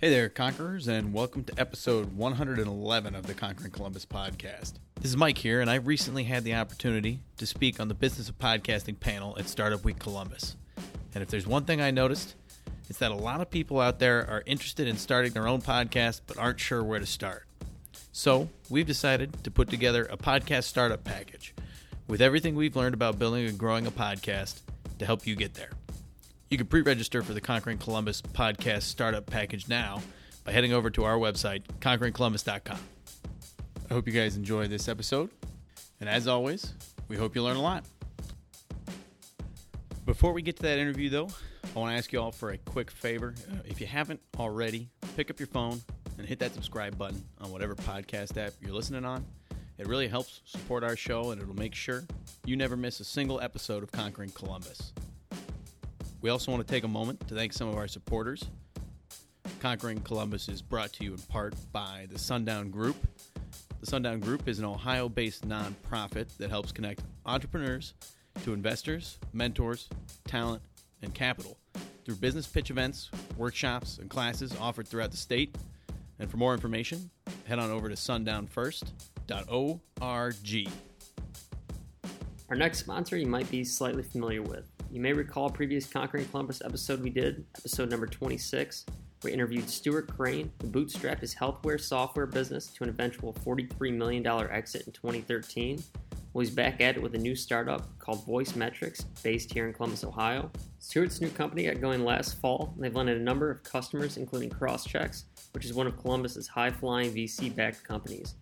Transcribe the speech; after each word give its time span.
Hey 0.00 0.10
there, 0.10 0.28
Conquerors, 0.28 0.86
and 0.86 1.12
welcome 1.12 1.42
to 1.42 1.58
episode 1.58 2.16
111 2.16 3.16
of 3.16 3.26
the 3.26 3.34
Conquering 3.34 3.72
Columbus 3.72 4.06
podcast. 4.06 4.74
This 4.94 5.10
is 5.10 5.16
Mike 5.16 5.38
here, 5.38 5.60
and 5.60 5.68
I 5.68 5.74
recently 5.74 6.22
had 6.22 6.44
the 6.44 6.54
opportunity 6.54 7.18
to 7.38 7.46
speak 7.46 7.80
on 7.80 7.88
the 7.88 7.94
Business 7.94 8.28
of 8.28 8.38
Podcasting 8.38 9.00
panel 9.00 9.36
at 9.40 9.48
Startup 9.48 9.82
Week 9.82 9.98
Columbus. 9.98 10.54
And 11.16 11.22
if 11.24 11.30
there's 11.30 11.48
one 11.48 11.64
thing 11.64 11.80
I 11.80 11.90
noticed, 11.90 12.36
it's 12.88 13.00
that 13.00 13.10
a 13.10 13.16
lot 13.16 13.40
of 13.40 13.50
people 13.50 13.80
out 13.80 13.98
there 13.98 14.24
are 14.30 14.44
interested 14.46 14.86
in 14.86 14.96
starting 14.96 15.32
their 15.32 15.48
own 15.48 15.62
podcast 15.62 16.20
but 16.28 16.38
aren't 16.38 16.60
sure 16.60 16.84
where 16.84 17.00
to 17.00 17.04
start. 17.04 17.48
So, 18.12 18.48
we've 18.70 18.86
decided 18.86 19.42
to 19.42 19.50
put 19.50 19.68
together 19.68 20.04
a 20.04 20.16
podcast 20.16 20.64
startup 20.64 21.02
package 21.02 21.56
with 22.06 22.22
everything 22.22 22.54
we've 22.54 22.76
learned 22.76 22.94
about 22.94 23.18
building 23.18 23.48
and 23.48 23.58
growing 23.58 23.84
a 23.84 23.90
podcast 23.90 24.60
to 25.00 25.06
help 25.06 25.26
you 25.26 25.34
get 25.34 25.54
there. 25.54 25.70
You 26.50 26.56
can 26.56 26.66
pre 26.66 26.80
register 26.80 27.22
for 27.22 27.34
the 27.34 27.42
Conquering 27.42 27.76
Columbus 27.76 28.22
podcast 28.22 28.82
startup 28.82 29.26
package 29.26 29.68
now 29.68 30.00
by 30.44 30.52
heading 30.52 30.72
over 30.72 30.88
to 30.90 31.04
our 31.04 31.16
website, 31.18 31.62
conqueringcolumbus.com. 31.80 32.78
I 33.90 33.94
hope 33.94 34.06
you 34.06 34.14
guys 34.14 34.36
enjoy 34.36 34.66
this 34.66 34.88
episode. 34.88 35.28
And 36.00 36.08
as 36.08 36.26
always, 36.26 36.72
we 37.08 37.16
hope 37.16 37.34
you 37.34 37.42
learn 37.42 37.56
a 37.56 37.62
lot. 37.62 37.84
Before 40.06 40.32
we 40.32 40.40
get 40.40 40.56
to 40.56 40.62
that 40.62 40.78
interview, 40.78 41.10
though, 41.10 41.28
I 41.76 41.78
want 41.78 41.92
to 41.92 41.98
ask 41.98 42.14
you 42.14 42.20
all 42.20 42.32
for 42.32 42.52
a 42.52 42.58
quick 42.58 42.90
favor. 42.90 43.34
Uh, 43.52 43.56
if 43.66 43.78
you 43.78 43.86
haven't 43.86 44.20
already, 44.38 44.88
pick 45.16 45.30
up 45.30 45.38
your 45.38 45.48
phone 45.48 45.82
and 46.16 46.26
hit 46.26 46.38
that 46.38 46.54
subscribe 46.54 46.96
button 46.96 47.22
on 47.42 47.52
whatever 47.52 47.74
podcast 47.74 48.38
app 48.38 48.54
you're 48.62 48.72
listening 48.72 49.04
on. 49.04 49.26
It 49.76 49.86
really 49.86 50.08
helps 50.08 50.40
support 50.46 50.82
our 50.82 50.96
show 50.96 51.30
and 51.30 51.42
it'll 51.42 51.54
make 51.54 51.74
sure 51.74 52.04
you 52.46 52.56
never 52.56 52.74
miss 52.74 53.00
a 53.00 53.04
single 53.04 53.38
episode 53.38 53.82
of 53.82 53.92
Conquering 53.92 54.30
Columbus. 54.30 54.94
We 56.20 56.30
also 56.30 56.50
want 56.50 56.66
to 56.66 56.72
take 56.72 56.84
a 56.84 56.88
moment 56.88 57.28
to 57.28 57.34
thank 57.34 57.52
some 57.52 57.68
of 57.68 57.76
our 57.76 57.86
supporters. 57.86 58.44
Conquering 59.60 60.00
Columbus 60.00 60.48
is 60.48 60.62
brought 60.62 60.92
to 60.94 61.04
you 61.04 61.12
in 61.12 61.18
part 61.18 61.54
by 61.72 62.06
the 62.10 62.18
Sundown 62.18 62.70
Group. 62.70 62.96
The 63.80 63.86
Sundown 63.86 64.18
Group 64.18 64.48
is 64.48 64.58
an 64.58 64.64
Ohio 64.64 65.08
based 65.08 65.48
nonprofit 65.48 66.36
that 66.38 66.50
helps 66.50 66.72
connect 66.72 67.02
entrepreneurs 67.24 67.94
to 68.42 68.52
investors, 68.52 69.18
mentors, 69.32 69.88
talent, 70.26 70.60
and 71.02 71.14
capital 71.14 71.56
through 72.04 72.16
business 72.16 72.46
pitch 72.46 72.70
events, 72.70 73.10
workshops, 73.36 73.98
and 73.98 74.10
classes 74.10 74.52
offered 74.60 74.88
throughout 74.88 75.12
the 75.12 75.16
state. 75.16 75.54
And 76.18 76.28
for 76.28 76.36
more 76.36 76.54
information, 76.54 77.10
head 77.44 77.60
on 77.60 77.70
over 77.70 77.88
to 77.88 77.94
sundownfirst.org. 77.94 80.68
Our 82.48 82.56
next 82.56 82.78
sponsor 82.78 83.16
you 83.16 83.26
might 83.26 83.48
be 83.50 83.62
slightly 83.62 84.02
familiar 84.02 84.42
with. 84.42 84.64
You 84.90 85.02
may 85.02 85.12
recall 85.12 85.50
previous 85.50 85.86
Conquering 85.86 86.24
Columbus 86.28 86.62
episode 86.64 87.02
we 87.02 87.10
did, 87.10 87.44
episode 87.58 87.90
number 87.90 88.06
26. 88.06 88.86
We 89.22 89.32
interviewed 89.32 89.68
Stuart 89.68 90.08
Crane, 90.16 90.50
who 90.62 90.68
bootstrapped 90.68 91.20
his 91.20 91.34
healthware 91.34 91.78
software 91.78 92.24
business 92.24 92.68
to 92.68 92.84
an 92.84 92.88
eventual 92.88 93.34
$43 93.34 93.92
million 93.92 94.26
exit 94.26 94.86
in 94.86 94.92
2013. 94.92 95.82
Well, 96.32 96.40
he's 96.40 96.50
back 96.50 96.80
at 96.80 96.96
it 96.96 97.02
with 97.02 97.14
a 97.14 97.18
new 97.18 97.34
startup 97.34 97.98
called 97.98 98.24
Voice 98.24 98.56
Metrics, 98.56 99.02
based 99.22 99.52
here 99.52 99.68
in 99.68 99.74
Columbus, 99.74 100.04
Ohio. 100.04 100.50
Stuart's 100.78 101.20
new 101.20 101.28
company 101.28 101.64
got 101.64 101.82
going 101.82 102.02
last 102.02 102.40
fall, 102.40 102.72
and 102.74 102.82
they've 102.82 102.94
landed 102.94 103.18
a 103.18 103.22
number 103.22 103.50
of 103.50 103.62
customers, 103.64 104.16
including 104.16 104.48
CrossChx, 104.48 105.24
which 105.52 105.66
is 105.66 105.74
one 105.74 105.86
of 105.86 105.98
Columbus's 105.98 106.48
high-flying 106.48 107.12
VC-backed 107.12 107.84
companies. 107.84 108.36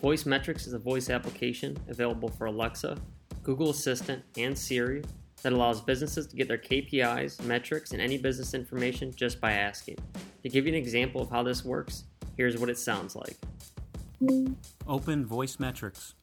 Voice 0.00 0.26
Metrics 0.26 0.68
is 0.68 0.74
a 0.74 0.78
voice 0.78 1.10
application 1.10 1.76
available 1.88 2.28
for 2.28 2.46
Alexa, 2.46 2.96
Google 3.42 3.70
Assistant, 3.70 4.22
and 4.36 4.56
Siri 4.56 5.02
that 5.42 5.52
allows 5.52 5.80
businesses 5.80 6.26
to 6.26 6.36
get 6.36 6.48
their 6.48 6.58
KPIs, 6.58 7.42
metrics, 7.44 7.92
and 7.92 8.00
any 8.00 8.18
business 8.18 8.54
information 8.54 9.12
just 9.14 9.40
by 9.40 9.52
asking. 9.52 9.98
To 10.42 10.48
give 10.48 10.66
you 10.66 10.72
an 10.72 10.78
example 10.78 11.20
of 11.20 11.30
how 11.30 11.42
this 11.42 11.64
works, 11.64 12.04
here's 12.36 12.56
what 12.58 12.70
it 12.70 12.78
sounds 12.78 13.16
like. 13.16 13.36
Open 14.86 15.24
Voice 15.24 15.58
Metrics. 15.58 16.14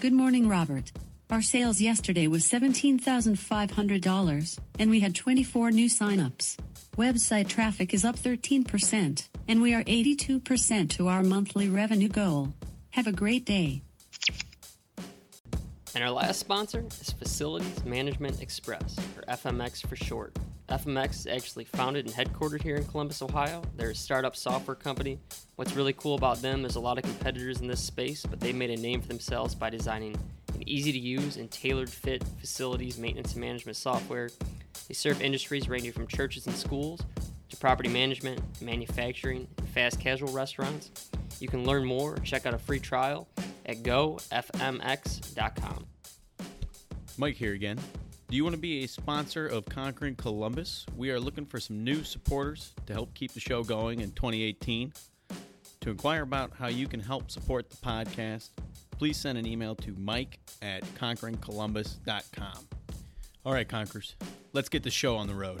Good 0.00 0.12
morning, 0.12 0.48
Robert. 0.48 0.90
Our 1.30 1.42
sales 1.42 1.80
yesterday 1.80 2.26
was 2.26 2.44
$17,500, 2.44 4.58
and 4.78 4.90
we 4.90 5.00
had 5.00 5.14
24 5.14 5.70
new 5.70 5.88
signups. 5.88 6.58
Website 6.96 7.48
traffic 7.48 7.94
is 7.94 8.04
up 8.04 8.16
13%, 8.16 9.28
and 9.48 9.62
we 9.62 9.74
are 9.74 9.82
82% 9.84 10.90
to 10.90 11.08
our 11.08 11.22
monthly 11.22 11.68
revenue 11.68 12.08
goal. 12.08 12.52
Have 12.90 13.06
a 13.06 13.12
great 13.12 13.46
day. 13.46 13.83
And 15.94 16.02
our 16.02 16.10
last 16.10 16.40
sponsor 16.40 16.84
is 17.00 17.12
Facilities 17.12 17.84
Management 17.84 18.42
Express, 18.42 18.96
or 19.16 19.22
FMX 19.32 19.86
for 19.86 19.94
short. 19.94 20.36
FMX 20.68 21.10
is 21.10 21.26
actually 21.28 21.66
founded 21.66 22.06
and 22.06 22.14
headquartered 22.14 22.62
here 22.62 22.74
in 22.74 22.84
Columbus, 22.84 23.22
Ohio. 23.22 23.62
They're 23.76 23.90
a 23.90 23.94
startup 23.94 24.34
software 24.34 24.74
company. 24.74 25.20
What's 25.54 25.76
really 25.76 25.92
cool 25.92 26.16
about 26.16 26.42
them, 26.42 26.62
there's 26.62 26.74
a 26.74 26.80
lot 26.80 26.98
of 26.98 27.04
competitors 27.04 27.60
in 27.60 27.68
this 27.68 27.80
space, 27.80 28.26
but 28.26 28.40
they 28.40 28.52
made 28.52 28.70
a 28.70 28.76
name 28.76 29.02
for 29.02 29.06
themselves 29.06 29.54
by 29.54 29.70
designing 29.70 30.16
an 30.52 30.68
easy 30.68 30.90
to 30.90 30.98
use 30.98 31.36
and 31.36 31.48
tailored 31.48 31.90
fit 31.90 32.24
facilities 32.40 32.98
maintenance 32.98 33.34
and 33.34 33.40
management 33.42 33.76
software. 33.76 34.30
They 34.88 34.94
serve 34.94 35.22
industries 35.22 35.68
ranging 35.68 35.92
from 35.92 36.08
churches 36.08 36.48
and 36.48 36.56
schools 36.56 37.02
to 37.54 37.60
property 37.60 37.88
management, 37.88 38.40
manufacturing, 38.60 39.46
fast 39.72 40.00
casual 40.00 40.32
restaurants. 40.32 40.90
You 41.40 41.48
can 41.48 41.64
learn 41.64 41.84
more 41.84 42.14
or 42.14 42.18
check 42.18 42.46
out 42.46 42.54
a 42.54 42.58
free 42.58 42.80
trial 42.80 43.28
at 43.66 43.82
gofmx.com. 43.82 45.86
Mike 47.16 47.36
here 47.36 47.54
again. 47.54 47.78
Do 48.28 48.36
you 48.36 48.42
want 48.42 48.54
to 48.54 48.60
be 48.60 48.84
a 48.84 48.88
sponsor 48.88 49.46
of 49.46 49.66
Conquering 49.66 50.16
Columbus? 50.16 50.86
We 50.96 51.10
are 51.10 51.20
looking 51.20 51.46
for 51.46 51.60
some 51.60 51.84
new 51.84 52.02
supporters 52.02 52.72
to 52.86 52.92
help 52.92 53.14
keep 53.14 53.32
the 53.32 53.40
show 53.40 53.62
going 53.62 54.00
in 54.00 54.10
2018. 54.12 54.92
To 55.82 55.90
inquire 55.90 56.22
about 56.22 56.52
how 56.58 56.68
you 56.68 56.88
can 56.88 57.00
help 57.00 57.30
support 57.30 57.70
the 57.70 57.76
podcast, 57.76 58.50
please 58.90 59.16
send 59.16 59.38
an 59.38 59.46
email 59.46 59.76
to 59.76 59.94
mike 59.98 60.40
at 60.62 60.82
conqueringcolumbus.com. 60.94 62.68
All 63.44 63.52
right, 63.52 63.68
Conquerors, 63.68 64.16
let's 64.54 64.70
get 64.70 64.82
the 64.82 64.90
show 64.90 65.16
on 65.16 65.28
the 65.28 65.34
road. 65.34 65.60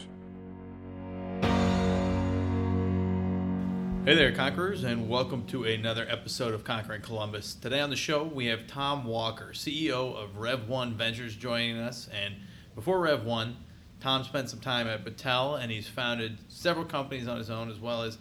Hey 4.03 4.15
there, 4.15 4.31
Conquerors, 4.31 4.83
and 4.83 5.07
welcome 5.07 5.45
to 5.45 5.63
another 5.63 6.07
episode 6.09 6.55
of 6.55 6.63
Conquering 6.63 7.03
Columbus. 7.03 7.53
Today 7.53 7.81
on 7.81 7.91
the 7.91 7.95
show, 7.95 8.23
we 8.23 8.47
have 8.47 8.65
Tom 8.65 9.05
Walker, 9.05 9.51
CEO 9.53 10.15
of 10.15 10.39
Rev1 10.39 10.93
Ventures, 10.93 11.35
joining 11.35 11.77
us. 11.77 12.09
And 12.11 12.33
before 12.73 12.97
Rev1, 12.97 13.53
Tom 13.99 14.23
spent 14.23 14.49
some 14.49 14.59
time 14.59 14.87
at 14.87 15.05
Battelle, 15.05 15.61
and 15.61 15.71
he's 15.71 15.87
founded 15.87 16.39
several 16.49 16.83
companies 16.83 17.27
on 17.27 17.37
his 17.37 17.51
own, 17.51 17.69
as 17.69 17.79
well 17.79 18.01
as 18.01 18.17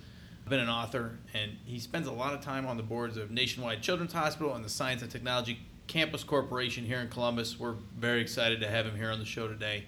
been 0.46 0.60
an 0.60 0.68
author. 0.68 1.18
And 1.32 1.52
he 1.64 1.78
spends 1.78 2.06
a 2.06 2.12
lot 2.12 2.34
of 2.34 2.42
time 2.42 2.66
on 2.66 2.76
the 2.76 2.82
boards 2.82 3.16
of 3.16 3.30
Nationwide 3.30 3.80
Children's 3.80 4.12
Hospital 4.12 4.54
and 4.54 4.62
the 4.62 4.68
Science 4.68 5.00
and 5.00 5.10
Technology 5.10 5.60
Campus 5.86 6.22
Corporation 6.22 6.84
here 6.84 7.00
in 7.00 7.08
Columbus. 7.08 7.58
We're 7.58 7.76
very 7.98 8.20
excited 8.20 8.60
to 8.60 8.68
have 8.68 8.84
him 8.84 8.96
here 8.96 9.10
on 9.10 9.18
the 9.18 9.24
show 9.24 9.48
today. 9.48 9.86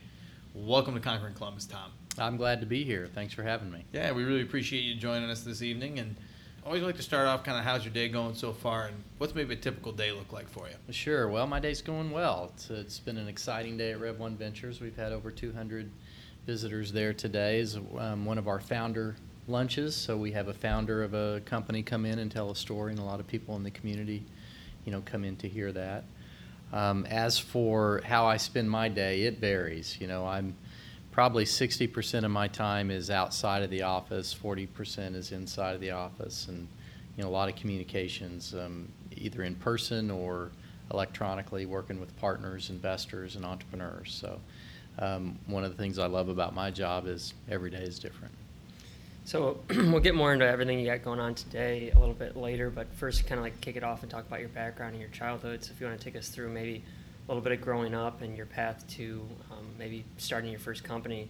Welcome 0.55 0.95
to 0.95 1.01
Conquering 1.01 1.35
Columbus, 1.35 1.67
Tom. 1.67 1.91
I'm 2.19 2.37
glad 2.37 2.61
to 2.61 2.67
be 2.67 2.85
here. 2.85 3.09
Thanks 3.15 3.33
for 3.33 3.43
having 3.43 3.71
me. 3.71 3.85
Yeah, 3.93 4.13
we 4.13 4.25
really 4.25 4.43
appreciate 4.43 4.83
you 4.83 4.95
joining 4.95 5.31
us 5.31 5.43
this 5.43 5.63
evening. 5.63 5.99
And 5.99 6.15
I 6.63 6.67
always 6.67 6.83
like 6.83 6.97
to 6.97 7.03
start 7.03 7.27
off 7.27 7.43
kind 7.43 7.59
of 7.59 7.65
how's 7.65 7.85
your 7.85 7.95
day 7.95 8.09
going 8.09 8.35
so 8.35 8.53
far, 8.53 8.87
and 8.87 8.97
what's 9.19 9.35
maybe 9.35 9.55
a 9.55 9.57
typical 9.57 9.93
day 9.93 10.13
look 10.13 10.33
like 10.33 10.49
for 10.49 10.69
you? 10.69 10.75
Sure. 10.93 11.29
Well, 11.29 11.47
my 11.47 11.59
day's 11.59 11.81
going 11.81 12.11
well. 12.11 12.51
It's, 12.55 12.71
it's 12.71 12.99
been 12.99 13.17
an 13.17 13.29
exciting 13.29 13.79
day 13.79 13.93
at 13.93 14.01
Rev 14.01 14.19
One 14.19 14.37
Ventures. 14.37 14.81
We've 14.81 14.97
had 14.97 15.13
over 15.13 15.31
200 15.31 15.91
visitors 16.47 16.93
there 16.93 17.15
today. 17.15 17.61
Is 17.61 17.79
um, 17.99 18.27
one 18.27 18.37
of 18.37 18.47
our 18.47 18.61
founder 18.61 19.17
lunches. 19.49 19.97
So 19.97 20.17
we 20.17 20.33
have 20.33 20.49
a 20.49 20.55
founder 20.55 21.03
of 21.03 21.15
a 21.15 21.41
company 21.47 21.83
come 21.83 22.05
in 22.05 22.19
and 22.19 22.31
tell 22.31 22.51
a 22.51 22.57
story, 22.57 22.93
and 22.93 23.01
a 23.01 23.05
lot 23.05 23.21
of 23.21 23.27
people 23.27 23.57
in 23.57 23.63
the 23.63 23.71
community, 23.71 24.23
you 24.85 24.93
know, 24.93 25.03
come 25.05 25.25
in 25.25 25.37
to 25.37 25.49
hear 25.49 25.73
that. 25.73 26.05
Um, 26.75 27.07
as 27.07 27.39
for 27.39 28.03
how 28.05 28.27
I 28.27 28.37
spend 28.37 28.71
my 28.71 28.89
day, 28.89 29.23
it 29.23 29.39
varies. 29.39 29.97
You 29.99 30.07
know, 30.07 30.27
I'm 30.27 30.55
probably 31.13 31.45
60% 31.45 32.25
of 32.25 32.31
my 32.31 32.49
time 32.49 32.91
is 32.91 33.11
outside 33.11 33.63
of 33.63 33.71
the 33.71 33.83
office, 33.83 34.35
40% 34.35 35.15
is 35.15 35.31
inside 35.31 35.75
of 35.75 35.81
the 35.81 35.93
office, 35.93 36.49
and 36.49 36.67
you 37.17 37.23
know, 37.23 37.29
a 37.29 37.31
lot 37.31 37.49
of 37.51 37.55
communications, 37.55 38.55
um, 38.55 38.89
either 39.15 39.43
in 39.43 39.55
person 39.55 40.11
or 40.11 40.51
electronically, 40.91 41.67
working 41.67 42.01
with 42.01 42.17
partners, 42.19 42.71
investors, 42.71 43.37
and 43.37 43.45
entrepreneurs. 43.45 44.13
So, 44.19 44.41
um, 44.99 45.39
one 45.47 45.65
of 45.65 45.71
the 45.71 45.77
things 45.77 45.99
I 45.99 46.07
love 46.07 46.29
about 46.29 46.55
my 46.55 46.71
job 46.71 47.07
is 47.07 47.35
every 47.51 47.71
day 47.71 47.83
is 47.83 47.99
different. 47.99 48.35
So 49.25 49.61
we'll 49.71 50.01
get 50.01 50.15
more 50.15 50.33
into 50.33 50.47
everything 50.47 50.79
you 50.81 50.87
got 50.87 51.05
going 51.05 51.21
on 51.21 51.35
today 51.35 51.93
a 51.95 51.99
little 51.99 52.15
bit 52.15 52.37
later, 52.37 52.71
but 52.71 52.93
first, 52.95 53.27
kind 53.27 53.39
of 53.39 53.45
like 53.45 53.61
kick 53.61 53.77
it 53.77 53.85
off 53.85 54.03
and 54.03 54.11
talk 54.11 54.27
about 54.27 54.41
your 54.41 54.49
background 54.49 54.93
and 54.93 55.01
your 55.01 55.11
childhood. 55.11 55.63
So 55.63 55.73
if 55.73 55.81
you 55.81 55.87
want 55.87 55.99
to 55.99 56.05
take 56.05 56.17
us 56.17 56.29
through 56.29 56.49
maybe 56.49 56.83
little 57.29 57.43
bit 57.43 57.53
of 57.53 57.61
growing 57.61 57.95
up 57.95 58.23
and 58.23 58.37
your 58.37 58.47
path 58.47 58.87
to 58.97 59.27
um, 59.51 59.67
maybe 59.79 60.05
starting 60.17 60.51
your 60.51 60.61
first 60.61 60.85
company 60.85 61.29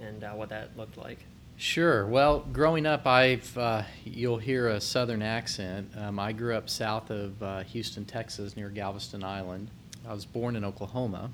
and 0.00 0.24
uh, 0.24 0.30
what 0.30 0.48
that 0.48 0.76
looked 0.76 0.96
like. 0.96 1.18
Sure. 1.56 2.04
Well, 2.06 2.40
growing 2.52 2.84
up, 2.84 3.06
I've 3.06 3.56
uh, 3.56 3.82
you'll 4.04 4.38
hear 4.38 4.68
a 4.68 4.80
southern 4.80 5.22
accent. 5.22 5.90
Um, 5.96 6.18
I 6.18 6.32
grew 6.32 6.56
up 6.56 6.68
south 6.68 7.10
of 7.10 7.40
uh, 7.42 7.60
Houston, 7.62 8.04
Texas, 8.04 8.56
near 8.56 8.68
Galveston 8.68 9.22
Island. 9.22 9.70
I 10.06 10.12
was 10.12 10.24
born 10.24 10.56
in 10.56 10.64
Oklahoma, 10.64 11.30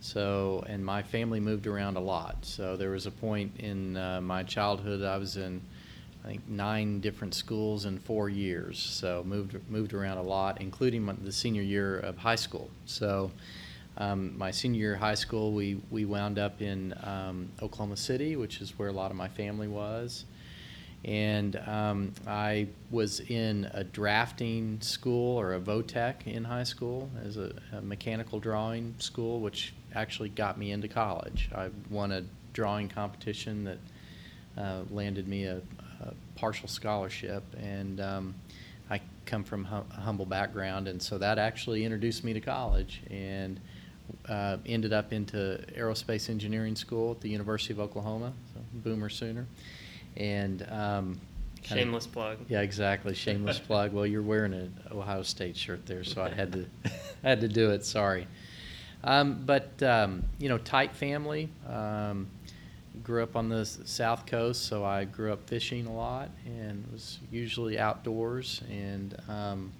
so 0.00 0.64
and 0.68 0.84
my 0.84 1.02
family 1.02 1.40
moved 1.40 1.66
around 1.66 1.96
a 1.96 2.00
lot. 2.00 2.36
So 2.42 2.76
there 2.76 2.90
was 2.90 3.06
a 3.06 3.10
point 3.10 3.56
in 3.58 3.96
uh, 3.96 4.20
my 4.20 4.44
childhood 4.44 5.02
I 5.02 5.16
was 5.18 5.36
in, 5.36 5.60
I 6.28 6.32
think 6.32 6.46
nine 6.46 7.00
different 7.00 7.32
schools 7.32 7.86
in 7.86 7.98
four 7.98 8.28
years. 8.28 8.78
So 8.78 9.22
moved 9.24 9.56
moved 9.70 9.94
around 9.94 10.18
a 10.18 10.22
lot, 10.22 10.60
including 10.60 11.02
my, 11.02 11.14
the 11.14 11.32
senior 11.32 11.62
year 11.62 11.98
of 12.00 12.18
high 12.18 12.36
school. 12.36 12.70
So. 12.84 13.30
Um, 14.00 14.38
my 14.38 14.52
senior 14.52 14.78
year 14.78 14.94
of 14.94 15.00
high 15.00 15.16
school, 15.16 15.52
we, 15.52 15.80
we 15.90 16.04
wound 16.04 16.38
up 16.38 16.62
in 16.62 16.94
um, 17.02 17.48
Oklahoma 17.60 17.96
City, 17.96 18.36
which 18.36 18.60
is 18.60 18.78
where 18.78 18.90
a 18.90 18.92
lot 18.92 19.10
of 19.10 19.16
my 19.16 19.26
family 19.26 19.66
was. 19.66 20.24
And 21.04 21.56
um, 21.66 22.12
I 22.24 22.68
was 22.92 23.18
in 23.18 23.68
a 23.74 23.82
drafting 23.82 24.80
school 24.80 25.36
or 25.36 25.54
a 25.54 25.60
VOTEC 25.60 26.28
in 26.28 26.44
high 26.44 26.62
school 26.62 27.10
as 27.24 27.38
a, 27.38 27.52
a, 27.72 27.80
mechanical 27.80 28.38
drawing 28.38 28.94
school, 29.00 29.40
which 29.40 29.74
actually 29.96 30.28
got 30.28 30.58
me 30.58 30.70
into 30.70 30.86
college. 30.86 31.50
I 31.52 31.70
won 31.90 32.12
a 32.12 32.22
drawing 32.52 32.88
competition 32.88 33.64
that 33.64 33.78
uh, 34.56 34.82
landed 34.90 35.28
me 35.28 35.44
a, 35.44 35.56
a, 36.00 36.14
partial 36.36 36.68
scholarship. 36.68 37.42
And 37.60 38.00
um, 38.00 38.34
I 38.90 39.00
come 39.26 39.44
from 39.44 39.64
hum- 39.64 39.86
a 39.96 40.00
humble 40.00 40.26
background, 40.26 40.88
and 40.88 41.02
so 41.02 41.18
that 41.18 41.38
actually 41.38 41.84
introduced 41.84 42.24
me 42.24 42.32
to 42.32 42.40
college. 42.40 43.02
And 43.10 43.60
uh, 44.28 44.58
ended 44.66 44.92
up 44.92 45.12
into 45.12 45.62
aerospace 45.76 46.30
engineering 46.30 46.76
school 46.76 47.12
at 47.12 47.20
the 47.20 47.28
University 47.28 47.72
of 47.72 47.80
Oklahoma, 47.80 48.32
so 48.54 48.60
Boomer 48.72 49.08
Sooner, 49.08 49.46
and 50.16 50.66
um, 50.70 51.20
shameless 51.62 52.06
of, 52.06 52.12
plug. 52.12 52.38
Yeah, 52.48 52.60
exactly, 52.60 53.14
shameless 53.14 53.58
plug. 53.66 53.92
Well, 53.92 54.06
you're 54.06 54.22
wearing 54.22 54.52
an 54.54 54.74
Ohio 54.90 55.22
State 55.22 55.56
shirt 55.56 55.86
there, 55.86 56.04
so 56.04 56.22
I 56.22 56.30
had 56.30 56.52
to 56.52 56.66
I 57.24 57.28
had 57.28 57.40
to 57.42 57.48
do 57.48 57.70
it. 57.70 57.84
Sorry, 57.84 58.26
um, 59.04 59.42
but 59.44 59.82
um, 59.82 60.24
you 60.38 60.48
know, 60.48 60.58
tight 60.58 60.94
family. 60.94 61.48
Um, 61.68 62.28
grew 63.02 63.22
up 63.22 63.36
on 63.36 63.48
the 63.48 63.64
south 63.64 64.26
coast, 64.26 64.64
so 64.64 64.84
I 64.84 65.04
grew 65.04 65.32
up 65.32 65.48
fishing 65.48 65.86
a 65.86 65.94
lot 65.94 66.30
and 66.46 66.84
was 66.92 67.18
usually 67.30 67.78
outdoors 67.78 68.62
and 68.70 69.16
um, 69.28 69.72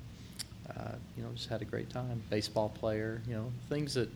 uh, 0.70 0.92
you 1.16 1.22
know, 1.22 1.30
just 1.34 1.48
had 1.48 1.62
a 1.62 1.64
great 1.64 1.90
time. 1.90 2.22
Baseball 2.30 2.68
player, 2.68 3.22
you 3.26 3.34
know, 3.34 3.50
things 3.68 3.94
that 3.94 4.10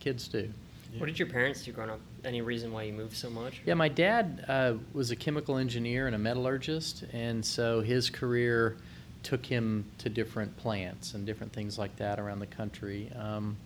kids 0.00 0.28
do. 0.28 0.50
What 0.98 1.06
did 1.06 1.18
your 1.18 1.28
parents 1.28 1.64
do 1.64 1.72
growing 1.72 1.90
up? 1.90 2.00
Any 2.24 2.40
reason 2.40 2.72
why 2.72 2.84
you 2.84 2.92
moved 2.92 3.16
so 3.16 3.28
much? 3.28 3.60
Yeah, 3.66 3.74
my 3.74 3.88
dad 3.88 4.44
uh, 4.46 4.74
was 4.92 5.10
a 5.10 5.16
chemical 5.16 5.56
engineer 5.56 6.06
and 6.06 6.14
a 6.14 6.18
metallurgist, 6.18 7.04
and 7.12 7.44
so 7.44 7.80
his 7.80 8.10
career 8.10 8.76
took 9.24 9.44
him 9.44 9.84
to 9.98 10.08
different 10.08 10.56
plants 10.56 11.14
and 11.14 11.26
different 11.26 11.52
things 11.52 11.78
like 11.78 11.96
that 11.96 12.20
around 12.20 12.38
the 12.38 12.46
country. 12.46 13.10
Um, 13.18 13.56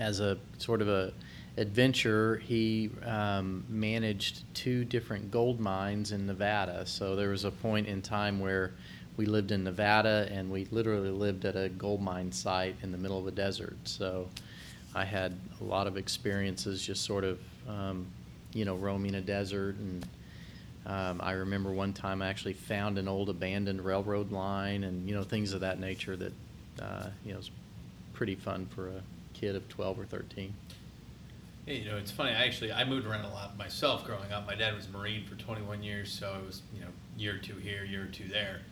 as 0.00 0.18
a 0.18 0.38
sort 0.58 0.80
of 0.82 0.88
a 0.88 1.12
adventure, 1.56 2.36
he 2.36 2.90
um, 3.04 3.64
managed 3.68 4.42
two 4.54 4.84
different 4.84 5.30
gold 5.30 5.60
mines 5.60 6.12
in 6.12 6.26
Nevada. 6.26 6.86
So 6.86 7.16
there 7.16 7.30
was 7.30 7.44
a 7.44 7.50
point 7.50 7.86
in 7.86 8.02
time 8.02 8.40
where 8.40 8.72
we 9.16 9.26
lived 9.26 9.52
in 9.52 9.64
Nevada 9.64 10.28
and 10.30 10.50
we 10.50 10.66
literally 10.70 11.10
lived 11.10 11.44
at 11.44 11.56
a 11.56 11.68
gold 11.68 12.00
mine 12.00 12.32
site 12.32 12.76
in 12.82 12.92
the 12.92 12.98
middle 12.98 13.18
of 13.18 13.24
the 13.24 13.30
desert. 13.30 13.76
So 13.84 14.28
I 14.94 15.04
had 15.04 15.36
a 15.60 15.64
lot 15.64 15.86
of 15.86 15.96
experiences 15.96 16.84
just 16.84 17.04
sort 17.04 17.24
of, 17.24 17.38
um, 17.68 18.06
you 18.54 18.64
know, 18.64 18.76
roaming 18.76 19.16
a 19.16 19.20
desert. 19.20 19.76
And 19.76 20.06
um, 20.86 21.20
I 21.22 21.32
remember 21.32 21.70
one 21.70 21.92
time 21.92 22.22
I 22.22 22.28
actually 22.28 22.54
found 22.54 22.96
an 22.96 23.08
old 23.08 23.28
abandoned 23.28 23.84
railroad 23.84 24.32
line 24.32 24.84
and, 24.84 25.06
you 25.08 25.14
know, 25.14 25.22
things 25.22 25.52
of 25.52 25.60
that 25.60 25.78
nature 25.78 26.16
that, 26.16 26.32
uh, 26.80 27.06
you 27.24 27.32
know, 27.32 27.38
was 27.38 27.50
pretty 28.14 28.36
fun 28.36 28.66
for 28.74 28.88
a 28.88 29.02
kid 29.34 29.54
of 29.54 29.68
12 29.68 30.00
or 30.00 30.04
13. 30.06 30.54
You 31.70 31.84
know, 31.84 31.98
it's 31.98 32.10
funny. 32.10 32.30
I 32.30 32.44
actually 32.46 32.72
I 32.72 32.84
moved 32.84 33.06
around 33.06 33.24
a 33.24 33.28
lot 33.28 33.56
myself 33.56 34.04
growing 34.04 34.32
up. 34.32 34.44
My 34.44 34.56
dad 34.56 34.74
was 34.74 34.88
Marine 34.88 35.24
for 35.24 35.36
21 35.36 35.84
years, 35.84 36.10
so 36.12 36.36
it 36.42 36.44
was 36.44 36.62
you 36.74 36.80
know 36.80 36.88
year 37.16 37.36
or 37.36 37.38
two 37.38 37.54
here, 37.54 37.84
year 37.84 38.02
or 38.02 38.06
two 38.06 38.26
there. 38.26 38.62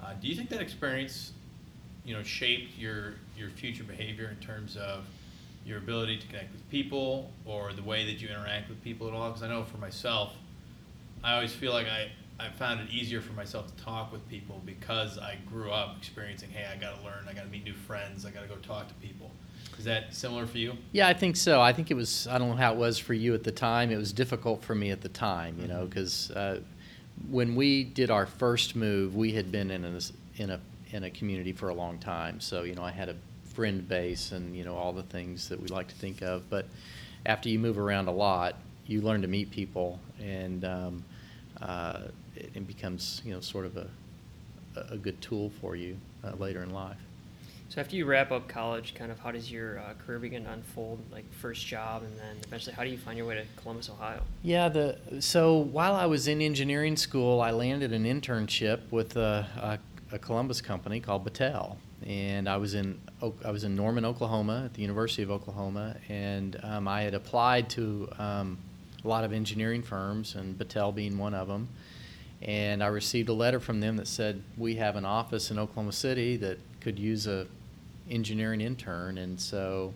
Uh, 0.00 0.12
do 0.20 0.28
you 0.28 0.36
think 0.36 0.50
that 0.50 0.60
experience, 0.60 1.32
you 2.04 2.14
know, 2.14 2.22
shaped 2.22 2.78
your 2.78 3.14
your 3.36 3.50
future 3.50 3.82
behavior 3.82 4.28
in 4.28 4.36
terms 4.36 4.76
of 4.76 5.04
your 5.66 5.78
ability 5.78 6.18
to 6.18 6.26
connect 6.28 6.52
with 6.52 6.68
people 6.70 7.32
or 7.44 7.72
the 7.72 7.82
way 7.82 8.06
that 8.06 8.20
you 8.20 8.28
interact 8.28 8.68
with 8.68 8.80
people 8.84 9.08
at 9.08 9.14
all? 9.14 9.30
Because 9.30 9.42
I 9.42 9.48
know 9.48 9.64
for 9.64 9.78
myself, 9.78 10.34
I 11.24 11.34
always 11.34 11.52
feel 11.52 11.72
like 11.72 11.88
I 11.88 12.12
I 12.38 12.50
found 12.50 12.80
it 12.80 12.90
easier 12.90 13.20
for 13.20 13.32
myself 13.32 13.74
to 13.74 13.84
talk 13.84 14.12
with 14.12 14.28
people 14.28 14.62
because 14.64 15.18
I 15.18 15.38
grew 15.48 15.72
up 15.72 15.96
experiencing, 15.98 16.50
hey, 16.50 16.66
I 16.72 16.76
got 16.76 16.98
to 16.98 17.04
learn, 17.04 17.26
I 17.28 17.32
got 17.32 17.44
to 17.44 17.50
meet 17.50 17.64
new 17.64 17.74
friends, 17.74 18.24
I 18.24 18.30
got 18.30 18.42
to 18.42 18.48
go 18.48 18.56
talk 18.56 18.86
to 18.86 18.94
people. 18.94 19.32
Is 19.78 19.84
that 19.84 20.14
similar 20.14 20.46
for 20.46 20.58
you? 20.58 20.74
Yeah, 20.92 21.08
I 21.08 21.14
think 21.14 21.36
so. 21.36 21.60
I 21.60 21.72
think 21.72 21.90
it 21.90 21.94
was. 21.94 22.26
I 22.28 22.38
don't 22.38 22.50
know 22.50 22.56
how 22.56 22.72
it 22.72 22.78
was 22.78 22.98
for 22.98 23.14
you 23.14 23.34
at 23.34 23.44
the 23.44 23.52
time. 23.52 23.90
It 23.90 23.96
was 23.96 24.12
difficult 24.12 24.62
for 24.62 24.74
me 24.74 24.90
at 24.90 25.00
the 25.00 25.08
time, 25.08 25.58
you 25.60 25.68
know, 25.68 25.84
because 25.86 26.30
mm-hmm. 26.34 26.58
uh, 26.58 26.64
when 27.30 27.54
we 27.54 27.84
did 27.84 28.10
our 28.10 28.26
first 28.26 28.76
move, 28.76 29.14
we 29.14 29.32
had 29.32 29.52
been 29.52 29.70
in 29.70 29.84
a 29.84 30.00
in 30.36 30.50
a 30.50 30.60
in 30.90 31.04
a 31.04 31.10
community 31.10 31.52
for 31.52 31.68
a 31.68 31.74
long 31.74 31.98
time. 31.98 32.40
So 32.40 32.62
you 32.62 32.74
know, 32.74 32.82
I 32.82 32.90
had 32.90 33.08
a 33.08 33.16
friend 33.54 33.86
base 33.86 34.32
and 34.32 34.56
you 34.56 34.64
know 34.64 34.74
all 34.74 34.92
the 34.92 35.02
things 35.02 35.48
that 35.48 35.60
we 35.60 35.68
like 35.68 35.88
to 35.88 35.94
think 35.94 36.22
of. 36.22 36.48
But 36.50 36.66
after 37.26 37.48
you 37.48 37.58
move 37.58 37.78
around 37.78 38.08
a 38.08 38.12
lot, 38.12 38.56
you 38.86 39.00
learn 39.00 39.22
to 39.22 39.28
meet 39.28 39.50
people, 39.50 39.98
and 40.20 40.64
um, 40.64 41.04
uh, 41.60 42.00
it, 42.36 42.50
it, 42.54 42.66
becomes 42.66 43.22
you 43.24 43.32
know 43.32 43.40
sort 43.40 43.66
of 43.66 43.76
a 43.76 43.86
a 44.90 44.96
good 44.96 45.20
tool 45.20 45.52
for 45.60 45.76
you 45.76 45.96
uh, 46.24 46.32
later 46.36 46.62
in 46.62 46.70
life. 46.70 46.96
So 47.74 47.80
after 47.80 47.96
you 47.96 48.04
wrap 48.04 48.30
up 48.30 48.46
college, 48.46 48.94
kind 48.94 49.10
of 49.10 49.18
how 49.18 49.32
does 49.32 49.50
your 49.50 49.80
uh, 49.80 49.94
career 50.06 50.20
begin 50.20 50.44
to 50.44 50.52
unfold? 50.52 51.00
Like 51.10 51.24
first 51.32 51.66
job, 51.66 52.04
and 52.04 52.16
then 52.16 52.36
eventually, 52.46 52.72
how 52.72 52.84
do 52.84 52.90
you 52.90 52.96
find 52.96 53.18
your 53.18 53.26
way 53.26 53.34
to 53.34 53.44
Columbus, 53.60 53.90
Ohio? 53.90 54.22
Yeah, 54.44 54.68
the 54.68 54.96
so 55.18 55.56
while 55.56 55.96
I 55.96 56.06
was 56.06 56.28
in 56.28 56.40
engineering 56.40 56.96
school, 56.96 57.40
I 57.40 57.50
landed 57.50 57.92
an 57.92 58.04
internship 58.04 58.82
with 58.92 59.16
a, 59.16 59.80
a, 60.12 60.14
a 60.14 60.18
Columbus 60.20 60.60
company 60.60 61.00
called 61.00 61.24
Battelle, 61.24 61.74
and 62.06 62.48
I 62.48 62.58
was 62.58 62.74
in 62.74 63.00
I 63.44 63.50
was 63.50 63.64
in 63.64 63.74
Norman, 63.74 64.04
Oklahoma, 64.04 64.66
at 64.66 64.74
the 64.74 64.82
University 64.82 65.24
of 65.24 65.32
Oklahoma, 65.32 65.96
and 66.08 66.56
um, 66.62 66.86
I 66.86 67.02
had 67.02 67.14
applied 67.14 67.68
to 67.70 68.08
um, 68.20 68.56
a 69.04 69.08
lot 69.08 69.24
of 69.24 69.32
engineering 69.32 69.82
firms, 69.82 70.36
and 70.36 70.56
Battelle 70.56 70.94
being 70.94 71.18
one 71.18 71.34
of 71.34 71.48
them. 71.48 71.68
And 72.40 72.84
I 72.84 72.88
received 72.88 73.30
a 73.30 73.32
letter 73.32 73.58
from 73.58 73.80
them 73.80 73.96
that 73.96 74.06
said 74.06 74.44
we 74.56 74.76
have 74.76 74.94
an 74.94 75.04
office 75.04 75.50
in 75.50 75.58
Oklahoma 75.58 75.92
City 75.92 76.36
that 76.36 76.58
could 76.80 76.98
use 77.00 77.26
a 77.26 77.48
engineering 78.10 78.60
intern, 78.60 79.18
and 79.18 79.40
so 79.40 79.94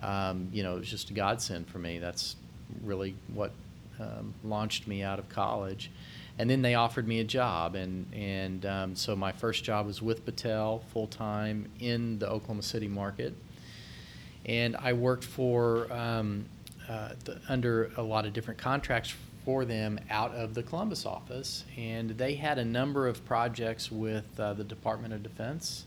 um, 0.00 0.48
you 0.52 0.62
know 0.62 0.76
it 0.76 0.80
was 0.80 0.90
just 0.90 1.10
a 1.10 1.14
godsend 1.14 1.68
for 1.68 1.78
me. 1.78 1.98
That's 1.98 2.36
really 2.82 3.14
what 3.32 3.52
um, 4.00 4.34
launched 4.44 4.86
me 4.86 5.02
out 5.02 5.18
of 5.18 5.28
college. 5.28 5.90
And 6.38 6.48
then 6.48 6.62
they 6.62 6.74
offered 6.74 7.06
me 7.06 7.20
a 7.20 7.24
job, 7.24 7.74
and 7.74 8.06
and 8.14 8.64
um, 8.64 8.96
so 8.96 9.14
my 9.14 9.32
first 9.32 9.64
job 9.64 9.86
was 9.86 10.00
with 10.00 10.24
Battelle 10.24 10.82
full 10.92 11.06
time 11.06 11.68
in 11.78 12.18
the 12.18 12.28
Oklahoma 12.28 12.62
City 12.62 12.88
market, 12.88 13.34
and 14.46 14.74
I 14.76 14.94
worked 14.94 15.24
for 15.24 15.92
um, 15.92 16.46
uh, 16.88 17.10
the, 17.24 17.38
under 17.48 17.90
a 17.98 18.02
lot 18.02 18.24
of 18.24 18.32
different 18.32 18.58
contracts 18.58 19.14
for 19.44 19.64
them 19.64 19.98
out 20.08 20.34
of 20.34 20.54
the 20.54 20.62
Columbus 20.62 21.04
office, 21.04 21.64
and 21.76 22.10
they 22.10 22.34
had 22.34 22.58
a 22.58 22.64
number 22.64 23.08
of 23.08 23.24
projects 23.26 23.92
with 23.92 24.24
uh, 24.40 24.54
the 24.54 24.64
Department 24.64 25.12
of 25.12 25.22
Defense 25.22 25.84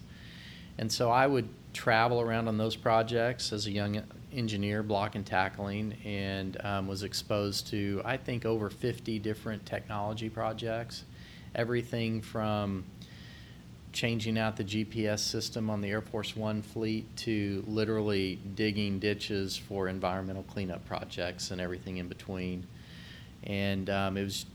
and 0.77 0.91
so 0.91 1.09
I 1.09 1.27
would 1.27 1.47
travel 1.73 2.21
around 2.21 2.47
on 2.47 2.57
those 2.57 2.75
projects 2.75 3.51
as 3.51 3.67
a 3.67 3.71
young 3.71 4.01
engineer, 4.33 4.83
block 4.83 5.15
and 5.15 5.25
tackling, 5.25 5.93
and 6.03 6.57
um, 6.63 6.87
was 6.87 7.03
exposed 7.03 7.67
to, 7.67 8.01
I 8.03 8.17
think, 8.17 8.45
over 8.45 8.69
50 8.69 9.19
different 9.19 9.65
technology 9.65 10.29
projects. 10.29 11.03
Everything 11.53 12.21
from 12.21 12.83
changing 13.93 14.37
out 14.37 14.57
the 14.57 14.63
GPS 14.63 15.19
system 15.19 15.69
on 15.69 15.79
the 15.79 15.89
Air 15.89 16.01
Force 16.01 16.35
One 16.35 16.61
fleet 16.61 17.05
to 17.17 17.63
literally 17.65 18.39
digging 18.55 18.99
ditches 18.99 19.55
for 19.55 19.87
environmental 19.87 20.43
cleanup 20.43 20.85
projects 20.85 21.51
and 21.51 21.61
everything 21.61 21.97
in 21.97 22.09
between. 22.09 22.67
And 23.43 23.89
um, 23.89 24.17
it 24.17 24.23
was 24.23 24.45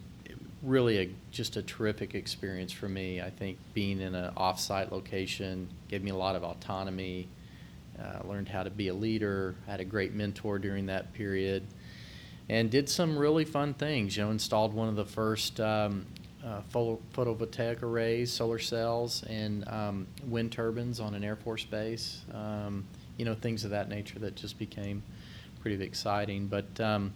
really 0.62 0.98
a, 0.98 1.10
just 1.30 1.56
a 1.56 1.62
terrific 1.62 2.14
experience 2.14 2.72
for 2.72 2.88
me. 2.88 3.20
I 3.20 3.30
think 3.30 3.58
being 3.74 4.00
in 4.00 4.14
an 4.14 4.32
off-site 4.36 4.92
location 4.92 5.68
gave 5.88 6.02
me 6.02 6.10
a 6.10 6.16
lot 6.16 6.36
of 6.36 6.44
autonomy. 6.44 7.28
Uh, 7.98 8.26
learned 8.26 8.48
how 8.48 8.62
to 8.62 8.70
be 8.70 8.88
a 8.88 8.94
leader. 8.94 9.54
Had 9.66 9.80
a 9.80 9.84
great 9.84 10.14
mentor 10.14 10.58
during 10.58 10.86
that 10.86 11.12
period, 11.12 11.62
and 12.48 12.70
did 12.70 12.88
some 12.88 13.16
really 13.18 13.44
fun 13.44 13.74
things. 13.74 14.16
You 14.16 14.24
know, 14.24 14.30
installed 14.30 14.72
one 14.72 14.88
of 14.88 14.96
the 14.96 15.04
first 15.04 15.60
um, 15.60 16.06
uh, 16.44 16.62
photovoltaic 16.72 17.82
arrays, 17.82 18.32
solar 18.32 18.58
cells, 18.58 19.22
and 19.24 19.68
um, 19.68 20.06
wind 20.26 20.50
turbines 20.52 20.98
on 20.98 21.14
an 21.14 21.22
Air 21.22 21.36
Force 21.36 21.64
base. 21.64 22.22
Um, 22.32 22.86
you 23.18 23.26
know, 23.26 23.34
things 23.34 23.64
of 23.64 23.70
that 23.70 23.90
nature 23.90 24.18
that 24.20 24.34
just 24.34 24.58
became 24.58 25.02
pretty 25.60 25.82
exciting. 25.84 26.46
But 26.46 26.80
um, 26.80 27.12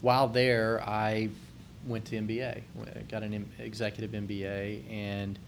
while 0.00 0.28
there, 0.28 0.82
I 0.88 1.28
went 1.86 2.04
to 2.06 2.16
MBA, 2.16 2.62
got 3.08 3.22
an 3.22 3.50
executive 3.58 4.10
MBA, 4.10 4.90
and 4.90 5.38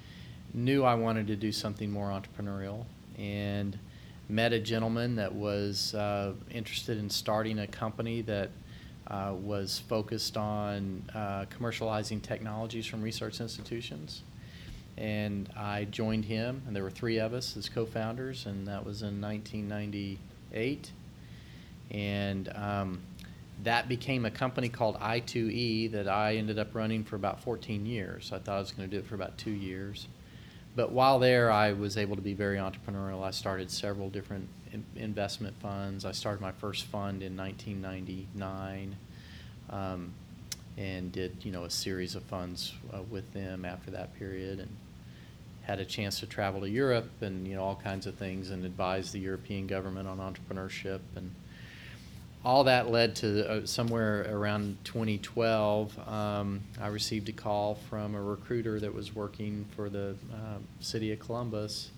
knew 0.53 0.85
I 0.85 0.95
wanted 0.95 1.27
to 1.29 1.37
do 1.37 1.53
something 1.53 1.91
more 1.91 2.09
entrepreneurial. 2.09 2.85
And 3.19 3.79
met 4.29 4.53
a 4.53 4.59
gentleman 4.59 5.17
that 5.17 5.35
was 5.35 5.95
uh, 5.95 6.33
interested 6.51 6.99
in 6.99 7.11
starting 7.11 7.59
a 7.59 7.67
company 7.67 8.23
that 8.23 8.51
uh, 9.07 9.35
was 9.39 9.79
focused 9.81 10.37
on 10.37 11.03
uh, 11.15 11.45
commercializing 11.57 12.23
technologies 12.23 12.87
from 12.87 13.03
research 13.03 13.41
institutions. 13.41 14.23
And 14.97 15.51
I 15.57 15.85
joined 15.85 16.25
him, 16.25 16.63
and 16.67 16.75
there 16.75 16.83
were 16.83 16.91
three 16.91 17.19
of 17.19 17.35
us 17.35 17.57
as 17.57 17.69
co 17.69 17.85
founders, 17.85 18.47
and 18.47 18.67
that 18.69 18.87
was 18.87 19.03
in 19.03 19.21
1998. 19.21 20.91
And 21.91 22.49
um, 22.55 23.01
that 23.65 23.89
became 23.89 24.25
a 24.25 24.31
company 24.31 24.69
called 24.69 24.99
I2E 25.01 25.91
that 25.93 26.07
I 26.07 26.37
ended 26.37 26.59
up 26.59 26.75
running 26.75 27.03
for 27.03 27.17
about 27.17 27.43
14 27.43 27.87
years. 27.87 28.31
I 28.33 28.39
thought 28.39 28.57
I 28.57 28.59
was 28.59 28.71
going 28.71 28.89
to 28.89 28.95
do 28.95 29.01
it 29.01 29.07
for 29.07 29.15
about 29.15 29.37
two 29.39 29.51
years. 29.51 30.07
But 30.77 30.93
while 30.93 31.19
there, 31.19 31.51
I 31.51 31.73
was 31.73 31.97
able 31.97 32.17
to 32.17 32.23
be 32.23 32.35
very 32.35 32.59
entrepreneurial. 32.59 33.23
I 33.23 33.31
started 33.31 33.71
several 33.71 34.11
different 34.11 34.49
in- 34.73 34.85
investment 34.97 35.55
funds. 35.61 36.05
I 36.05 36.13
started 36.13 36.43
my 36.43 36.53
first 36.53 36.85
fund 36.85 37.23
in 37.23 37.37
1999 37.37 38.97
um, 39.71 40.13
and 40.77 41.13
did, 41.13 41.37
you 41.43 41.53
know, 41.53 41.65
a 41.65 41.71
series 41.71 42.15
of 42.17 42.23
funds 42.25 42.75
uh, 42.93 43.03
with 43.03 43.33
them 43.33 43.65
after 43.65 43.91
that 43.93 44.15
period 44.19 44.59
and 44.59 44.77
had 45.63 45.79
a 45.79 45.85
chance 45.85 46.21
to 46.21 46.27
travel 46.27 46.61
to 46.61 46.69
Europe 46.69 47.11
and, 47.23 47.49
you 47.49 47.55
know, 47.55 47.63
all 47.63 47.77
kinds 47.77 48.07
of 48.07 48.17
things 48.17 48.51
and 48.51 48.65
advise 48.65 49.13
the 49.13 49.21
European 49.21 49.67
government 49.67 50.07
on 50.07 50.19
entrepreneurship 50.19 51.01
and– 51.17 51.35
all 52.45 52.65
that 52.65 52.91
led 52.91 53.17
to 53.17 53.51
uh, 53.51 53.67
somewhere 53.67 54.27
around 54.31 54.77
2012. 54.85 55.99
Um, 56.09 56.61
I 56.81 56.89
received 56.89 57.29
a 57.31 57.33
call 57.33 57.77
from 57.89 58.15
a 58.15 58.21
recruiter 58.21 58.79
that 58.81 58.93
was 58.93 59.15
working 59.15 59.65
for 59.75 59.89
the 59.89 60.15
uh, 60.33 60.59
city 60.81 61.13
of 61.13 61.21
Columbus, 61.21 61.91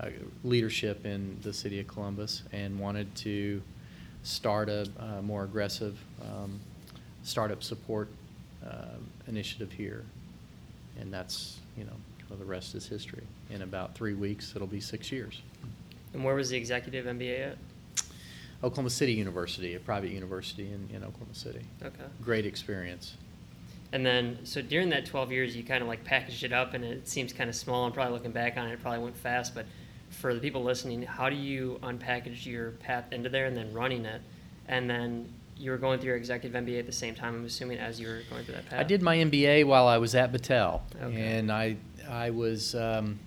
uh, 0.00 0.08
leadership 0.42 1.06
in 1.06 1.38
the 1.42 1.52
city 1.52 1.78
of 1.78 1.86
Columbus, 1.86 2.42
and 2.52 2.78
wanted 2.80 3.14
to 3.16 3.62
start 4.24 4.68
a, 4.68 4.88
a 4.98 5.22
more 5.22 5.44
aggressive 5.44 5.96
um, 6.20 6.58
startup 7.22 7.62
support 7.62 8.08
uh, 8.66 8.96
initiative 9.28 9.70
here. 9.70 10.04
And 10.98 11.12
that's, 11.12 11.58
you 11.76 11.84
know, 11.84 11.92
well, 12.28 12.38
the 12.38 12.44
rest 12.44 12.74
is 12.74 12.88
history. 12.88 13.22
In 13.50 13.62
about 13.62 13.94
three 13.94 14.14
weeks, 14.14 14.52
it'll 14.56 14.66
be 14.66 14.80
six 14.80 15.12
years. 15.12 15.42
And 16.12 16.24
where 16.24 16.34
was 16.34 16.50
the 16.50 16.56
executive 16.56 17.06
MBA 17.06 17.52
at? 17.52 17.58
Oklahoma 18.66 18.90
City 18.90 19.12
University, 19.12 19.74
a 19.74 19.80
private 19.80 20.10
university 20.10 20.66
in, 20.72 20.88
in 20.94 21.04
Oklahoma 21.04 21.34
City. 21.34 21.62
Okay. 21.82 22.04
Great 22.20 22.44
experience. 22.44 23.16
And 23.92 24.04
then, 24.04 24.38
so 24.44 24.60
during 24.60 24.88
that 24.90 25.06
12 25.06 25.30
years, 25.30 25.56
you 25.56 25.62
kind 25.62 25.82
of 25.82 25.88
like 25.88 26.04
packaged 26.04 26.42
it 26.42 26.52
up, 26.52 26.74
and 26.74 26.84
it 26.84 27.08
seems 27.08 27.32
kind 27.32 27.48
of 27.48 27.54
small. 27.54 27.86
And 27.86 27.94
probably 27.94 28.12
looking 28.12 28.32
back 28.32 28.56
on 28.56 28.66
it, 28.66 28.72
it 28.72 28.82
probably 28.82 28.98
went 28.98 29.16
fast. 29.16 29.54
But 29.54 29.66
for 30.10 30.34
the 30.34 30.40
people 30.40 30.64
listening, 30.64 31.02
how 31.02 31.30
do 31.30 31.36
you 31.36 31.78
unpackage 31.82 32.44
your 32.44 32.72
path 32.72 33.12
into 33.12 33.28
there 33.28 33.46
and 33.46 33.56
then 33.56 33.72
running 33.72 34.04
it? 34.04 34.20
And 34.68 34.90
then 34.90 35.32
you 35.56 35.70
were 35.70 35.78
going 35.78 36.00
through 36.00 36.08
your 36.08 36.16
executive 36.16 36.60
MBA 36.60 36.80
at 36.80 36.86
the 36.86 36.92
same 36.92 37.14
time, 37.14 37.36
I'm 37.36 37.44
assuming, 37.44 37.78
as 37.78 38.00
you 38.00 38.08
were 38.08 38.22
going 38.28 38.44
through 38.44 38.56
that 38.56 38.68
path. 38.68 38.80
I 38.80 38.82
did 38.82 39.00
my 39.00 39.16
MBA 39.16 39.64
while 39.64 39.86
I 39.86 39.98
was 39.98 40.14
at 40.14 40.32
Battelle, 40.32 40.80
okay. 41.00 41.38
and 41.38 41.50
I 41.50 41.76
I 42.08 42.30
was 42.30 42.74
um, 42.74 43.18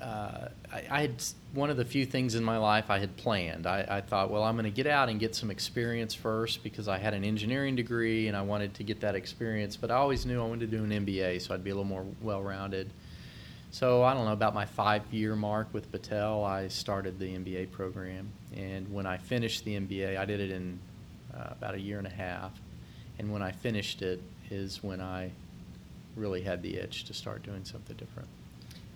uh, 0.00 0.48
I, 0.72 0.84
I, 0.90 1.00
had 1.02 1.22
one 1.56 1.70
of 1.70 1.76
the 1.76 1.84
few 1.84 2.06
things 2.06 2.34
in 2.34 2.44
my 2.44 2.58
life 2.58 2.90
I 2.90 2.98
had 2.98 3.16
planned. 3.16 3.66
I, 3.66 3.84
I 3.88 4.00
thought, 4.00 4.30
well, 4.30 4.44
I'm 4.44 4.54
going 4.54 4.64
to 4.64 4.70
get 4.70 4.86
out 4.86 5.08
and 5.08 5.18
get 5.18 5.34
some 5.34 5.50
experience 5.50 6.14
first 6.14 6.62
because 6.62 6.86
I 6.86 6.98
had 6.98 7.14
an 7.14 7.24
engineering 7.24 7.74
degree 7.74 8.28
and 8.28 8.36
I 8.36 8.42
wanted 8.42 8.74
to 8.74 8.84
get 8.84 9.00
that 9.00 9.14
experience. 9.14 9.76
But 9.76 9.90
I 9.90 9.94
always 9.94 10.26
knew 10.26 10.40
I 10.40 10.46
wanted 10.46 10.70
to 10.70 10.76
do 10.76 10.84
an 10.84 10.90
MBA, 10.90 11.40
so 11.40 11.54
I'd 11.54 11.64
be 11.64 11.70
a 11.70 11.74
little 11.74 11.84
more 11.84 12.04
well-rounded. 12.20 12.90
So 13.70 14.04
I 14.04 14.14
don't 14.14 14.26
know 14.26 14.32
about 14.32 14.54
my 14.54 14.66
five-year 14.66 15.34
mark 15.34 15.68
with 15.72 15.90
Battelle, 15.90 16.46
I 16.46 16.68
started 16.68 17.18
the 17.18 17.26
MBA 17.26 17.72
program, 17.72 18.28
and 18.56 18.90
when 18.92 19.06
I 19.06 19.18
finished 19.18 19.64
the 19.64 19.78
MBA, 19.78 20.16
I 20.16 20.24
did 20.24 20.40
it 20.40 20.50
in 20.50 20.78
uh, 21.34 21.48
about 21.50 21.74
a 21.74 21.80
year 21.80 21.98
and 21.98 22.06
a 22.06 22.10
half. 22.10 22.52
And 23.18 23.32
when 23.32 23.42
I 23.42 23.50
finished 23.50 24.02
it, 24.02 24.22
is 24.50 24.82
when 24.82 25.00
I 25.00 25.30
really 26.14 26.42
had 26.42 26.62
the 26.62 26.76
itch 26.76 27.04
to 27.04 27.14
start 27.14 27.42
doing 27.42 27.64
something 27.64 27.96
different. 27.96 28.28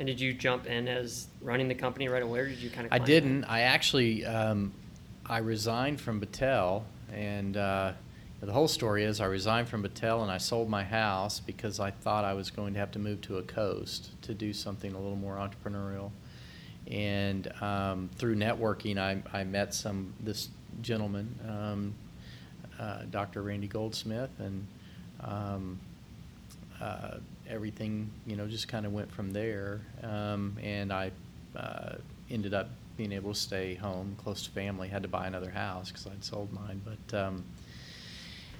And 0.00 0.06
did 0.06 0.18
you 0.18 0.32
jump 0.32 0.66
in 0.66 0.88
as 0.88 1.28
running 1.42 1.68
the 1.68 1.74
company 1.74 2.08
right 2.08 2.22
away, 2.22 2.40
or 2.40 2.48
did 2.48 2.58
you 2.58 2.70
kind 2.70 2.86
of? 2.86 2.92
I 2.92 2.98
didn't. 2.98 3.44
I 3.44 3.60
actually 3.60 4.24
um, 4.24 4.72
I 5.26 5.38
resigned 5.38 6.00
from 6.00 6.22
Battelle, 6.22 6.84
and 7.12 7.54
uh, 7.54 7.92
the 8.40 8.52
whole 8.52 8.68
story 8.68 9.04
is 9.04 9.20
I 9.20 9.26
resigned 9.26 9.68
from 9.68 9.82
Battelle 9.82 10.22
and 10.22 10.30
I 10.30 10.38
sold 10.38 10.70
my 10.70 10.82
house 10.82 11.38
because 11.38 11.78
I 11.78 11.90
thought 11.90 12.24
I 12.24 12.32
was 12.32 12.50
going 12.50 12.72
to 12.72 12.80
have 12.80 12.90
to 12.92 12.98
move 12.98 13.20
to 13.22 13.36
a 13.36 13.42
coast 13.42 14.10
to 14.22 14.32
do 14.32 14.54
something 14.54 14.94
a 14.94 14.98
little 14.98 15.16
more 15.16 15.36
entrepreneurial. 15.36 16.10
And 16.86 17.52
um, 17.62 18.08
through 18.16 18.36
networking, 18.36 18.96
I, 18.96 19.22
I 19.38 19.44
met 19.44 19.74
some 19.74 20.14
this 20.18 20.48
gentleman, 20.80 21.38
um, 21.46 21.94
uh, 22.78 23.02
Dr. 23.10 23.42
Randy 23.42 23.68
Goldsmith, 23.68 24.30
and 24.38 24.66
um, 25.20 25.78
uh, 26.80 27.18
everything, 27.50 28.10
you 28.26 28.36
know, 28.36 28.46
just 28.46 28.68
kind 28.68 28.86
of 28.86 28.92
went 28.92 29.10
from 29.12 29.32
there. 29.32 29.80
Um, 30.02 30.56
and 30.62 30.92
I 30.92 31.10
uh, 31.56 31.96
ended 32.30 32.54
up 32.54 32.68
being 32.96 33.12
able 33.12 33.32
to 33.32 33.38
stay 33.38 33.74
home, 33.74 34.16
close 34.22 34.44
to 34.44 34.50
family. 34.50 34.88
Had 34.88 35.02
to 35.02 35.08
buy 35.08 35.26
another 35.26 35.50
house 35.50 35.90
because 35.90 36.06
I'd 36.06 36.24
sold 36.24 36.52
mine. 36.52 36.80
But 36.84 37.18
um, 37.18 37.44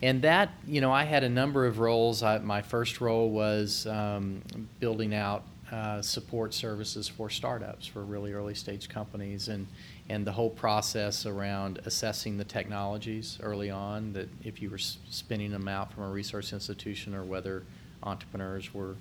and 0.02 0.22
that, 0.22 0.50
you 0.66 0.80
know, 0.80 0.92
I 0.92 1.04
had 1.04 1.24
a 1.24 1.28
number 1.28 1.66
of 1.66 1.78
roles. 1.78 2.22
I, 2.22 2.38
my 2.38 2.62
first 2.62 3.00
role 3.00 3.28
was 3.30 3.86
um, 3.86 4.42
building 4.78 5.14
out 5.14 5.44
uh, 5.70 6.00
support 6.00 6.54
services 6.54 7.06
for 7.06 7.28
startups, 7.28 7.86
for 7.86 8.02
really 8.02 8.32
early 8.32 8.54
stage 8.54 8.88
companies, 8.88 9.48
and 9.48 9.66
and 10.08 10.26
the 10.26 10.32
whole 10.32 10.50
process 10.50 11.26
around 11.26 11.80
assessing 11.84 12.36
the 12.36 12.44
technologies 12.44 13.38
early 13.42 13.70
on. 13.70 14.12
That 14.14 14.28
if 14.42 14.60
you 14.62 14.70
were 14.70 14.78
spinning 14.78 15.50
them 15.50 15.68
out 15.68 15.92
from 15.92 16.04
a 16.04 16.10
research 16.10 16.52
institution 16.52 17.14
or 17.14 17.24
whether 17.24 17.62
entrepreneurs 18.02 18.72
were 18.74 18.96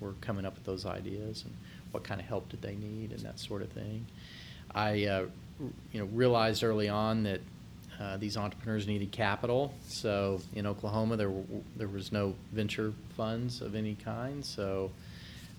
were 0.00 0.14
coming 0.20 0.44
up 0.44 0.54
with 0.54 0.64
those 0.64 0.86
ideas 0.86 1.44
and 1.44 1.54
what 1.92 2.04
kind 2.04 2.20
of 2.20 2.26
help 2.26 2.48
did 2.48 2.60
they 2.60 2.74
need 2.74 3.12
and 3.12 3.20
that 3.20 3.38
sort 3.38 3.62
of 3.62 3.70
thing. 3.70 4.04
I 4.74 5.04
uh, 5.06 5.26
you 5.92 6.00
know 6.00 6.06
realized 6.06 6.64
early 6.64 6.88
on 6.88 7.22
that 7.24 7.40
uh, 8.00 8.16
these 8.16 8.36
entrepreneurs 8.36 8.86
needed 8.86 9.12
capital. 9.12 9.72
So 9.86 10.40
in 10.54 10.66
Oklahoma, 10.66 11.16
there 11.16 11.30
were, 11.30 11.44
there 11.76 11.88
was 11.88 12.10
no 12.10 12.34
venture 12.52 12.92
funds 13.16 13.60
of 13.60 13.74
any 13.74 13.94
kind. 13.94 14.44
So 14.44 14.90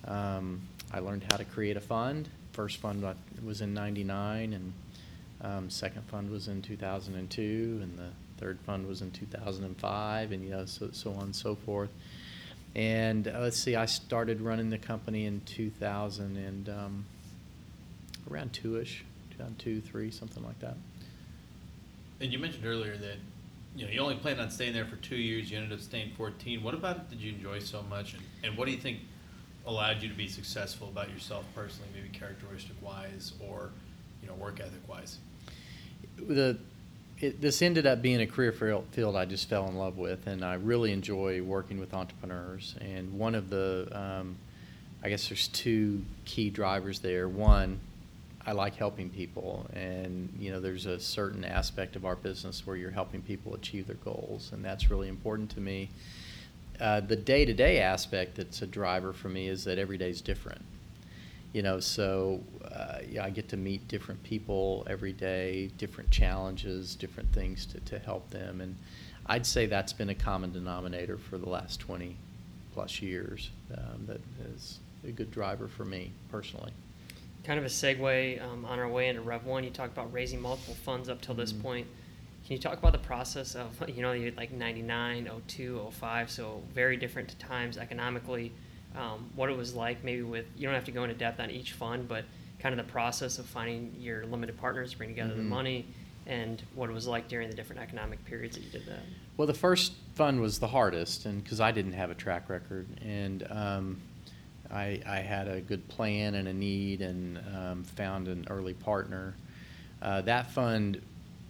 um, 0.06 0.62
I 0.92 1.00
learned 1.00 1.24
how 1.30 1.38
to 1.38 1.46
create 1.46 1.78
a 1.78 1.82
fund. 1.82 2.28
First 2.52 2.78
fund 2.78 3.06
was 3.46 3.62
in 3.62 3.74
'99, 3.74 4.54
and 4.54 4.74
um, 5.42 5.70
second 5.70 6.04
fund 6.04 6.30
was 6.30 6.48
in 6.48 6.62
2002, 6.62 7.80
and 7.82 7.98
the 7.98 8.10
third 8.38 8.60
fund 8.66 8.88
was 8.88 9.02
in 9.02 9.12
2005, 9.12 10.32
and 10.32 10.44
you 10.44 10.50
know 10.52 10.66
so 10.66 10.90
so 10.92 11.12
on 11.14 11.24
and 11.24 11.36
so 11.36 11.56
forth. 11.56 11.90
And 12.76 13.28
uh, 13.28 13.40
let's 13.40 13.58
see, 13.58 13.76
I 13.76 13.86
started 13.86 14.42
running 14.42 14.70
the 14.70 14.78
company 14.78 15.26
in 15.26 15.42
2000 15.46 16.36
and 16.36 16.70
um, 16.70 17.06
around 18.30 18.52
two-ish, 18.52 19.06
around 19.40 19.58
two, 19.60 19.80
three, 19.80 20.12
something 20.12 20.44
like 20.44 20.60
that. 20.60 20.76
And 22.20 22.34
you 22.34 22.40
mentioned 22.40 22.66
earlier 22.66 22.98
that 22.98 23.18
you 23.76 23.86
know 23.86 23.92
you 23.92 24.00
only 24.00 24.16
planned 24.16 24.40
on 24.40 24.50
staying 24.50 24.74
there 24.74 24.86
for 24.86 24.96
two 24.98 25.16
years. 25.16 25.52
You 25.52 25.58
ended 25.58 25.74
up 25.74 25.82
staying 25.82 26.12
14. 26.16 26.64
What 26.64 26.74
about 26.74 26.98
it 26.98 27.10
did 27.10 27.22
you 27.22 27.34
enjoy 27.34 27.60
so 27.60 27.82
much, 27.84 28.14
and, 28.14 28.24
and 28.44 28.58
what 28.58 28.66
do 28.66 28.72
you 28.72 28.78
think 28.78 29.00
allowed 29.68 30.02
you 30.02 30.08
to 30.08 30.16
be 30.16 30.28
successful 30.28 30.88
about 30.88 31.10
yourself 31.10 31.44
personally, 31.54 31.90
maybe 31.94 32.10
characteristic 32.10 32.76
wise 32.82 33.34
or 33.42 33.72
you 34.22 34.28
know 34.28 34.34
work 34.36 34.60
ethic 34.62 34.88
wise? 34.88 35.18
The 36.18 36.58
it, 37.20 37.42
this 37.42 37.62
ended 37.62 37.86
up 37.86 38.02
being 38.02 38.22
a 38.22 38.28
career 38.28 38.52
field 38.52 39.16
I 39.16 39.26
just 39.26 39.50
fell 39.50 39.68
in 39.68 39.76
love 39.76 39.98
with, 39.98 40.28
and 40.28 40.44
I 40.44 40.56
really 40.56 40.92
enjoy 40.92 41.42
working 41.42 41.80
with 41.80 41.94
entrepreneurs. 41.94 42.76
And 42.82 43.18
one 43.18 43.36
of 43.36 43.50
the 43.50 43.88
um, 43.92 44.36
I 45.04 45.10
guess 45.10 45.30
there's 45.30 45.48
two 45.50 46.04
key 46.26 46.50
drivers 46.50 47.00
there. 47.00 47.30
One, 47.30 47.80
I 48.44 48.54
like 48.54 48.76
helping 48.76 49.10
people, 49.10 49.66
and 49.74 50.34
you 50.40 50.52
know, 50.52 50.60
there's 50.60 50.88
a 50.88 51.00
certain 51.00 51.46
aspect 51.46 51.96
of 51.96 52.06
our 52.06 52.16
business 52.16 52.66
where 52.66 52.76
you're 52.76 52.92
helping 52.92 53.22
people 53.22 53.54
achieve 53.54 53.88
their 53.88 53.98
goals, 53.98 54.50
and 54.52 54.66
that's 54.66 54.90
really 54.90 55.08
important 55.08 55.52
to 55.52 55.60
me. 55.60 55.90
Uh, 56.80 57.00
the 57.00 57.16
day-to-day 57.16 57.80
aspect 57.80 58.36
that's 58.36 58.62
a 58.62 58.68
driver 58.68 59.14
for 59.14 59.30
me 59.30 59.48
is 59.48 59.64
that 59.64 59.78
every 59.78 59.98
day 59.98 60.10
is 60.10 60.22
different. 60.22 60.62
You 61.56 61.62
know, 61.62 61.80
so 61.80 62.44
uh, 62.66 62.98
yeah, 63.10 63.24
I 63.24 63.30
get 63.30 63.48
to 63.50 63.58
meet 63.58 63.88
different 63.88 64.22
people 64.24 64.86
every 64.90 65.14
day, 65.14 65.72
different 65.78 66.12
challenges, 66.12 66.96
different 66.96 67.32
things 67.32 67.66
to, 67.68 67.80
to 67.80 67.98
help 67.98 68.30
them, 68.30 68.60
and 68.60 68.76
I'd 69.28 69.46
say 69.46 69.66
that's 69.66 69.94
been 69.94 70.10
a 70.10 70.16
common 70.16 70.52
denominator 70.52 71.18
for 71.18 71.38
the 71.38 71.48
last 71.48 71.80
20 71.80 72.18
plus 72.74 73.02
years. 73.02 73.52
Um, 73.74 74.06
that 74.08 74.20
is 74.54 74.80
a 75.08 75.12
good 75.12 75.32
driver 75.32 75.70
for 75.70 75.86
me 75.86 76.12
personally 76.30 76.74
kind 77.46 77.60
of 77.60 77.66
a 77.66 77.70
segue 77.70 78.44
um, 78.44 78.66
on 78.66 78.80
our 78.80 78.90
way 78.90 79.08
into 79.08 79.22
Rev 79.22 79.46
One. 79.46 79.64
You 79.64 79.70
talked 79.70 79.94
about 79.94 80.12
raising 80.12 80.42
multiple 80.42 80.74
funds 80.74 81.10
up 81.10 81.22
till 81.22 81.36
this 81.36 81.54
mm-hmm. 81.54 81.62
point. 81.62 81.88
Can 82.46 82.56
you 82.56 82.62
talk 82.62 82.78
about 82.78 82.92
the 82.92 82.98
process 82.98 83.56
of 83.56 83.72
you 83.96 84.02
know 84.02 84.12
you 84.12 84.34
like 84.36 84.52
99, 84.52 85.30
02, 85.48 85.88
05, 85.92 86.32
so 86.32 86.64
very 86.74 86.98
different 86.98 87.38
times 87.40 87.78
economically. 87.78 88.52
Um, 88.98 89.30
what 89.36 89.50
it 89.50 89.58
was 89.58 89.74
like, 89.74 90.04
maybe 90.04 90.22
with 90.22 90.46
you 90.56 90.66
don't 90.66 90.76
have 90.76 90.86
to 90.86 90.92
go 90.92 91.04
into 91.04 91.16
depth 91.16 91.40
on 91.40 91.50
each 91.52 91.74
fund, 91.74 92.08
but 92.08 92.26
kind 92.60 92.78
of 92.78 92.86
the 92.86 92.92
process 92.92 93.40
of 93.40 93.46
finding 93.46 93.94
your 94.00 94.26
limited 94.26 94.58
partners 94.58 94.94
bringing 94.94 95.16
together 95.16 95.36
the 95.36 95.44
money, 95.44 95.86
and 96.26 96.64
what 96.74 96.90
it 96.90 96.94
was 96.94 97.06
like 97.06 97.28
during 97.28 97.50
the 97.50 97.56
different 97.56 97.82
economic 97.82 98.24
periods 98.26 98.56
that 98.56 98.64
you 98.64 98.72
did 98.72 98.86
that. 98.86 99.02
Well, 99.38 99.48
the 99.48 99.54
first 99.54 99.94
fund 100.16 100.40
was 100.40 100.60
the 100.60 100.68
hardest, 100.68 101.26
and 101.26 101.44
because 101.44 101.60
I 101.60 101.72
didn't 101.72 101.94
have 101.94 102.10
a 102.10 102.16
track 102.16 102.50
record, 102.50 102.88
and 103.06 103.46
um, 103.50 104.02
I, 104.72 105.02
I 105.06 105.18
had 105.18 105.48
a 105.48 105.62
good 105.62 105.88
plan 105.90 106.36
and 106.36 106.48
a 106.48 106.54
need 106.54 107.02
and 107.02 107.40
um, 107.56 107.84
found 107.84 108.28
an 108.28 108.48
early 108.50 108.74
partner. 108.74 109.36
Uh, 110.02 110.22
that 110.22 110.52
fund 110.52 111.02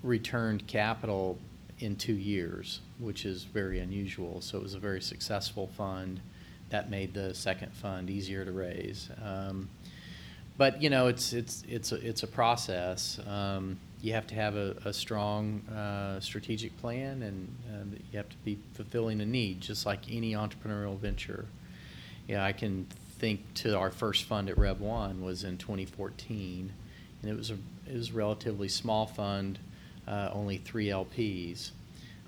returned 0.04 0.66
capital 0.68 1.38
in 1.80 1.96
two 1.96 2.14
years, 2.14 2.80
which 3.00 3.25
is 3.25 3.44
very 3.44 3.80
unusual. 3.80 4.42
So 4.42 4.58
it 4.58 4.64
was 4.64 4.74
a 4.74 4.80
very 4.80 5.02
successful 5.02 5.68
fund 5.68 6.22
that 6.69 6.89
made 6.89 7.13
the 7.13 7.34
second 7.34 7.74
fund 7.74 8.10
easier 8.10 8.45
to 8.45 8.51
raise. 8.51 9.10
Um, 9.24 9.69
but 10.57 10.81
you 10.81 10.89
know, 10.89 11.07
it's 11.07 11.34
it's 11.34 11.63
it's 11.67 11.91
a, 11.91 11.95
it's 11.95 12.24
a 12.24 12.27
process. 12.27 13.19
Um, 13.27 13.77
you 14.01 14.13
have 14.13 14.27
to 14.27 14.36
have 14.36 14.55
a, 14.55 14.75
a 14.86 14.93
strong 14.93 15.62
uh, 15.69 16.19
strategic 16.19 16.77
plan, 16.77 17.24
and 17.24 17.55
uh, 17.69 17.98
you 18.12 18.17
have 18.17 18.29
to 18.29 18.38
be 18.45 18.57
fulfilling 18.74 19.19
a 19.22 19.25
need, 19.25 19.62
just 19.62 19.86
like 19.86 20.00
any 20.12 20.34
entrepreneurial 20.34 20.98
venture. 20.98 21.45
Yeah, 22.27 22.43
I 22.43 22.53
can 22.53 22.88
think 23.19 23.41
to 23.55 23.77
our 23.77 23.91
first 23.91 24.25
fund 24.25 24.50
at 24.50 24.57
Rev 24.57 24.79
One 24.79 25.24
was 25.24 25.43
in 25.43 25.57
2014, 25.57 26.72
and 27.22 27.31
it 27.31 27.36
was 27.36 27.51
a 27.51 27.57
it 27.88 27.95
was 27.95 28.10
a 28.10 28.13
relatively 28.13 28.67
small 28.69 29.05
fund, 29.05 29.60
uh, 30.07 30.29
only 30.31 30.57
three 30.57 30.88
LPs. 30.88 31.72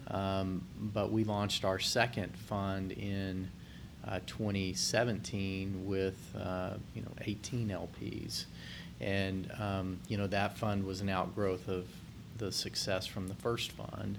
Um, 0.10 0.63
but 0.79 1.12
we 1.12 1.24
launched 1.24 1.65
our 1.65 1.79
second 1.79 2.36
fund 2.38 2.91
in 2.91 3.50
uh, 4.08 4.20
2017 4.26 5.86
with 5.86 6.18
uh, 6.40 6.74
you 6.96 7.02
know 7.02 7.12
18 7.22 7.70
LPs, 7.70 8.46
and 9.02 9.52
um, 9.60 10.00
you 10.08 10.18
know 10.18 10.28
that 10.28 10.58
fund 10.58 10.86
was 10.86 11.02
an 11.02 11.10
outgrowth 11.10 11.68
of 11.68 11.88
the 12.38 12.52
success 12.52 13.06
from 13.06 13.28
the 13.28 13.36
first 13.36 13.72
fund, 13.72 14.18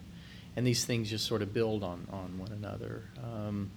and 0.57 0.66
these 0.66 0.85
things 0.85 1.11
just 1.11 1.26
sort 1.26 1.42
of 1.42 1.54
build 1.54 1.83
on 1.83 2.07
on 2.12 2.38
one 2.38 2.52
another. 2.52 3.02
Um, 3.23 3.71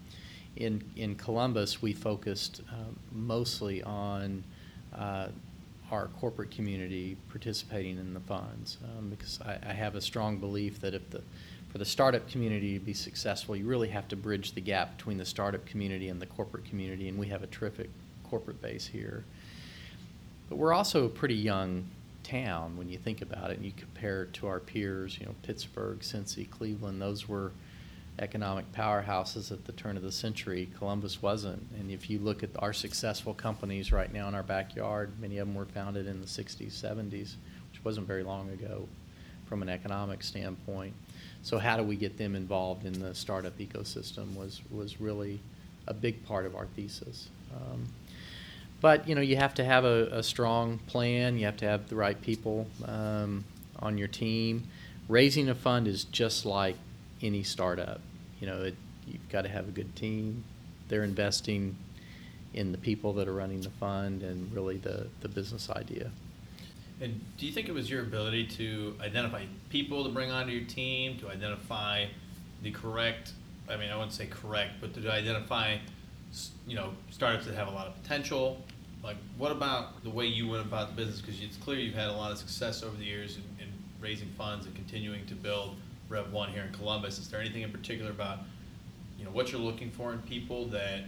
in 0.56 0.84
in 0.96 1.16
Columbus, 1.16 1.82
we 1.82 1.94
focused 1.94 2.62
uh, 2.70 2.92
mostly 3.12 3.82
on 3.84 4.44
uh, 4.96 5.28
our 5.92 6.08
corporate 6.20 6.52
community 6.52 7.18
participating 7.30 7.98
in 7.98 8.14
the 8.14 8.20
funds 8.22 8.78
um, 8.84 9.10
because 9.10 9.40
I, 9.42 9.58
I, 9.70 9.74
have 9.74 9.96
a 9.96 10.02
strong 10.02 10.38
belief 10.38 10.80
that 10.82 10.94
if 10.94 11.10
the 11.10 11.22
for 11.72 11.78
the 11.78 11.86
startup 11.86 12.28
community 12.30 12.78
to 12.78 12.84
be 12.84 12.94
successful, 12.94 13.56
you 13.56 13.66
really 13.66 13.88
have 13.88 14.08
to 14.10 14.18
bridge 14.18 14.52
the 14.52 14.62
gap 14.62 14.98
between 14.98 15.18
the 15.18 15.26
startup 15.26 15.66
community 15.66 16.10
and 16.10 16.22
the 16.22 16.26
corporate 16.26 16.66
community, 16.66 17.08
and 17.08 17.18
we 17.18 17.28
have 17.28 17.44
a 17.44 17.48
terrific 17.48 17.90
corporate 18.30 18.62
base 18.62 18.88
here. 18.88 19.24
But 20.50 20.58
we're 20.58 20.74
also 20.74 21.06
a 21.06 21.10
pretty 21.10 21.36
young 21.36 21.86
town 22.24 22.76
when 22.76 22.90
you 22.90 22.98
think 22.98 23.22
about 23.22 23.52
it, 23.52 23.58
and 23.58 23.66
you 23.66 23.72
compare 23.78 24.24
it 24.24 24.34
to 24.34 24.48
our 24.48 24.60
peers. 24.60 25.18
You 25.18 25.28
know, 25.28 25.36
Pittsburgh, 25.44 26.00
Cincy, 26.00 26.50
Cleveland; 26.50 27.02
those 27.02 27.30
were 27.30 27.54
economic 28.20 28.70
powerhouses 28.74 29.50
at 29.50 29.64
the 29.64 29.72
turn 29.72 29.96
of 29.96 30.04
the 30.04 30.12
century. 30.12 30.70
Columbus 30.78 31.22
wasn't. 31.22 31.66
And 31.80 31.90
if 31.90 32.10
you 32.10 32.20
look 32.20 32.44
at 32.44 32.50
our 32.60 32.74
successful 32.74 33.34
companies 33.34 33.94
right 33.94 34.12
now 34.12 34.28
in 34.28 34.36
our 34.36 34.44
backyard, 34.44 35.14
many 35.22 35.38
of 35.38 35.48
them 35.48 35.56
were 35.56 35.66
founded 35.66 36.06
in 36.06 36.20
the 36.20 36.28
60s, 36.28 36.74
70s, 36.74 37.36
which 37.72 37.84
wasn't 37.86 38.08
very 38.08 38.24
long 38.24 38.50
ago 38.50 38.90
from 39.52 39.62
an 39.62 39.68
economic 39.68 40.24
standpoint. 40.24 40.94
So 41.44 41.58
how 41.58 41.76
do 41.76 41.84
we 41.84 41.98
get 41.98 42.18
them 42.18 42.38
involved 42.38 42.86
in 42.86 42.98
the 42.98 43.14
startup 43.14 43.58
ecosystem 43.58 44.34
was, 44.34 44.62
was 44.72 45.02
really 45.02 45.42
a 45.88 45.94
big 45.94 46.26
part 46.26 46.46
of 46.46 46.56
our 46.56 46.68
thesis. 46.68 47.28
Um, 47.54 47.86
but 48.80 49.10
you 49.10 49.14
know 49.14 49.20
you 49.20 49.36
have 49.36 49.54
to 49.56 49.66
have 49.66 49.84
a, 49.84 50.08
a, 50.14 50.24
strong 50.24 50.78
plan. 50.88 51.38
You 51.38 51.48
have 51.48 51.58
to 51.58 51.66
have 51.66 51.90
the 51.90 51.98
right 51.98 52.20
people 52.22 52.66
um, 52.86 53.44
on 53.80 53.98
your 53.98 54.08
team. 54.08 54.64
Raising 55.10 55.50
a 55.50 55.56
fund 55.56 55.86
is 55.86 56.06
just 56.06 56.46
like 56.46 56.78
any 57.22 57.44
startup. 57.44 58.00
You 58.40 58.48
know, 58.48 58.62
it, 58.62 58.76
you've 59.06 59.28
got 59.28 59.42
to 59.42 59.50
have 59.50 59.68
a 59.68 59.72
good 59.72 59.94
team. 59.98 60.46
They're 60.88 61.04
investing 61.04 61.76
in 62.54 62.72
the 62.72 62.78
people 62.78 63.12
that 63.14 63.28
are 63.28 63.34
running 63.34 63.60
the 63.60 63.70
fund 63.70 64.24
and 64.24 64.50
really 64.54 64.78
the, 64.78 65.08
the 65.20 65.28
business 65.28 65.70
idea. 65.70 66.10
And 67.02 67.20
do 67.38 67.48
you 67.48 67.52
think 67.52 67.68
it 67.68 67.74
was 67.74 67.90
your 67.90 68.04
ability 68.04 68.46
to 68.46 68.96
identify 69.02 69.44
people 69.70 70.04
to 70.04 70.10
bring 70.12 70.30
onto 70.30 70.52
your 70.52 70.68
team, 70.68 71.18
to 71.18 71.30
identify 71.30 72.06
the 72.62 72.70
correct, 72.72 73.34
I 73.68 73.76
mean, 73.76 73.90
I 73.90 73.96
wouldn't 73.96 74.14
say 74.14 74.28
correct, 74.28 74.74
but 74.80 74.94
to 74.94 75.12
identify, 75.12 75.78
you 76.68 76.76
know, 76.76 76.94
startups 77.10 77.46
that 77.48 77.56
have 77.56 77.68
a 77.68 77.72
lot 77.72 77.88
of 77.88 78.00
potential? 78.02 78.62
Like, 79.04 79.18
what 79.40 79.52
about 79.52 80.04
the 80.04 80.12
way 80.12 80.28
you 80.28 80.48
went 80.48 80.64
about 80.64 80.90
the 80.90 80.96
business? 80.96 81.22
Because 81.22 81.42
it's 81.42 81.58
clear 81.58 81.80
you've 81.80 81.96
had 81.96 82.10
a 82.10 82.14
lot 82.14 82.32
of 82.32 82.38
success 82.38 82.84
over 82.84 82.96
the 82.96 83.04
years 83.04 83.38
in, 83.38 83.66
in 83.66 83.72
raising 84.00 84.30
funds 84.38 84.68
and 84.68 84.76
continuing 84.76 85.26
to 85.26 85.34
build 85.34 85.76
Rev 86.08 86.32
One 86.32 86.50
here 86.50 86.64
in 86.64 86.72
Columbus. 86.72 87.18
Is 87.18 87.30
there 87.30 87.40
anything 87.40 87.64
in 87.64 87.72
particular 87.72 88.12
about 88.12 88.40
you 89.18 89.26
know 89.26 89.32
what 89.32 89.52
you're 89.52 89.62
looking 89.62 89.90
for 89.90 90.14
in 90.14 90.20
people 90.20 90.66
that 90.68 91.06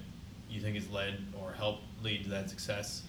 you 0.49 0.59
think 0.59 0.75
has 0.75 0.89
led 0.89 1.23
or 1.39 1.51
helped 1.51 1.83
lead 2.01 2.23
to 2.23 2.29
that 2.31 2.49
success? 2.49 3.03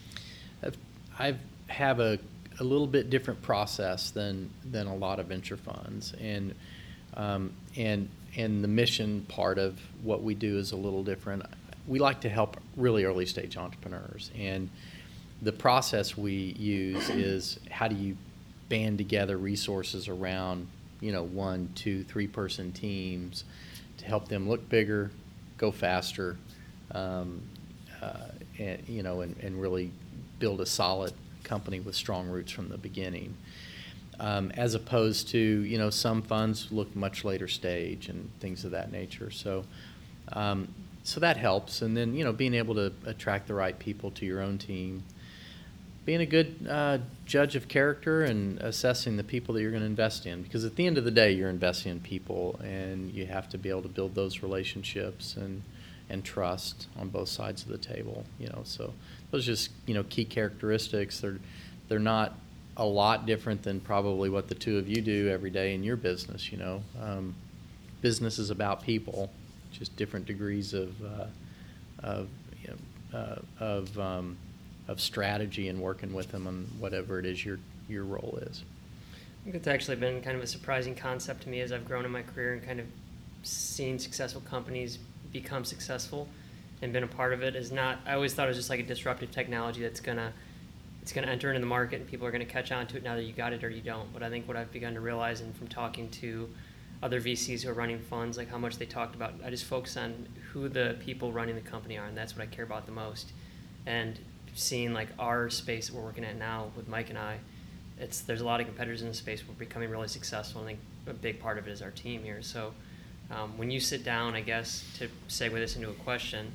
I 1.19 1.37
have 1.69 2.01
a, 2.01 2.19
a 2.61 2.65
little 2.65 2.87
bit 2.87 3.11
different 3.11 3.43
process 3.43 4.11
than 4.11 4.51
than 4.65 4.87
a 4.87 4.95
lot 4.95 5.19
of 5.19 5.27
venture 5.27 5.57
funds, 5.57 6.15
and 6.21 6.55
um, 7.15 7.53
and 7.77 8.09
and 8.37 8.63
the 8.63 8.69
mission 8.69 9.25
part 9.29 9.59
of 9.59 9.81
what 10.03 10.23
we 10.23 10.35
do 10.35 10.59
is 10.59 10.73
a 10.73 10.77
little 10.77 11.05
different. 11.05 11.45
We 11.87 11.99
like 11.99 12.21
to 12.23 12.29
help 12.29 12.57
really 12.77 13.05
early 13.05 13.27
stage 13.27 13.57
entrepreneurs, 13.57 14.31
and 14.39 14.71
the 15.43 15.53
process 15.53 16.17
we 16.17 16.33
use 16.33 17.09
is 17.11 17.59
how 17.71 17.89
do 17.89 17.97
you 17.97 18.17
band 18.69 18.99
together 18.99 19.37
resources 19.37 20.09
around 20.09 20.67
you 21.01 21.13
know 21.13 21.25
one, 21.25 21.71
two, 21.75 22.05
three 22.05 22.27
person 22.27 22.73
teams 22.73 23.45
to 23.99 24.05
help 24.07 24.29
them 24.29 24.49
look 24.49 24.69
bigger, 24.69 25.11
go 25.59 25.71
faster, 25.71 26.37
um, 26.93 27.43
uh, 28.03 28.29
and 28.59 28.83
you 28.89 29.03
know, 29.03 29.21
and, 29.21 29.37
and 29.43 29.61
really 29.61 29.91
build 30.39 30.61
a 30.61 30.67
solid 30.67 31.13
company 31.45 31.81
with 31.81 31.95
strong 31.95 32.29
roots 32.29 32.51
from 32.53 32.69
the 32.69 32.79
beginning. 32.79 33.37
Um, 34.21 34.53
as 34.53 34.75
opposed 34.75 35.29
to 35.31 35.39
you 35.39 35.77
know 35.77 35.91
some 35.91 36.23
funds 36.23 36.71
look 36.71 36.95
much 36.95 37.25
later 37.25 37.49
stage 37.49 38.09
and 38.09 38.31
things 38.41 38.65
of 38.65 38.71
that 38.71 38.93
nature. 38.93 39.31
So 39.31 39.65
um, 40.33 40.69
so 41.03 41.21
that 41.21 41.37
helps, 41.37 41.83
and 41.83 41.97
then 41.97 42.15
you 42.15 42.25
know 42.25 42.33
being 42.33 42.55
able 42.55 42.75
to 42.77 42.93
attract 43.07 43.49
the 43.49 43.55
right 43.55 43.79
people 43.79 44.11
to 44.13 44.27
your 44.27 44.41
own 44.41 44.59
team 44.59 45.03
being 46.05 46.21
a 46.21 46.27
good 46.27 46.67
uh, 46.69 46.99
judge 47.25 47.57
of 47.57 47.69
character 47.69 48.23
and 48.23 48.59
assessing 48.61 49.17
the 49.17 49.25
people 49.25 49.55
that 49.55 49.63
you're 49.63 49.71
going 49.71 49.83
to 49.83 49.87
invest 49.87 50.27
in 50.27 50.43
because 50.43 50.65
at 50.65 50.77
the 50.77 50.87
end 50.87 50.99
of 50.99 51.05
the 51.05 51.11
day 51.11 51.33
you're 51.33 51.49
investing 51.49 51.93
in 51.93 52.01
people 52.01 52.59
and 52.63 53.13
you 53.13 53.27
have 53.27 53.49
to 53.49 53.59
be 53.59 53.71
able 53.71 53.83
to 53.83 53.89
build 53.89 54.15
those 54.15 54.43
relationships 54.43 55.37
and 55.37 55.63
and 56.11 56.23
trust 56.23 56.87
on 56.99 57.09
both 57.09 57.29
sides 57.29 57.63
of 57.63 57.69
the 57.69 57.79
table 57.79 58.25
you 58.39 58.47
know 58.49 58.61
so 58.65 58.93
those 59.35 59.45
just 59.45 59.71
you 59.87 59.95
know 59.95 60.05
key 60.05 60.25
characteristics 60.25 61.21
they're 61.21 61.39
they're 61.89 61.99
not 61.99 62.35
a 62.77 62.85
lot 62.85 63.27
different 63.27 63.63
than 63.63 63.81
probably 63.81 64.29
what 64.31 64.49
the 64.49 64.55
two 64.55 64.79
of 64.79 64.89
you 64.89 65.01
do 65.01 65.29
every 65.29 65.51
day 65.51 65.75
in 65.75 65.83
your 65.83 65.97
business 65.97 66.53
you 66.53 66.59
know 66.59 66.81
um, 67.03 67.35
business 68.01 68.39
is 68.39 68.51
about 68.51 68.83
people 68.83 69.31
just 69.73 69.97
different 69.97 70.25
degrees 70.25 70.73
of 70.73 70.95
uh, 71.03 71.27
of 72.01 72.29
you 72.63 72.69
know, 72.69 73.19
uh, 73.19 73.39
of 73.59 73.99
um, 73.99 74.37
of 74.87 75.01
strategy 75.01 75.69
and 75.69 75.81
working 75.81 76.13
with 76.13 76.31
them 76.31 76.47
on 76.47 76.71
whatever 76.79 77.19
it 77.19 77.27
is 77.27 77.45
your 77.45 77.59
your 77.89 78.05
role 78.05 78.39
is. 78.43 78.63
I 79.13 79.45
think 79.45 79.57
it's 79.57 79.67
actually 79.67 79.97
been 79.97 80.23
kind 80.23 80.37
of 80.37 80.43
a 80.43 80.47
surprising 80.47 80.95
concept 80.95 81.43
to 81.43 81.49
me 81.49 81.61
as 81.61 81.73
I've 81.73 81.85
grown 81.85 82.05
in 82.05 82.11
my 82.11 82.23
career 82.23 82.55
and 82.55 82.65
kind 82.65 82.81
of 82.81 82.87
seen 83.43 83.99
successful 83.99 84.41
companies 84.43 84.99
become 85.33 85.65
successful. 85.65 86.29
And 86.83 86.93
been 86.93 87.05
a 87.05 87.09
part 87.09 87.33
of 87.33 87.43
it 87.43 87.57
is 87.57 87.73
not. 87.73 87.99
I 88.07 88.15
always 88.15 88.35
thought 88.35 88.47
it 88.47 88.49
was 88.49 88.57
just 88.57 88.71
like 88.71 88.81
a 88.81 88.85
disruptive 88.85 89.31
technology 89.31 89.83
that's 89.83 90.01
gonna 90.01 90.33
it's 91.03 91.13
gonna 91.13 91.27
enter 91.27 91.51
into 91.51 91.61
the 91.61 91.67
market 91.67 92.01
and 92.01 92.09
people 92.09 92.27
are 92.27 92.31
gonna 92.31 92.45
catch 92.45 92.73
on 92.73 92.87
to 92.89 92.97
it 92.97 93.03
now 93.03 93.15
that 93.15 93.25
you 93.25 93.33
got 93.33 93.53
it 93.53 93.63
or 93.63 93.71
you 93.71 93.83
don't. 93.83 94.13
But 94.13 94.23
I 94.23 94.31
think 94.31 94.49
what 94.49 94.57
I've 94.57 94.73
begun 94.73 94.95
to 94.95 95.01
realize, 95.01 95.41
and 95.41 95.55
from 95.57 95.69
talking 95.69 96.09
to 96.11 96.49
other 97.03 97.21
VCs 97.21 97.63
who 97.63 97.71
are 97.71 97.75
running 97.75 97.99
funds, 97.99 98.39
like 98.39 98.49
how 98.49 98.59
much 98.59 98.79
they 98.79 98.87
talked 98.87 99.15
about, 99.15 99.35
I 99.45 99.51
just 99.51 99.65
focus 99.65 99.97
on 99.97 100.27
who 100.53 100.69
the 100.69 100.97
people 101.01 101.33
running 101.33 101.55
the 101.55 101.61
company 101.61 101.99
are, 101.99 102.07
and 102.07 102.17
that's 102.17 102.37
what 102.37 102.43
I 102.43 102.47
care 102.47 102.65
about 102.65 102.87
the 102.87 102.93
most. 102.93 103.33
And 103.85 104.19
seeing 104.55 104.95
like 104.95 105.09
our 105.19 105.51
space 105.51 105.89
that 105.89 105.97
we're 105.97 106.03
working 106.03 106.25
at 106.25 106.37
now 106.37 106.71
with 106.77 106.89
Mike 106.89 107.11
and 107.11 107.19
I, 107.19 107.39
it's 107.99 108.21
there's 108.21 108.41
a 108.41 108.45
lot 108.45 108.61
of 108.61 108.67
competitors 108.67 109.03
in 109.03 109.09
the 109.09 109.15
space. 109.15 109.43
We're 109.47 109.55
becoming 109.55 109.91
really 109.91 110.09
successful. 110.09 110.63
And 110.63 110.71
I 110.71 110.73
think 110.73 110.81
a 111.07 111.13
big 111.13 111.41
part 111.41 111.59
of 111.59 111.69
it 111.69 111.71
is 111.71 111.83
our 111.83 111.91
team 111.91 112.23
here. 112.23 112.43
So 112.43 112.73
um, 113.31 113.57
when 113.59 113.71
you 113.71 113.81
sit 113.81 114.05
down, 114.05 114.35
I 114.35 114.41
guess 114.41 114.85
to 114.99 115.09
segue 115.29 115.53
this 115.53 115.77
into 115.77 115.91
a 115.91 115.95
question, 115.95 116.53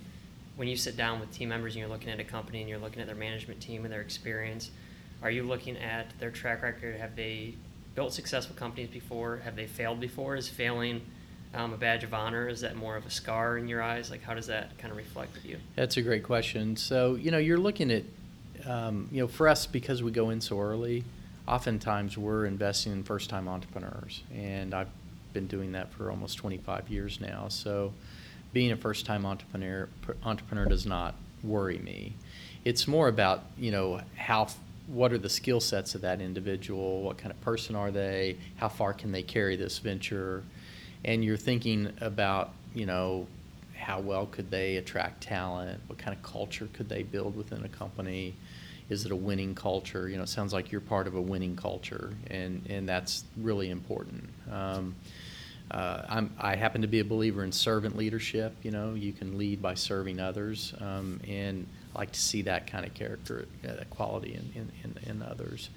when 0.60 0.68
you 0.68 0.76
sit 0.76 0.98
down 0.98 1.22
with 1.22 1.32
team 1.32 1.48
members 1.48 1.74
and 1.74 1.80
you're 1.80 1.90
looking 1.90 2.10
at 2.10 2.20
a 2.20 2.24
company 2.26 2.60
and 2.60 2.68
you're 2.68 2.80
looking 2.80 3.00
at 3.00 3.08
their 3.08 3.16
management 3.16 3.62
team 3.62 3.86
and 3.86 3.94
their 3.94 4.02
experience, 4.02 4.72
are 5.24 5.32
you 5.32 5.44
looking 5.44 5.78
at 5.78 6.08
their 6.20 6.32
track 6.32 6.62
record? 6.62 6.98
Have 6.98 7.16
they 7.16 7.56
built 7.96 8.14
successful 8.14 8.58
companies 8.58 8.90
before? 8.90 9.38
Have 9.46 9.56
they 9.56 9.68
failed 9.68 10.02
before? 10.02 10.36
Is 10.36 10.50
failing 10.50 11.02
um, 11.54 11.72
a 11.72 11.78
badge 11.78 12.04
of 12.04 12.14
honor? 12.14 12.50
Is 12.50 12.60
that 12.60 12.76
more 12.76 12.98
of 12.98 13.06
a 13.06 13.10
scar 13.10 13.58
in 13.58 13.70
your 13.70 13.82
eyes? 13.82 14.12
Like, 14.12 14.22
how 14.22 14.34
does 14.34 14.48
that 14.48 14.78
kind 14.78 14.92
of 14.92 14.98
reflect 14.98 15.34
with 15.34 15.46
you? 15.46 15.60
That's 15.78 15.96
a 15.96 16.02
great 16.02 16.24
question. 16.24 16.76
So, 16.76 17.16
you 17.16 17.32
know, 17.32 17.38
you're 17.38 17.58
looking 17.58 17.90
at, 17.90 18.04
um, 18.66 19.08
you 19.14 19.22
know, 19.22 19.30
for 19.30 19.48
us, 19.48 19.66
because 19.66 20.04
we 20.04 20.12
go 20.12 20.30
in 20.30 20.42
so 20.42 20.60
early, 20.60 21.06
oftentimes 21.48 22.18
we're 22.18 22.46
investing 22.46 22.92
in 22.92 23.04
first 23.04 23.30
time 23.30 23.48
entrepreneurs. 23.48 24.24
And 24.36 24.74
I've 24.74 24.90
been 25.32 25.48
doing 25.48 25.72
that 25.72 25.94
for 25.94 26.12
almost 26.12 26.38
25 26.38 26.90
years 26.90 27.22
now. 27.22 27.48
So, 27.48 27.94
being 28.54 28.72
a 28.72 28.78
first 28.78 29.06
time 29.06 29.26
entrepreneur 29.26 29.90
entrepreneur 30.24 30.66
does 30.66 30.86
not 30.86 31.16
worry 31.44 31.78
me. 31.80 32.14
It's 32.66 32.88
more 32.88 33.08
about, 33.08 33.44
you 33.58 33.72
know, 33.72 34.02
how 34.16 34.48
what 34.88 35.14
are 35.14 35.18
the 35.18 35.30
skill 35.30 35.60
sets 35.60 35.94
of 35.96 36.02
that 36.02 36.20
individual? 36.20 37.04
What 37.04 37.18
kind 37.18 37.32
of 37.32 37.40
person 37.42 37.76
are 37.76 37.92
they? 37.92 38.38
How 38.58 38.70
far 38.70 38.94
can 38.94 39.12
they 39.12 39.22
carry 39.22 39.56
this 39.56 39.78
venture? 39.78 40.44
And 41.06 41.24
you're 41.24 41.38
thinking 41.38 41.94
about, 42.02 42.54
you 42.74 42.86
know, 42.86 43.28
how 43.78 44.00
well 44.00 44.26
could 44.26 44.52
they 44.52 44.78
attract 44.78 45.22
talent? 45.22 45.80
What 45.88 46.00
kind 46.00 46.16
of 46.16 46.22
culture 46.24 46.68
could 46.74 46.90
they 46.90 47.04
build 47.04 47.36
within 47.36 47.64
a 47.64 47.70
company? 47.70 48.36
Is 48.90 49.06
it 49.06 49.12
a 49.12 49.16
winning 49.16 49.54
culture? 49.54 50.10
You 50.10 50.18
know, 50.18 50.24
it 50.24 50.30
sounds 50.30 50.52
like 50.52 50.72
you're 50.72 50.82
part 50.82 51.06
of 51.08 51.16
a 51.16 51.22
winning 51.22 51.56
culture, 51.56 52.14
and, 52.28 52.66
and 52.68 52.90
that's 52.90 53.24
really 53.38 53.70
important. 53.70 54.28
Um, 54.52 54.96
uh, 55.72 56.26
i 56.40 56.56
happen 56.56 56.82
to 56.82 56.88
be 56.88 57.00
a 57.00 57.06
believer 57.06 57.44
in 57.44 57.52
servant 57.52 57.96
leadership. 57.96 58.56
You 58.64 58.72
know, 58.72 58.94
you 58.96 59.14
can 59.14 59.38
lead 59.38 59.62
by 59.62 59.76
serving 59.76 60.20
others, 60.20 60.74
um, 60.80 61.20
and 61.28 61.68
I 61.96 62.00
like 62.00 62.12
to 62.12 62.20
see 62.20 62.42
that 62.44 62.68
kind 62.68 62.86
of 62.86 62.94
character, 62.94 63.48
uh, 63.68 63.84
quality 63.90 64.34
in, 64.34 64.52
in, 64.56 64.72
in, 64.84 65.10
in 65.10 65.22
others. 65.22 65.70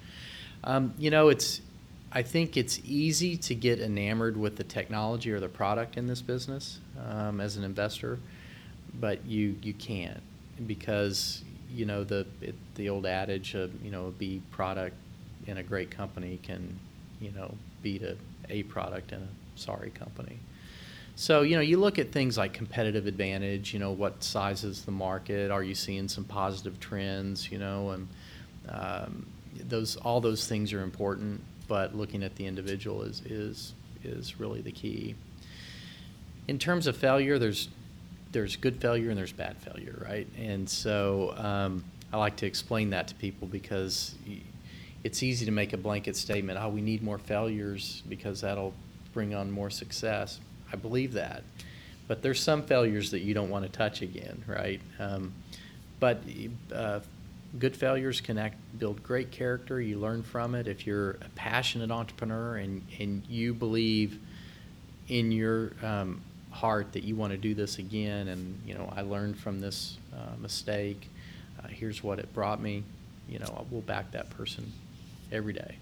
Um, 0.63 0.93
you 0.97 1.11
know, 1.11 1.29
it's 1.29 1.61
I 2.11 2.21
think 2.21 2.57
it's 2.57 2.79
easy 2.85 3.37
to 3.37 3.55
get 3.55 3.79
enamored 3.79 4.37
with 4.37 4.55
the 4.55 4.63
technology 4.63 5.31
or 5.31 5.39
the 5.39 5.49
product 5.49 5.97
in 5.97 6.05
this 6.05 6.21
business 6.21 6.79
um, 7.09 7.41
as 7.41 7.57
an 7.57 7.63
investor, 7.63 8.19
but 8.93 9.25
you 9.25 9.55
you 9.61 9.73
can't 9.73 10.21
because 10.67 11.43
you 11.71 11.85
know 11.85 12.03
the 12.03 12.27
it, 12.39 12.55
the 12.75 12.89
old 12.89 13.05
adage 13.07 13.55
of 13.55 13.83
you 13.83 13.89
know 13.91 14.07
a 14.07 14.11
B 14.11 14.41
product 14.51 14.95
in 15.47 15.57
a 15.57 15.63
great 15.63 15.89
company 15.89 16.39
can 16.43 16.79
you 17.19 17.31
know 17.31 17.55
beat 17.81 18.03
a 18.03 18.15
A 18.49 18.63
product 18.63 19.11
in 19.11 19.19
a 19.19 19.42
sorry 19.55 19.89
company. 19.91 20.39
So, 21.15 21.41
you 21.41 21.55
know, 21.55 21.61
you 21.61 21.77
look 21.77 21.99
at 21.99 22.11
things 22.11 22.37
like 22.37 22.53
competitive 22.53 23.05
advantage, 23.05 23.73
you 23.73 23.79
know, 23.79 23.91
what 23.91 24.23
size 24.23 24.63
is 24.63 24.83
the 24.83 24.91
market? 24.91 25.51
Are 25.51 25.61
you 25.61 25.75
seeing 25.75 26.07
some 26.07 26.23
positive 26.23 26.79
trends, 26.79 27.51
you 27.51 27.59
know, 27.59 27.91
and 27.91 28.07
um, 28.69 29.27
those 29.69 29.95
all 29.97 30.21
those 30.21 30.47
things 30.47 30.73
are 30.73 30.81
important, 30.81 31.41
but 31.67 31.95
looking 31.95 32.23
at 32.23 32.35
the 32.35 32.47
individual 32.47 33.03
is 33.03 33.21
is 33.25 33.73
is 34.03 34.39
really 34.39 34.61
the 34.61 34.71
key. 34.71 35.15
In 36.47 36.57
terms 36.57 36.87
of 36.87 36.97
failure, 36.97 37.37
there's 37.37 37.69
there's 38.31 38.55
good 38.55 38.81
failure 38.81 39.09
and 39.09 39.17
there's 39.17 39.31
bad 39.31 39.57
failure, 39.57 40.03
right? 40.03 40.27
And 40.37 40.67
so 40.67 41.35
um, 41.37 41.83
I 42.11 42.17
like 42.17 42.35
to 42.37 42.47
explain 42.47 42.89
that 42.89 43.07
to 43.09 43.15
people 43.15 43.47
because 43.47 44.15
it's 45.03 45.21
easy 45.21 45.45
to 45.45 45.51
make 45.51 45.73
a 45.73 45.77
blanket 45.77 46.15
statement, 46.15 46.57
oh, 46.59 46.69
we 46.69 46.81
need 46.81 47.03
more 47.03 47.19
failures 47.19 48.01
because 48.09 48.41
that'll 48.41 48.73
bring 49.13 49.33
on 49.33 49.51
more 49.51 49.69
success. 49.69 50.39
I 50.71 50.75
believe 50.75 51.13
that. 51.13 51.43
But 52.07 52.21
there's 52.21 52.41
some 52.41 52.63
failures 52.63 53.11
that 53.11 53.19
you 53.21 53.33
don't 53.33 53.49
want 53.49 53.65
to 53.65 53.71
touch 53.71 54.01
again, 54.01 54.43
right? 54.47 54.81
Um, 54.99 55.33
but 55.99 56.21
uh, 56.73 56.99
good 57.57 57.77
failures 57.77 58.19
can 58.19 58.37
act, 58.37 58.57
build 58.77 59.01
great 59.03 59.31
character. 59.31 59.79
You 59.79 59.99
learn 59.99 60.23
from 60.23 60.55
it. 60.55 60.67
If 60.67 60.85
you're 60.85 61.11
a 61.11 61.29
passionate 61.35 61.91
entrepreneur 61.91 62.57
and, 62.57 62.81
and 62.99 63.23
you 63.29 63.53
believe 63.53 64.19
in 65.07 65.31
your 65.31 65.71
um, 65.81 66.21
heart 66.51 66.93
that 66.93 67.03
you 67.03 67.15
want 67.15 67.31
to 67.31 67.37
do 67.37 67.53
this 67.53 67.79
again, 67.79 68.27
and 68.27 68.59
you 68.65 68.73
know 68.73 68.91
I 68.95 69.01
learned 69.01 69.37
from 69.37 69.59
this 69.59 69.97
uh, 70.13 70.35
mistake. 70.39 71.09
Uh, 71.63 71.67
here's 71.67 72.03
what 72.03 72.19
it 72.19 72.33
brought 72.33 72.61
me. 72.61 72.83
You 73.29 73.39
know, 73.39 73.53
I 73.57 73.73
will 73.73 73.81
back 73.81 74.11
that 74.11 74.29
person 74.31 74.71
every 75.31 75.53
day. 75.53 75.77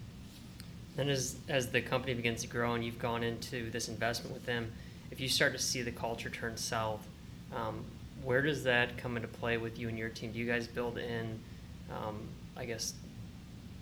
And 0.98 1.08
as 1.08 1.36
as 1.48 1.68
the 1.68 1.80
company 1.80 2.14
begins 2.14 2.42
to 2.42 2.48
grow 2.48 2.74
and 2.74 2.84
you've 2.84 2.98
gone 2.98 3.22
into 3.22 3.70
this 3.70 3.88
investment 3.88 4.34
with 4.34 4.44
them, 4.44 4.70
if 5.10 5.20
you 5.20 5.28
start 5.28 5.52
to 5.52 5.58
see 5.58 5.82
the 5.82 5.90
culture 5.90 6.30
turn 6.30 6.56
south, 6.56 7.06
um, 7.54 7.84
where 8.22 8.42
does 8.42 8.64
that 8.64 8.96
come 8.98 9.16
into 9.16 9.28
play 9.28 9.56
with 9.56 9.78
you 9.78 9.88
and 9.88 9.98
your 9.98 10.08
team? 10.08 10.32
Do 10.32 10.38
you 10.38 10.46
guys 10.46 10.66
build 10.66 10.98
in, 10.98 11.38
um, 11.90 12.20
I 12.56 12.66
guess, 12.66 12.94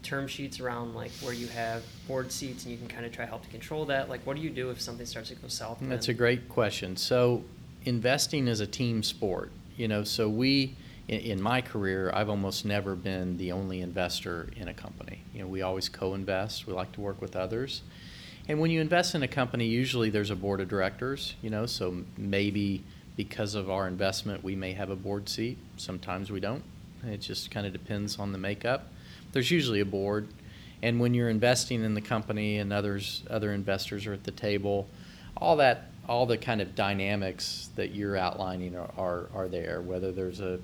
term 0.02 0.26
sheets 0.26 0.60
around 0.60 0.94
like 0.94 1.10
where 1.20 1.34
you 1.34 1.46
have 1.48 1.82
board 2.08 2.32
seats 2.32 2.64
and 2.64 2.72
you 2.72 2.78
can 2.78 2.88
kind 2.88 3.04
of 3.04 3.12
try 3.12 3.24
to 3.24 3.28
help 3.28 3.42
to 3.42 3.50
control 3.50 3.84
that? 3.86 4.08
Like, 4.08 4.24
what 4.26 4.36
do 4.36 4.42
you 4.42 4.50
do 4.50 4.70
if 4.70 4.80
something 4.80 5.06
starts 5.06 5.28
to 5.28 5.34
go 5.34 5.48
south? 5.48 5.78
That's 5.82 6.08
a 6.08 6.14
great 6.14 6.48
question. 6.48 6.96
So, 6.96 7.44
investing 7.84 8.48
is 8.48 8.60
a 8.60 8.66
team 8.66 9.02
sport. 9.02 9.50
You 9.76 9.88
know, 9.88 10.04
so 10.04 10.28
we 10.28 10.74
in, 11.10 11.20
in, 11.20 11.42
my 11.42 11.60
career, 11.60 12.12
I've 12.14 12.30
almost 12.30 12.64
never 12.64 12.94
been 12.94 13.36
the 13.36 13.50
only 13.50 13.80
investor 13.80 14.46
in 14.56 14.68
a 14.68 14.74
company. 14.74 15.22
You 15.34 15.42
know, 15.42 15.48
we 15.48 15.60
always 15.60 15.88
co-invest. 15.88 16.68
We 16.68 16.72
like 16.72 16.92
to 16.92 17.00
work 17.00 17.20
with 17.20 17.34
others. 17.34 17.82
And 18.46 18.60
when 18.60 18.70
you 18.70 18.80
invest 18.80 19.16
in 19.16 19.22
a 19.24 19.28
company, 19.28 19.66
usually 19.66 20.08
there's 20.08 20.30
a 20.30 20.36
board 20.36 20.60
of 20.60 20.68
directors, 20.68 21.34
you 21.42 21.50
know, 21.50 21.66
so 21.66 22.04
maybe 22.16 22.84
because 23.16 23.56
of 23.56 23.68
our 23.68 23.88
investment, 23.88 24.44
we 24.44 24.54
may 24.54 24.72
have 24.72 24.88
a 24.88 24.96
board 24.96 25.28
seat. 25.28 25.58
Sometimes 25.76 26.30
we 26.30 26.38
don't. 26.38 26.62
It 27.04 27.18
just 27.18 27.50
kind 27.50 27.66
of 27.66 27.72
depends 27.72 28.18
on 28.18 28.30
the 28.30 28.38
makeup. 28.38 28.86
There's 29.32 29.50
usually 29.50 29.80
a 29.80 29.84
board. 29.84 30.28
And 30.80 31.00
when 31.00 31.12
you're 31.12 31.28
investing 31.28 31.82
in 31.82 31.94
the 31.94 32.00
company 32.00 32.58
and 32.58 32.72
others 32.72 33.24
other 33.28 33.52
investors 33.52 34.06
are 34.06 34.12
at 34.12 34.22
the 34.22 34.30
table, 34.30 34.86
all 35.36 35.56
that 35.56 35.90
all 36.08 36.26
the 36.26 36.38
kind 36.38 36.60
of 36.60 36.74
dynamics 36.74 37.68
that 37.76 37.94
you're 37.94 38.16
outlining 38.16 38.76
are, 38.76 38.90
are, 38.96 39.28
are 39.34 39.48
there, 39.48 39.80
whether 39.80 40.10
there's 40.10 40.40
a 40.40 40.58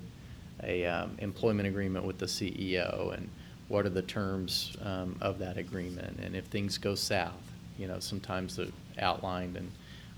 a 0.63 0.85
um, 0.85 1.15
employment 1.19 1.67
agreement 1.67 2.05
with 2.05 2.17
the 2.17 2.25
CEO 2.25 3.13
and 3.13 3.29
what 3.67 3.85
are 3.85 3.89
the 3.89 4.01
terms 4.01 4.75
um, 4.83 5.17
of 5.21 5.39
that 5.39 5.57
agreement? 5.57 6.19
And 6.21 6.35
if 6.35 6.45
things 6.45 6.77
go 6.77 6.95
south 6.95 7.47
you 7.77 7.87
know 7.87 7.99
sometimes 7.99 8.55
they're 8.55 8.67
outlined 8.99 9.55
and 9.55 9.71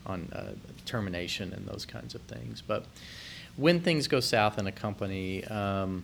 on 0.05 0.29
uh, 0.33 0.53
termination 0.85 1.53
and 1.53 1.67
those 1.67 1.85
kinds 1.85 2.15
of 2.15 2.21
things. 2.21 2.63
But 2.65 2.85
when 3.57 3.81
things 3.81 4.07
go 4.07 4.19
south 4.19 4.57
in 4.57 4.65
a 4.65 4.71
company 4.71 5.43
um, 5.45 6.03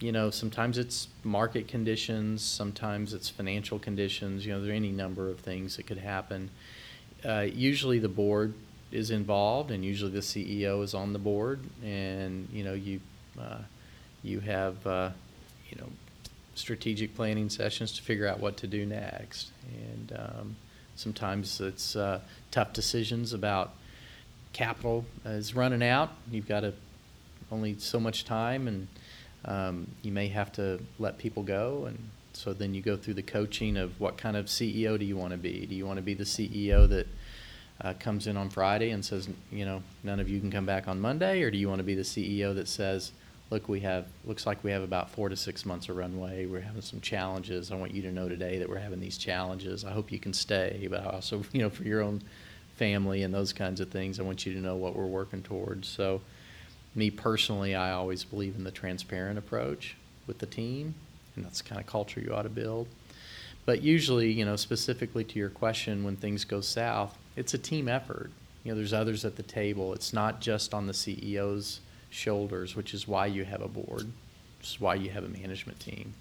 you 0.00 0.12
know 0.12 0.30
sometimes 0.30 0.78
it's 0.78 1.08
market 1.22 1.66
conditions 1.66 2.42
sometimes 2.42 3.14
it's 3.14 3.28
financial 3.28 3.78
conditions 3.78 4.44
you 4.44 4.52
know 4.52 4.60
there 4.60 4.72
are 4.72 4.76
any 4.76 4.92
number 4.92 5.30
of 5.30 5.40
things 5.40 5.76
that 5.76 5.86
could 5.86 5.98
happen. 5.98 6.50
Uh, 7.24 7.46
usually 7.52 7.98
the 7.98 8.08
board 8.08 8.52
is 8.92 9.10
involved 9.10 9.70
and 9.70 9.84
usually 9.84 10.10
the 10.10 10.20
ceo 10.20 10.82
is 10.82 10.94
on 10.94 11.12
the 11.12 11.18
board 11.18 11.60
and 11.82 12.48
you 12.52 12.62
know 12.62 12.74
you 12.74 13.00
uh, 13.40 13.58
you 14.22 14.40
have, 14.40 14.86
uh, 14.86 15.10
you 15.70 15.78
know, 15.78 15.88
strategic 16.54 17.14
planning 17.14 17.48
sessions 17.48 17.92
to 17.92 18.02
figure 18.02 18.26
out 18.26 18.40
what 18.40 18.56
to 18.58 18.66
do 18.66 18.86
next. 18.86 19.50
And 19.68 20.12
um, 20.16 20.56
sometimes 20.96 21.60
it's 21.60 21.96
uh, 21.96 22.20
tough 22.50 22.72
decisions 22.72 23.32
about 23.32 23.72
capital 24.52 25.04
is 25.24 25.54
running 25.54 25.82
out. 25.82 26.10
You've 26.30 26.48
got 26.48 26.64
a, 26.64 26.72
only 27.52 27.78
so 27.78 28.00
much 28.00 28.24
time, 28.24 28.68
and 28.68 28.88
um, 29.44 29.88
you 30.02 30.12
may 30.12 30.28
have 30.28 30.52
to 30.52 30.80
let 30.98 31.18
people 31.18 31.42
go. 31.42 31.84
And 31.86 32.10
so 32.32 32.52
then 32.52 32.74
you 32.74 32.80
go 32.80 32.96
through 32.96 33.14
the 33.14 33.22
coaching 33.22 33.76
of 33.76 34.00
what 34.00 34.16
kind 34.16 34.36
of 34.36 34.46
CEO 34.46 34.98
do 34.98 35.04
you 35.04 35.16
want 35.16 35.32
to 35.32 35.38
be? 35.38 35.66
Do 35.66 35.74
you 35.74 35.86
want 35.86 35.98
to 35.98 36.02
be 36.02 36.14
the 36.14 36.24
CEO 36.24 36.88
that 36.88 37.06
uh, 37.80 37.94
comes 37.98 38.26
in 38.26 38.36
on 38.36 38.48
Friday 38.48 38.90
and 38.90 39.04
says, 39.04 39.28
you 39.50 39.64
know, 39.64 39.82
none 40.02 40.20
of 40.20 40.28
you 40.28 40.40
can 40.40 40.50
come 40.50 40.64
back 40.64 40.88
on 40.88 41.00
Monday, 41.00 41.42
or 41.42 41.50
do 41.50 41.58
you 41.58 41.68
want 41.68 41.80
to 41.80 41.84
be 41.84 41.94
the 41.94 42.02
CEO 42.02 42.54
that 42.54 42.68
says, 42.68 43.12
look, 43.54 43.68
we 43.68 43.78
have 43.78 44.06
looks 44.24 44.46
like 44.46 44.64
we 44.64 44.72
have 44.72 44.82
about 44.82 45.08
four 45.10 45.28
to 45.28 45.36
six 45.36 45.64
months 45.64 45.88
of 45.88 45.96
runway. 45.96 46.44
We're 46.44 46.60
having 46.60 46.82
some 46.82 47.00
challenges. 47.00 47.70
I 47.70 47.76
want 47.76 47.94
you 47.94 48.02
to 48.02 48.10
know 48.10 48.28
today 48.28 48.58
that 48.58 48.68
we're 48.68 48.78
having 48.78 48.98
these 48.98 49.16
challenges. 49.16 49.84
I 49.84 49.92
hope 49.92 50.10
you 50.10 50.18
can 50.18 50.32
stay, 50.32 50.88
but 50.90 51.06
also, 51.06 51.44
you 51.52 51.60
know, 51.60 51.70
for 51.70 51.84
your 51.84 52.02
own 52.02 52.20
family 52.76 53.22
and 53.22 53.32
those 53.32 53.52
kinds 53.52 53.80
of 53.80 53.90
things, 53.90 54.18
I 54.18 54.24
want 54.24 54.44
you 54.44 54.52
to 54.54 54.58
know 54.58 54.74
what 54.74 54.96
we're 54.96 55.06
working 55.06 55.40
towards. 55.40 55.86
So, 55.86 56.20
me 56.96 57.10
personally, 57.10 57.76
I 57.76 57.92
always 57.92 58.24
believe 58.24 58.56
in 58.56 58.64
the 58.64 58.72
transparent 58.72 59.38
approach 59.38 59.96
with 60.26 60.38
the 60.38 60.46
team, 60.46 60.96
and 61.36 61.44
that's 61.44 61.62
the 61.62 61.68
kind 61.68 61.80
of 61.80 61.86
culture 61.86 62.20
you 62.20 62.34
ought 62.34 62.42
to 62.42 62.48
build. 62.48 62.88
But 63.66 63.82
usually, 63.82 64.32
you 64.32 64.44
know, 64.44 64.56
specifically 64.56 65.22
to 65.24 65.38
your 65.38 65.48
question, 65.48 66.02
when 66.02 66.16
things 66.16 66.44
go 66.44 66.60
south, 66.60 67.16
it's 67.36 67.54
a 67.54 67.58
team 67.58 67.88
effort. 67.88 68.32
You 68.64 68.72
know, 68.72 68.76
there's 68.76 68.92
others 68.92 69.24
at 69.24 69.36
the 69.36 69.42
table. 69.44 69.94
It's 69.94 70.12
not 70.12 70.40
just 70.40 70.74
on 70.74 70.88
the 70.88 70.92
CEO's 70.92 71.80
shoulders, 72.14 72.76
which 72.76 72.94
is 72.94 73.08
why 73.08 73.26
you 73.26 73.44
have 73.44 73.60
a 73.60 73.68
board, 73.68 74.06
which 74.58 74.68
is 74.68 74.80
why 74.80 74.94
you 74.94 75.10
have 75.10 75.24
a 75.24 75.28
management 75.28 75.80
team, 75.80 76.14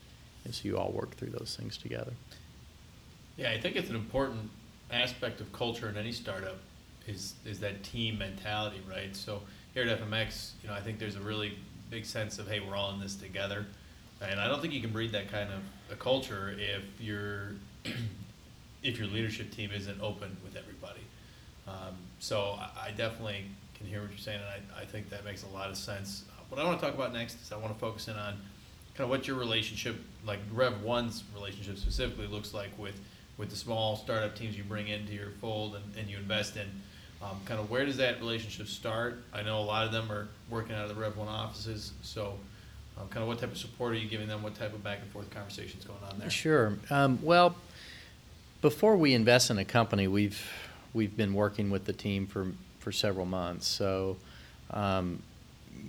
and 0.44 0.54
so 0.54 0.68
you 0.68 0.78
all 0.78 0.92
work 0.92 1.16
through 1.16 1.30
those 1.30 1.56
things 1.60 1.78
together. 1.78 2.14
Yeah, 3.38 3.52
I 3.52 3.60
think 3.60 3.76
it's 3.76 3.90
an 3.90 3.96
important 3.96 4.50
aspect 4.92 5.40
of 5.40 5.52
culture 5.54 5.90
in 5.90 5.98
any 5.98 6.12
startup 6.12 6.58
is 7.08 7.34
is 7.46 7.60
that 7.60 7.84
team 7.84 8.18
mentality, 8.18 8.82
right? 8.90 9.16
So 9.16 9.42
here 9.74 9.88
at 9.88 10.00
FMX, 10.00 10.52
you 10.62 10.70
know, 10.70 10.76
I 10.76 10.82
think 10.82 11.00
there's 11.00 11.16
a 11.16 11.22
really 11.22 11.58
big 11.90 12.06
sense 12.06 12.40
of 12.40 12.48
hey, 12.48 12.60
we're 12.60 12.76
all 12.76 12.92
in 12.92 13.00
this 13.00 13.16
together, 13.16 13.66
and 14.22 14.40
I 14.40 14.48
don't 14.48 14.62
think 14.62 14.74
you 14.74 14.82
can 14.82 14.92
breed 14.92 15.12
that 15.12 15.32
kind 15.32 15.50
of 15.52 15.62
a 15.92 15.96
culture 15.96 16.56
if 16.58 16.84
your 17.00 17.52
if 18.84 18.98
your 18.98 19.08
leadership 19.08 19.52
team 19.52 19.72
isn't 19.72 20.02
open 20.02 20.36
with 20.44 20.56
everybody. 20.56 21.02
Um, 21.68 21.96
so 22.20 22.58
I, 22.60 22.88
I, 22.88 22.92
definitely 22.92 23.46
hear 23.88 24.02
what 24.02 24.10
you're 24.10 24.20
saying, 24.20 24.40
and 24.40 24.64
I, 24.76 24.82
I 24.82 24.86
think 24.86 25.10
that 25.10 25.26
makes 25.26 25.44
a 25.44 25.48
lot 25.48 25.70
of 25.70 25.78
sense. 25.78 26.24
What 26.50 26.60
I 26.60 26.66
want 26.66 26.80
to 26.80 26.86
talk 26.86 26.96
about 26.96 27.14
next 27.14 27.42
is 27.42 27.52
I 27.52 27.58
want 27.58 27.74
to 27.74 27.80
focus 27.80 28.08
in 28.08 28.16
on 28.16 28.36
kind 28.96 29.06
of 29.06 29.10
what 29.10 29.28
your 29.28 29.38
relationship, 29.38 29.96
like 30.26 30.40
Rev 30.52 30.84
One's 30.84 31.24
relationship 31.34 31.78
specifically, 31.78 32.28
looks 32.28 32.54
like 32.54 32.78
with 32.78 33.00
with 33.38 33.50
the 33.50 33.56
small 33.56 33.96
startup 33.96 34.36
teams 34.36 34.56
you 34.56 34.64
bring 34.64 34.88
into 34.88 35.14
your 35.14 35.32
fold 35.42 35.76
and, 35.76 35.84
and 35.98 36.08
you 36.08 36.18
invest 36.18 36.56
in. 36.56 36.70
Um, 37.22 37.40
kind 37.46 37.60
of 37.60 37.72
where 37.72 37.86
does 37.86 37.98
that 37.98 38.20
relationship 38.20 38.68
start? 38.68 39.24
I 39.34 39.42
know 39.42 39.60
a 39.60 39.64
lot 39.64 39.86
of 39.86 39.92
them 39.92 40.12
are 40.12 40.28
working 40.50 40.76
out 40.76 40.84
of 40.84 40.96
the 40.96 41.02
Rev 41.02 41.18
One 41.18 41.30
offices, 41.30 41.94
so 42.02 42.38
um, 43.00 43.08
kind 43.08 43.24
of 43.24 43.28
what 43.28 43.40
type 43.40 43.52
of 43.52 43.58
support 43.58 43.94
are 43.94 43.98
you 43.98 44.10
giving 44.10 44.28
them? 44.28 44.44
What 44.44 44.56
type 44.56 44.74
of 44.74 44.84
back 44.84 45.00
and 45.02 45.10
forth 45.12 45.30
conversations 45.32 45.86
going 45.86 46.00
on 46.12 46.20
there? 46.20 46.30
Sure. 46.30 46.78
Um, 46.90 47.18
well, 47.24 47.56
before 48.62 48.96
we 48.96 49.14
invest 49.14 49.50
in 49.50 49.58
a 49.58 49.66
company, 49.66 50.08
we've 50.08 50.46
we've 50.94 51.16
been 51.16 51.34
working 51.34 51.70
with 51.70 51.86
the 51.86 51.94
team 51.94 52.28
for 52.28 52.48
for 52.84 52.92
several 52.92 53.26
months. 53.26 53.68
So, 53.68 54.18
um, 54.72 55.24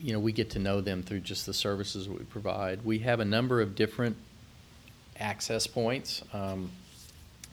you 0.00 0.12
know, 0.12 0.20
we 0.20 0.32
get 0.32 0.50
to 0.50 0.58
know 0.58 0.80
them 0.80 1.02
through 1.02 1.20
just 1.20 1.44
the 1.46 1.52
services 1.52 2.08
we 2.08 2.24
provide. 2.24 2.84
We 2.84 3.00
have 3.00 3.20
a 3.20 3.24
number 3.24 3.60
of 3.60 3.74
different 3.74 4.16
access 5.18 5.66
points. 5.66 6.22
Um, 6.32 6.70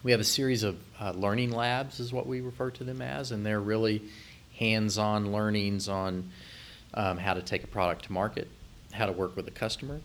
we 0.04 0.12
have 0.12 0.20
a 0.20 0.26
series 0.26 0.64
of 0.64 0.78
uh, 1.00 1.12
learning 1.12 1.52
labs, 1.52 2.00
is 2.00 2.12
what 2.14 2.26
we 2.26 2.42
refer 2.42 2.72
to 2.72 2.84
them 2.84 3.02
as, 3.02 3.32
and 3.32 3.46
they're 3.46 3.60
really 3.60 4.02
hands-on 4.58 5.32
learnings 5.32 5.90
on 5.90 6.30
um, 6.94 7.18
how 7.18 7.34
to 7.34 7.42
take 7.42 7.64
a 7.64 7.68
product 7.68 8.06
to 8.06 8.12
market, 8.12 8.48
how 8.92 9.06
to 9.06 9.12
work 9.12 9.36
with 9.36 9.48
a 9.48 9.52
customer, 9.52 10.00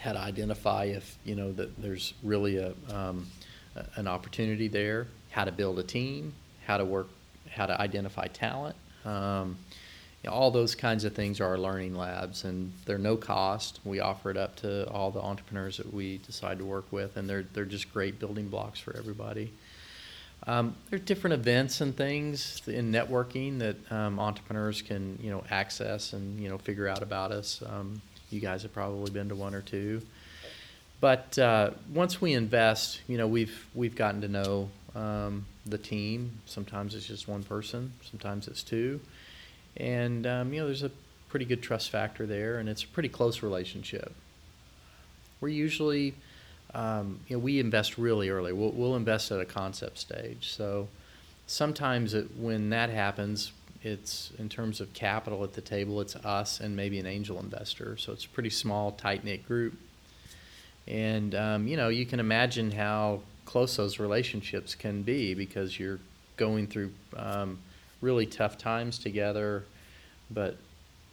how 0.00 0.12
to 0.12 0.18
identify 0.18 0.84
if 0.84 1.16
you 1.24 1.34
know 1.34 1.52
that 1.52 1.80
there's 1.80 2.14
really 2.22 2.56
a 2.56 2.74
um, 2.94 3.26
an 3.96 4.06
opportunity 4.06 4.68
there, 4.68 5.06
how 5.30 5.44
to 5.44 5.52
build 5.52 5.78
a 5.78 5.82
team, 5.82 6.34
how 6.66 6.76
to 6.76 6.84
work, 6.84 7.08
how 7.58 7.66
to 7.66 7.78
identify 7.80 8.26
talent. 8.28 8.76
Um, 9.04 9.58
you 10.22 10.30
know, 10.30 10.34
all 10.34 10.50
those 10.50 10.74
kinds 10.74 11.04
of 11.04 11.14
things 11.14 11.40
are 11.40 11.46
our 11.46 11.58
learning 11.58 11.94
labs, 11.94 12.44
and 12.44 12.72
they're 12.86 12.98
no 12.98 13.16
cost. 13.16 13.80
We 13.84 14.00
offer 14.00 14.30
it 14.30 14.36
up 14.36 14.56
to 14.56 14.88
all 14.90 15.10
the 15.10 15.20
entrepreneurs 15.20 15.76
that 15.76 15.92
we 15.92 16.18
decide 16.18 16.58
to 16.58 16.64
work 16.64 16.90
with, 16.90 17.16
and 17.16 17.28
they're 17.28 17.44
they're 17.52 17.64
just 17.64 17.92
great 17.92 18.18
building 18.18 18.48
blocks 18.48 18.80
for 18.80 18.96
everybody. 18.96 19.52
Um, 20.46 20.74
there 20.88 20.98
are 20.98 21.02
different 21.02 21.34
events 21.34 21.80
and 21.80 21.96
things 21.96 22.62
in 22.66 22.90
networking 22.90 23.58
that 23.58 23.92
um, 23.92 24.18
entrepreneurs 24.18 24.82
can 24.82 25.18
you 25.22 25.30
know 25.30 25.44
access 25.50 26.12
and 26.12 26.40
you 26.40 26.48
know 26.48 26.58
figure 26.58 26.88
out 26.88 27.02
about 27.02 27.30
us. 27.32 27.62
Um, 27.68 28.00
you 28.30 28.40
guys 28.40 28.62
have 28.62 28.72
probably 28.72 29.10
been 29.10 29.28
to 29.28 29.34
one 29.34 29.54
or 29.54 29.62
two. 29.62 30.02
But 31.00 31.38
uh, 31.38 31.70
once 31.94 32.20
we 32.20 32.32
invest, 32.32 33.00
you 33.06 33.18
know, 33.18 33.28
we've 33.28 33.66
we've 33.74 33.94
gotten 33.94 34.20
to 34.22 34.28
know 34.28 34.68
um, 34.98 35.46
the 35.64 35.78
team. 35.78 36.40
Sometimes 36.46 36.94
it's 36.94 37.06
just 37.06 37.28
one 37.28 37.44
person. 37.44 37.92
Sometimes 38.10 38.48
it's 38.48 38.62
two, 38.62 39.00
and 39.76 40.26
um, 40.26 40.52
you 40.52 40.60
know, 40.60 40.66
there's 40.66 40.82
a 40.82 40.90
pretty 41.28 41.44
good 41.44 41.62
trust 41.62 41.90
factor 41.90 42.26
there, 42.26 42.58
and 42.58 42.68
it's 42.68 42.82
a 42.82 42.88
pretty 42.88 43.08
close 43.08 43.42
relationship. 43.42 44.12
We're 45.40 45.48
usually, 45.50 46.14
um, 46.74 47.20
you 47.28 47.36
know, 47.36 47.40
we 47.40 47.60
invest 47.60 47.98
really 47.98 48.28
early. 48.28 48.52
We'll, 48.52 48.70
we'll 48.70 48.96
invest 48.96 49.30
at 49.30 49.38
a 49.40 49.44
concept 49.44 49.98
stage. 49.98 50.50
So 50.50 50.88
sometimes 51.46 52.14
it, 52.14 52.36
when 52.36 52.70
that 52.70 52.90
happens, 52.90 53.52
it's 53.82 54.32
in 54.38 54.48
terms 54.48 54.80
of 54.80 54.92
capital 54.94 55.44
at 55.44 55.52
the 55.52 55.60
table, 55.60 56.00
it's 56.00 56.16
us 56.16 56.60
and 56.60 56.74
maybe 56.74 56.98
an 56.98 57.06
angel 57.06 57.38
investor. 57.38 57.96
So 57.96 58.12
it's 58.12 58.24
a 58.24 58.28
pretty 58.28 58.50
small, 58.50 58.92
tight 58.92 59.22
knit 59.22 59.46
group. 59.46 59.78
And, 60.88 61.34
um, 61.34 61.68
you 61.68 61.76
know, 61.76 61.88
you 61.88 62.06
can 62.06 62.18
imagine 62.18 62.72
how 62.72 63.20
close 63.48 63.76
those 63.76 63.98
relationships 63.98 64.74
can 64.74 65.02
be 65.02 65.32
because 65.32 65.80
you're 65.80 65.98
going 66.36 66.66
through 66.66 66.92
um, 67.16 67.58
really 68.02 68.26
tough 68.26 68.58
times 68.58 68.98
together. 68.98 69.64
But 70.30 70.58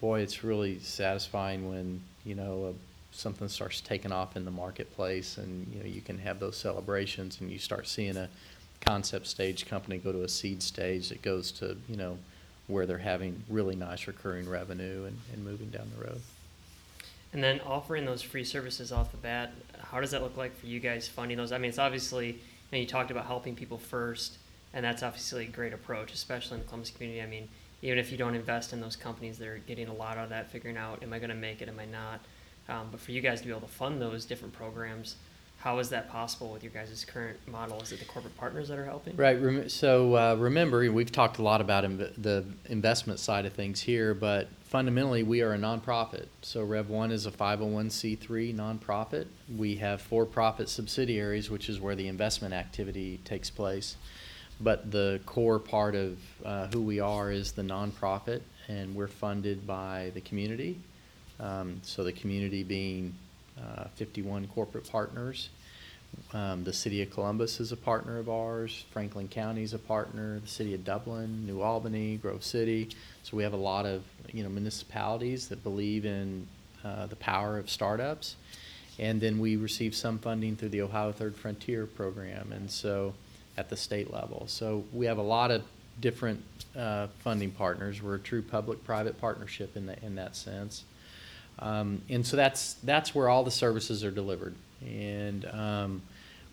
boy, 0.02 0.19
it's 0.19 0.43
really 0.43 0.80
satisfying 0.80 1.69
when, 1.69 2.02
you 2.26 2.36
know, 2.36 2.76
something 3.13 3.48
starts 3.48 3.80
taking 3.80 4.12
off 4.12 4.36
in 4.36 4.43
the 4.43 4.52
marketplace 4.52 5.38
and, 5.38 5.65
you 5.74 5.80
know, 5.80 5.86
you 5.86 6.02
can 6.02 6.17
have 6.17 6.41
those 6.41 6.58
celebrations 6.58 7.39
and 7.39 7.50
you 7.50 7.58
start 7.58 7.88
seeing 7.88 8.17
a 8.17 8.28
concept 8.86 9.28
stage 9.28 9.65
company 9.65 9.98
go 9.98 10.12
to 10.12 10.24
a 10.24 10.30
seed 10.30 10.62
stage 10.62 11.08
that 11.08 11.21
goes 11.21 11.54
to, 11.54 11.78
you 11.88 11.95
know, 11.95 12.17
where 12.67 12.86
they're 12.86 12.98
having 12.98 13.41
really 13.48 13.78
nice 13.78 14.08
recurring 14.08 14.50
revenue 14.50 15.06
and, 15.06 15.17
and 15.32 15.45
moving 15.45 15.69
down 15.69 15.89
the 15.98 16.04
road. 16.04 16.21
And 17.36 17.43
then 17.43 17.60
offering 17.65 18.06
those 18.06 18.21
free 18.21 18.45
services 18.45 18.93
off 18.93 19.12
the 19.12 19.17
bat, 19.17 19.52
how 19.82 20.00
does 20.00 20.12
that 20.12 20.24
look 20.24 20.38
like 20.38 20.58
for 20.58 20.67
you 20.67 20.80
guys 20.80 21.06
funding 21.06 21.36
those? 21.36 21.52
I 21.52 21.58
mean, 21.58 21.67
it's 21.67 21.78
obviously, 21.78 22.39
you, 22.71 22.80
you 22.80 22.86
talked 22.86 23.12
about 23.12 23.26
helping 23.26 23.58
people 23.58 23.78
first, 23.78 24.38
and 24.74 24.86
that's 24.86 25.04
obviously 25.04 25.43
a 25.43 25.50
great 25.50 25.74
approach, 25.74 26.13
especially 26.13 26.56
in 26.56 26.62
the 26.62 26.65
Columbus 26.67 26.91
community. 26.91 27.21
I 27.21 27.26
mean, 27.26 27.50
even 27.82 27.98
if 27.98 28.10
you 28.10 28.17
don't 28.17 28.36
invest 28.36 28.71
in 28.71 28.80
those 28.80 28.95
companies, 28.95 29.38
they're 29.38 29.58
getting 29.58 29.89
a 29.89 29.93
lot 29.93 30.15
out 30.15 30.24
of 30.24 30.30
that, 30.30 30.50
figuring 30.50 30.78
out, 30.78 31.04
am 31.04 31.12
I 31.12 31.19
going 31.19 31.30
to 31.30 31.36
make 31.36 31.62
it, 31.62 31.67
am 31.67 31.78
I 31.78 31.84
not? 31.84 32.21
Um, 32.69 32.88
but 32.89 33.02
for 33.02 33.12
you 33.12 33.19
guys 33.19 33.41
to 33.41 33.48
be 33.48 33.52
able 33.52 33.67
to 33.67 33.74
fund 33.74 34.02
those 34.02 34.24
different 34.24 34.54
programs, 34.54 35.17
how 35.65 35.80
is 35.80 35.89
that 35.89 36.08
possible 36.08 36.51
with 36.51 36.62
your 36.62 36.71
guys' 36.71 37.04
current 37.04 37.39
model? 37.47 37.82
Is 37.82 37.91
it 37.91 37.97
the 37.97 38.06
corporate 38.06 38.38
partners 38.38 38.67
that 38.67 38.78
are 38.78 38.86
helping? 38.86 39.15
Right. 39.15 39.69
So 39.71 40.15
uh, 40.15 40.36
remember, 40.36 40.91
we've 40.91 41.12
talked 41.12 41.39
a 41.39 41.41
lot 41.41 41.60
about 41.60 41.84
Im- 41.84 41.97
the 42.19 42.45
investment 42.69 43.19
side 43.19 43.47
of 43.47 43.54
things 43.54 43.82
here, 43.82 44.13
but 44.13 44.47
fundamentally, 44.65 45.23
we 45.23 45.41
are 45.41 45.54
a 45.54 45.58
nonprofit. 45.58 46.28
So 46.43 46.63
Rev 46.63 46.89
One 46.89 47.12
is 47.12 47.25
a 47.25 47.32
501c3 47.32 48.56
nonprofit. 48.56 49.25
We 49.58 49.78
have 49.78 50.04
for-profit 50.04 50.69
subsidiaries, 50.69 51.49
which 51.49 51.67
is 51.67 51.82
where 51.82 51.95
the 51.95 52.10
investment 52.10 52.54
activity 52.54 53.19
takes 53.25 53.49
place. 53.49 53.95
But 54.62 54.91
the 54.91 55.19
core 55.25 55.58
part 55.58 55.95
of 55.95 56.19
uh, 56.45 56.67
who 56.67 56.82
we 56.84 56.99
are 56.99 57.32
is 57.32 57.54
the 57.54 57.63
nonprofit, 57.63 58.41
and 58.67 58.93
we're 58.93 59.08
funded 59.08 59.65
by 59.65 60.12
the 60.13 60.21
community. 60.21 60.78
Um, 61.39 61.80
so 61.82 62.04
the 62.04 62.13
community 62.13 62.62
being 62.62 63.15
uh, 63.58 63.86
51 63.95 64.47
corporate 64.47 64.89
partners. 64.89 65.49
Um, 66.34 66.63
the 66.63 66.73
city 66.73 67.01
of 67.01 67.12
Columbus 67.12 67.60
is 67.60 67.71
a 67.71 67.78
partner 67.78 68.19
of 68.19 68.30
ours. 68.30 68.86
Franklin 68.91 69.28
County 69.28 69.63
is 69.63 69.73
a 69.73 69.80
partner. 69.80 70.39
The 70.39 70.47
city 70.47 70.73
of 70.73 70.84
Dublin, 70.84 71.45
New 71.45 71.62
Albany, 71.62 72.17
Grove 72.17 72.43
City. 72.43 72.89
So 73.23 73.38
we 73.38 73.43
have 73.43 73.54
a 73.54 73.58
lot 73.58 73.86
of 73.86 74.04
you 74.34 74.43
know 74.43 74.49
municipalities 74.49 75.47
that 75.49 75.63
believe 75.63 76.06
in 76.06 76.47
uh, 76.84 77.06
the 77.08 77.15
power 77.15 77.58
of 77.58 77.69
startups, 77.69 78.36
and 78.99 79.21
then 79.21 79.39
we 79.39 79.56
receive 79.56 79.95
some 79.95 80.19
funding 80.19 80.56
through 80.56 80.69
the 80.69 80.82
Ohio 80.82 81.12
Third 81.12 81.36
Frontier 81.36 81.86
program, 81.86 82.51
and 82.51 82.69
so 82.69 83.13
at 83.58 83.69
the 83.69 83.78
state 83.78 84.12
level. 84.12 84.45
So 84.47 84.84
we 84.91 85.06
have 85.06 85.17
a 85.17 85.23
lot 85.23 85.51
of 85.51 85.63
different 86.01 86.43
uh, 86.78 87.08
funding 87.19 87.51
partners. 87.51 88.01
We're 88.01 88.15
a 88.15 88.19
true 88.19 88.41
public-private 88.41 89.19
partnership 89.19 89.78
in, 89.78 89.86
the, 89.86 90.04
in 90.06 90.15
that 90.15 90.36
sense. 90.36 90.84
Um, 91.60 92.01
and 92.10 92.28
so 92.28 92.36
that's 92.36 92.73
that's 92.84 93.15
where 93.15 93.30
all 93.30 93.45
the 93.45 93.51
services 93.51 94.04
are 94.04 94.12
delivered, 94.12 94.56
and 94.82 95.46
um, 95.46 96.02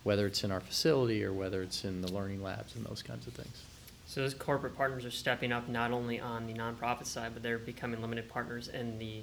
whether 0.03 0.27
it's 0.27 0.43
in 0.43 0.51
our 0.51 0.59
facility 0.59 1.23
or 1.23 1.33
whether 1.33 1.61
it's 1.61 1.83
in 1.83 2.01
the 2.01 2.11
learning 2.11 2.43
labs 2.43 2.75
and 2.75 2.85
those 2.85 3.01
kinds 3.01 3.27
of 3.27 3.33
things. 3.33 3.63
So 4.05 4.21
those 4.21 4.33
corporate 4.33 4.75
partners 4.75 5.05
are 5.05 5.11
stepping 5.11 5.51
up 5.51 5.67
not 5.69 5.91
only 5.91 6.19
on 6.19 6.45
the 6.45 6.53
nonprofit 6.53 7.05
side, 7.05 7.31
but 7.33 7.41
they're 7.41 7.57
becoming 7.57 8.01
limited 8.01 8.29
partners 8.29 8.67
in 8.67 8.99
the 8.99 9.21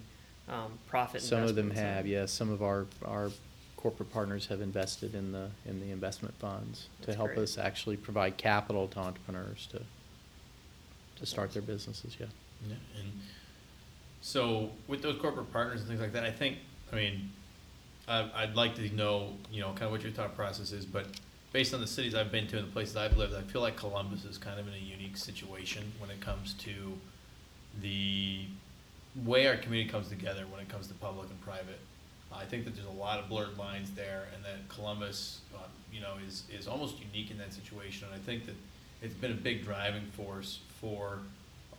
um, 0.49 0.79
profit. 0.89 1.23
Some 1.23 1.43
of 1.43 1.55
them 1.55 1.71
have, 1.71 2.07
yes. 2.07 2.21
Yeah, 2.21 2.27
some 2.27 2.51
of 2.51 2.63
our 2.63 2.87
our 3.05 3.31
corporate 3.77 4.13
partners 4.13 4.47
have 4.47 4.61
invested 4.61 5.15
in 5.15 5.33
the 5.33 5.49
in 5.65 5.81
the 5.81 5.91
investment 5.91 6.35
funds 6.39 6.89
That's 6.99 7.13
to 7.13 7.17
help 7.17 7.29
great. 7.29 7.39
us 7.45 7.57
actually 7.57 7.97
provide 7.97 8.37
capital 8.37 8.89
to 8.89 8.99
entrepreneurs 8.99 9.69
to 9.73 9.83
to 11.17 11.27
start 11.27 11.53
their 11.53 11.63
businesses. 11.63 12.17
Yeah. 12.19 12.27
Yeah, 12.69 12.75
and 12.99 13.13
so 14.21 14.71
with 14.87 15.03
those 15.03 15.19
corporate 15.19 15.51
partners 15.53 15.81
and 15.81 15.89
things 15.89 16.01
like 16.01 16.13
that, 16.13 16.25
I 16.25 16.31
think, 16.31 16.59
I 16.93 16.97
mean, 16.97 17.31
I'd 18.11 18.55
like 18.57 18.75
to 18.77 18.94
know, 18.94 19.35
you 19.53 19.61
know, 19.61 19.68
kind 19.68 19.85
of 19.85 19.92
what 19.92 20.03
your 20.03 20.12
thought 20.12 20.35
process 20.35 20.73
is, 20.73 20.85
but 20.85 21.07
based 21.53 21.75
on 21.75 21.81
the 21.81 21.87
cities 21.87 22.14
I've 22.14 22.33
been 22.33 22.46
to 22.49 22.59
and 22.59 22.66
the 22.66 22.73
places 22.73 22.96
I've 22.96 23.16
lived, 23.16 23.35
I 23.35 23.42
feel 23.42 23.61
like 23.61 23.77
Columbus 23.77 24.25
is 24.25 24.38
kind 24.38 24.59
of 24.59 24.66
in 24.66 24.75
a 24.75 24.79
unique 24.79 25.16
situation 25.16 25.92
when 25.99 26.11
it 26.11 26.20
comes 26.20 26.55
to 26.55 26.99
the 27.81 28.40
way 29.25 29.46
our 29.46 29.57
community 29.57 29.90
comes 29.90 30.09
together 30.09 30.44
when 30.51 30.61
it 30.61 30.68
comes 30.68 30.88
to 30.88 30.94
public 30.94 31.29
and 31.31 31.40
private. 31.40 31.79
I 32.33 32.44
think 32.44 32.64
that 32.64 32.75
there's 32.75 32.87
a 32.87 32.90
lot 32.90 33.18
of 33.18 33.29
blurred 33.29 33.59
lines 33.59 33.90
there, 33.92 34.29
and 34.35 34.44
that 34.44 34.68
Columbus, 34.68 35.40
uh, 35.55 35.66
you 35.92 36.01
know, 36.01 36.14
is 36.27 36.44
is 36.57 36.68
almost 36.68 36.96
unique 37.01 37.31
in 37.31 37.38
that 37.38 37.53
situation. 37.53 38.07
And 38.11 38.20
I 38.20 38.25
think 38.25 38.46
that 38.46 38.55
it's 39.03 39.14
been 39.14 39.33
a 39.33 39.35
big 39.35 39.64
driving 39.64 40.07
force 40.12 40.61
for, 40.81 41.18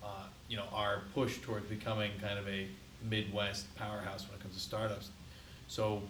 uh, 0.03 0.25
you 0.49 0.57
know, 0.57 0.65
our 0.73 1.03
push 1.13 1.37
towards 1.39 1.67
becoming 1.67 2.11
kind 2.21 2.37
of 2.37 2.47
a 2.47 2.67
Midwest 3.09 3.73
powerhouse 3.75 4.27
when 4.27 4.37
it 4.39 4.41
comes 4.41 4.55
to 4.55 4.59
startups. 4.59 5.09
So, 5.67 6.01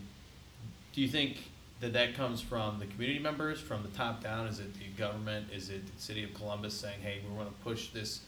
do 0.93 1.01
you 1.01 1.07
think 1.07 1.37
that 1.79 1.93
that 1.93 2.15
comes 2.15 2.41
from 2.41 2.79
the 2.79 2.85
community 2.85 3.19
members, 3.19 3.59
from 3.59 3.81
the 3.81 3.89
top 3.89 4.23
down? 4.23 4.47
Is 4.47 4.59
it 4.59 4.73
the 4.75 4.85
government? 4.97 5.47
Is 5.53 5.69
it 5.69 5.83
the 5.85 6.01
city 6.01 6.23
of 6.23 6.33
Columbus 6.33 6.73
saying, 6.73 7.01
"Hey, 7.01 7.21
we 7.27 7.35
want 7.35 7.49
to 7.49 7.63
push 7.63 7.89
this 7.89 8.21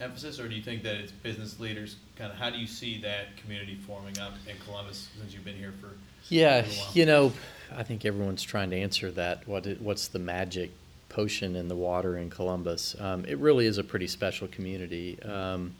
emphasis," 0.00 0.38
or 0.38 0.48
do 0.48 0.54
you 0.54 0.62
think 0.62 0.82
that 0.84 0.96
it's 0.96 1.12
business 1.12 1.58
leaders? 1.58 1.96
Kind 2.16 2.32
of, 2.32 2.38
how 2.38 2.50
do 2.50 2.58
you 2.58 2.66
see 2.66 3.00
that 3.02 3.36
community 3.36 3.74
forming 3.74 4.18
up 4.18 4.34
in 4.48 4.56
Columbus 4.64 5.08
since 5.18 5.34
you've 5.34 5.44
been 5.44 5.56
here 5.56 5.74
for? 5.80 5.90
Yeah, 6.28 6.64
you 6.94 7.06
know, 7.06 7.32
I 7.74 7.82
think 7.82 8.04
everyone's 8.04 8.42
trying 8.42 8.70
to 8.70 8.76
answer 8.76 9.10
that. 9.12 9.46
What 9.48 9.66
it, 9.66 9.80
what's 9.80 10.08
the 10.08 10.20
magic 10.20 10.70
potion 11.08 11.56
in 11.56 11.68
the 11.68 11.76
water 11.76 12.16
in 12.16 12.30
Columbus? 12.30 12.94
Um, 13.00 13.24
it 13.24 13.38
really 13.38 13.66
is 13.66 13.78
a 13.78 13.84
pretty 13.84 14.06
special 14.06 14.48
community. 14.48 15.20
Um, 15.22 15.74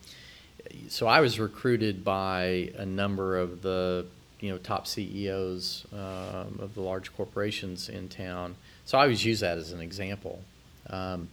so 0.88 1.06
I 1.06 1.20
was 1.20 1.38
recruited 1.38 2.04
by 2.04 2.72
a 2.76 2.86
number 2.86 3.38
of 3.38 3.62
the 3.62 4.06
you 4.42 4.50
know 4.50 4.58
top 4.58 4.86
CEOs 4.86 5.86
um, 5.92 6.58
of 6.60 6.74
the 6.74 6.82
large 6.82 7.14
corporations 7.16 7.88
in 7.88 8.08
town. 8.08 8.56
So 8.84 8.98
I 8.98 9.02
always 9.02 9.24
use 9.24 9.40
that 9.40 9.56
as 9.56 9.72
an 9.72 9.80
example. 9.80 10.42
Um, 10.90 11.28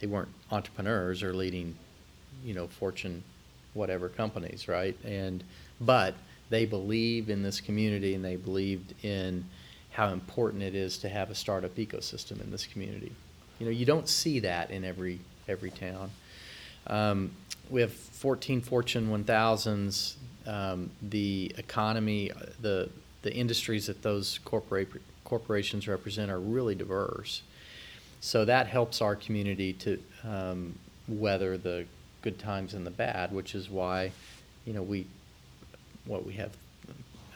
they 0.00 0.06
weren't 0.06 0.28
entrepreneurs 0.50 1.22
or 1.22 1.34
leading, 1.34 1.76
you 2.44 2.54
know, 2.54 2.68
Fortune, 2.68 3.24
whatever 3.74 4.08
companies, 4.08 4.68
right? 4.68 4.96
And 5.04 5.42
but 5.80 6.14
they 6.50 6.64
believe 6.66 7.28
in 7.28 7.42
this 7.42 7.60
community 7.60 8.14
and 8.14 8.24
they 8.24 8.36
believed 8.36 8.94
in 9.04 9.44
how 9.90 10.08
important 10.10 10.62
it 10.62 10.74
is 10.74 10.98
to 10.98 11.08
have 11.08 11.30
a 11.30 11.34
startup 11.34 11.74
ecosystem 11.76 12.40
in 12.40 12.50
this 12.50 12.64
community. 12.66 13.12
You 13.58 13.66
know, 13.66 13.72
you 13.72 13.84
don't 13.84 14.08
see 14.08 14.38
that 14.40 14.70
in 14.70 14.84
every 14.84 15.18
every 15.48 15.70
town. 15.70 16.10
Um, 16.86 17.32
we 17.70 17.80
have 17.80 17.92
14 17.92 18.60
Fortune 18.60 19.08
1000s. 19.08 20.14
Um, 20.46 20.90
the 21.00 21.54
economy, 21.56 22.30
the 22.60 22.90
the 23.22 23.34
industries 23.34 23.86
that 23.86 24.02
those 24.02 24.38
corporate 24.44 24.88
corporations 25.24 25.88
represent 25.88 26.30
are 26.30 26.38
really 26.38 26.74
diverse. 26.74 27.42
So 28.20 28.44
that 28.44 28.66
helps 28.66 29.00
our 29.00 29.16
community 29.16 29.72
to 29.74 29.98
um, 30.22 30.78
weather 31.08 31.56
the 31.58 31.86
good 32.22 32.38
times 32.38 32.74
and 32.74 32.86
the 32.86 32.90
bad, 32.90 33.32
which 33.32 33.54
is 33.54 33.68
why, 33.68 34.12
you 34.66 34.72
know, 34.72 34.82
we 34.82 35.06
what 36.06 36.26
we 36.26 36.34
have 36.34 36.52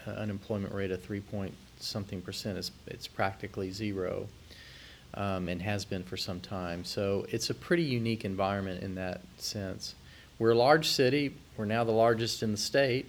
uh, 0.07 0.11
unemployment 0.11 0.75
rate 0.75 0.91
of 0.91 1.03
three 1.03 1.21
point 1.21 1.55
something 1.81 2.21
percent 2.21 2.59
is 2.59 2.71
it's 2.87 3.07
practically 3.07 3.71
zero, 3.71 4.27
um, 5.15 5.49
and 5.49 5.63
has 5.63 5.85
been 5.85 6.03
for 6.03 6.17
some 6.17 6.41
time. 6.41 6.85
So 6.85 7.27
it's 7.31 7.51
a 7.51 7.55
pretty 7.55 7.85
unique 7.85 8.25
environment 8.25 8.83
in 8.83 8.95
that 8.97 9.21
sense. 9.39 9.95
We're 10.39 10.51
a 10.51 10.55
large 10.57 10.89
city. 10.89 11.35
We're 11.57 11.65
now 11.65 11.85
the 11.85 11.93
largest 11.93 12.43
in 12.43 12.53
the 12.53 12.59
state, 12.59 13.07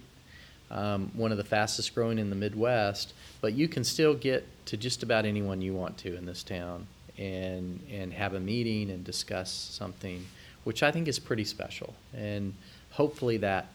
um, 0.70 1.10
one 1.14 1.30
of 1.30 1.38
the 1.38 1.44
fastest 1.44 1.94
growing 1.94 2.18
in 2.18 2.30
the 2.30 2.36
Midwest. 2.36 3.14
But 3.40 3.52
you 3.52 3.68
can 3.68 3.84
still 3.84 4.14
get 4.14 4.46
to 4.66 4.76
just 4.76 5.02
about 5.02 5.24
anyone 5.24 5.62
you 5.62 5.74
want 5.74 5.96
to 5.98 6.16
in 6.16 6.26
this 6.26 6.42
town, 6.42 6.86
and 7.18 7.80
and 7.90 8.12
have 8.12 8.34
a 8.34 8.40
meeting 8.40 8.90
and 8.90 9.04
discuss 9.04 9.50
something, 9.50 10.26
which 10.64 10.82
I 10.82 10.90
think 10.90 11.08
is 11.08 11.18
pretty 11.18 11.44
special. 11.44 11.94
And 12.14 12.54
hopefully 12.90 13.36
that 13.38 13.68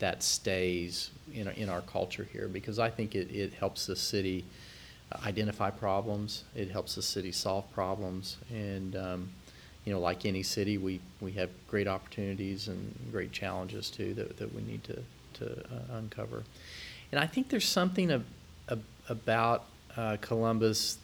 that 0.00 0.22
stays 0.24 1.10
in, 1.32 1.46
in 1.48 1.68
our 1.68 1.80
culture 1.82 2.26
here 2.32 2.48
because 2.48 2.80
I 2.80 2.90
think 2.90 3.14
it, 3.14 3.30
it 3.30 3.54
helps 3.54 3.86
the 3.86 3.94
city 3.94 4.44
identify 5.24 5.70
problems. 5.70 6.42
It 6.56 6.72
helps 6.72 6.96
the 6.96 7.02
city 7.02 7.30
solve 7.30 7.70
problems. 7.72 8.36
And, 8.50 8.96
um, 8.96 9.30
you 9.84 9.92
know, 9.92 10.00
like 10.00 10.24
any 10.24 10.42
city, 10.42 10.78
we, 10.78 11.00
we 11.20 11.32
have 11.32 11.50
great 11.68 11.88
opportunities 11.88 12.68
and 12.68 12.94
great 13.10 13.32
challenges 13.32 13.90
too 13.90 14.14
that, 14.14 14.36
that 14.36 14.54
we 14.54 14.62
need 14.62 14.84
to, 14.84 15.02
to 15.34 15.60
uh, 15.60 15.96
uncover. 15.96 16.44
And 17.10 17.20
I 17.20 17.26
think 17.26 17.48
there's 17.48 17.68
something 17.68 18.10
of, 18.10 18.24
about 19.08 19.64
uh, 19.96 20.16
Columbus 20.20 20.98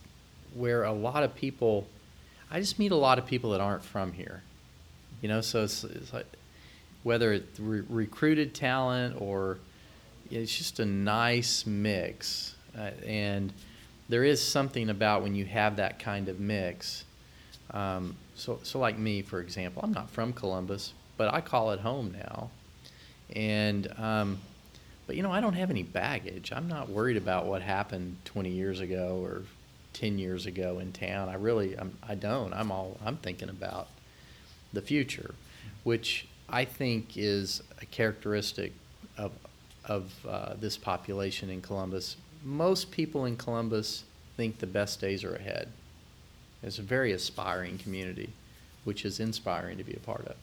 where 0.54 0.84
a 0.84 0.92
lot 0.92 1.22
of 1.24 1.34
people, 1.34 1.86
I 2.50 2.60
just 2.60 2.78
meet 2.78 2.92
a 2.92 2.96
lot 2.96 3.18
of 3.18 3.26
people 3.26 3.50
that 3.50 3.60
aren't 3.60 3.82
from 3.82 4.12
here. 4.12 4.42
You 5.20 5.28
know, 5.28 5.40
so 5.40 5.64
it's, 5.64 5.84
it's 5.84 6.12
like, 6.12 6.26
whether 7.02 7.32
it's 7.32 7.58
re- 7.60 7.82
recruited 7.88 8.54
talent 8.54 9.20
or 9.20 9.58
it's 10.30 10.56
just 10.56 10.80
a 10.80 10.84
nice 10.84 11.66
mix. 11.66 12.54
Uh, 12.76 12.90
and 13.06 13.52
there 14.08 14.24
is 14.24 14.42
something 14.42 14.90
about 14.90 15.22
when 15.22 15.34
you 15.34 15.44
have 15.44 15.76
that 15.76 15.98
kind 15.98 16.28
of 16.28 16.40
mix. 16.40 17.04
Um, 17.72 18.16
so, 18.38 18.60
so 18.62 18.78
like 18.78 18.98
me, 18.98 19.22
for 19.22 19.40
example, 19.40 19.82
I'm 19.84 19.92
not 19.92 20.10
from 20.10 20.32
Columbus, 20.32 20.92
but 21.16 21.34
I 21.34 21.40
call 21.40 21.72
it 21.72 21.80
home 21.80 22.14
now. 22.16 22.50
And, 23.34 23.92
um, 23.98 24.38
but 25.06 25.16
you 25.16 25.22
know, 25.22 25.32
I 25.32 25.40
don't 25.40 25.54
have 25.54 25.70
any 25.70 25.82
baggage. 25.82 26.52
I'm 26.52 26.68
not 26.68 26.88
worried 26.88 27.16
about 27.16 27.46
what 27.46 27.62
happened 27.62 28.16
20 28.24 28.50
years 28.50 28.80
ago 28.80 29.20
or 29.22 29.42
10 29.94 30.18
years 30.18 30.46
ago 30.46 30.78
in 30.78 30.92
town. 30.92 31.28
I 31.28 31.34
really, 31.34 31.76
I'm, 31.76 31.96
I 32.06 32.14
don't. 32.14 32.54
I'm 32.54 32.70
all, 32.70 32.96
I'm 33.04 33.16
thinking 33.16 33.48
about 33.48 33.88
the 34.72 34.82
future, 34.82 35.34
which 35.82 36.28
I 36.48 36.64
think 36.64 37.16
is 37.16 37.62
a 37.82 37.86
characteristic 37.86 38.72
of, 39.16 39.32
of 39.84 40.12
uh, 40.26 40.54
this 40.60 40.76
population 40.76 41.50
in 41.50 41.60
Columbus. 41.60 42.16
Most 42.44 42.92
people 42.92 43.24
in 43.24 43.36
Columbus 43.36 44.04
think 44.36 44.58
the 44.58 44.66
best 44.66 45.00
days 45.00 45.24
are 45.24 45.34
ahead. 45.34 45.72
It's 46.62 46.78
a 46.78 46.82
very 46.82 47.12
aspiring 47.12 47.78
community, 47.78 48.30
which 48.84 49.04
is 49.04 49.20
inspiring 49.20 49.78
to 49.78 49.84
be 49.84 49.94
a 49.94 50.00
part 50.00 50.26
of. 50.26 50.36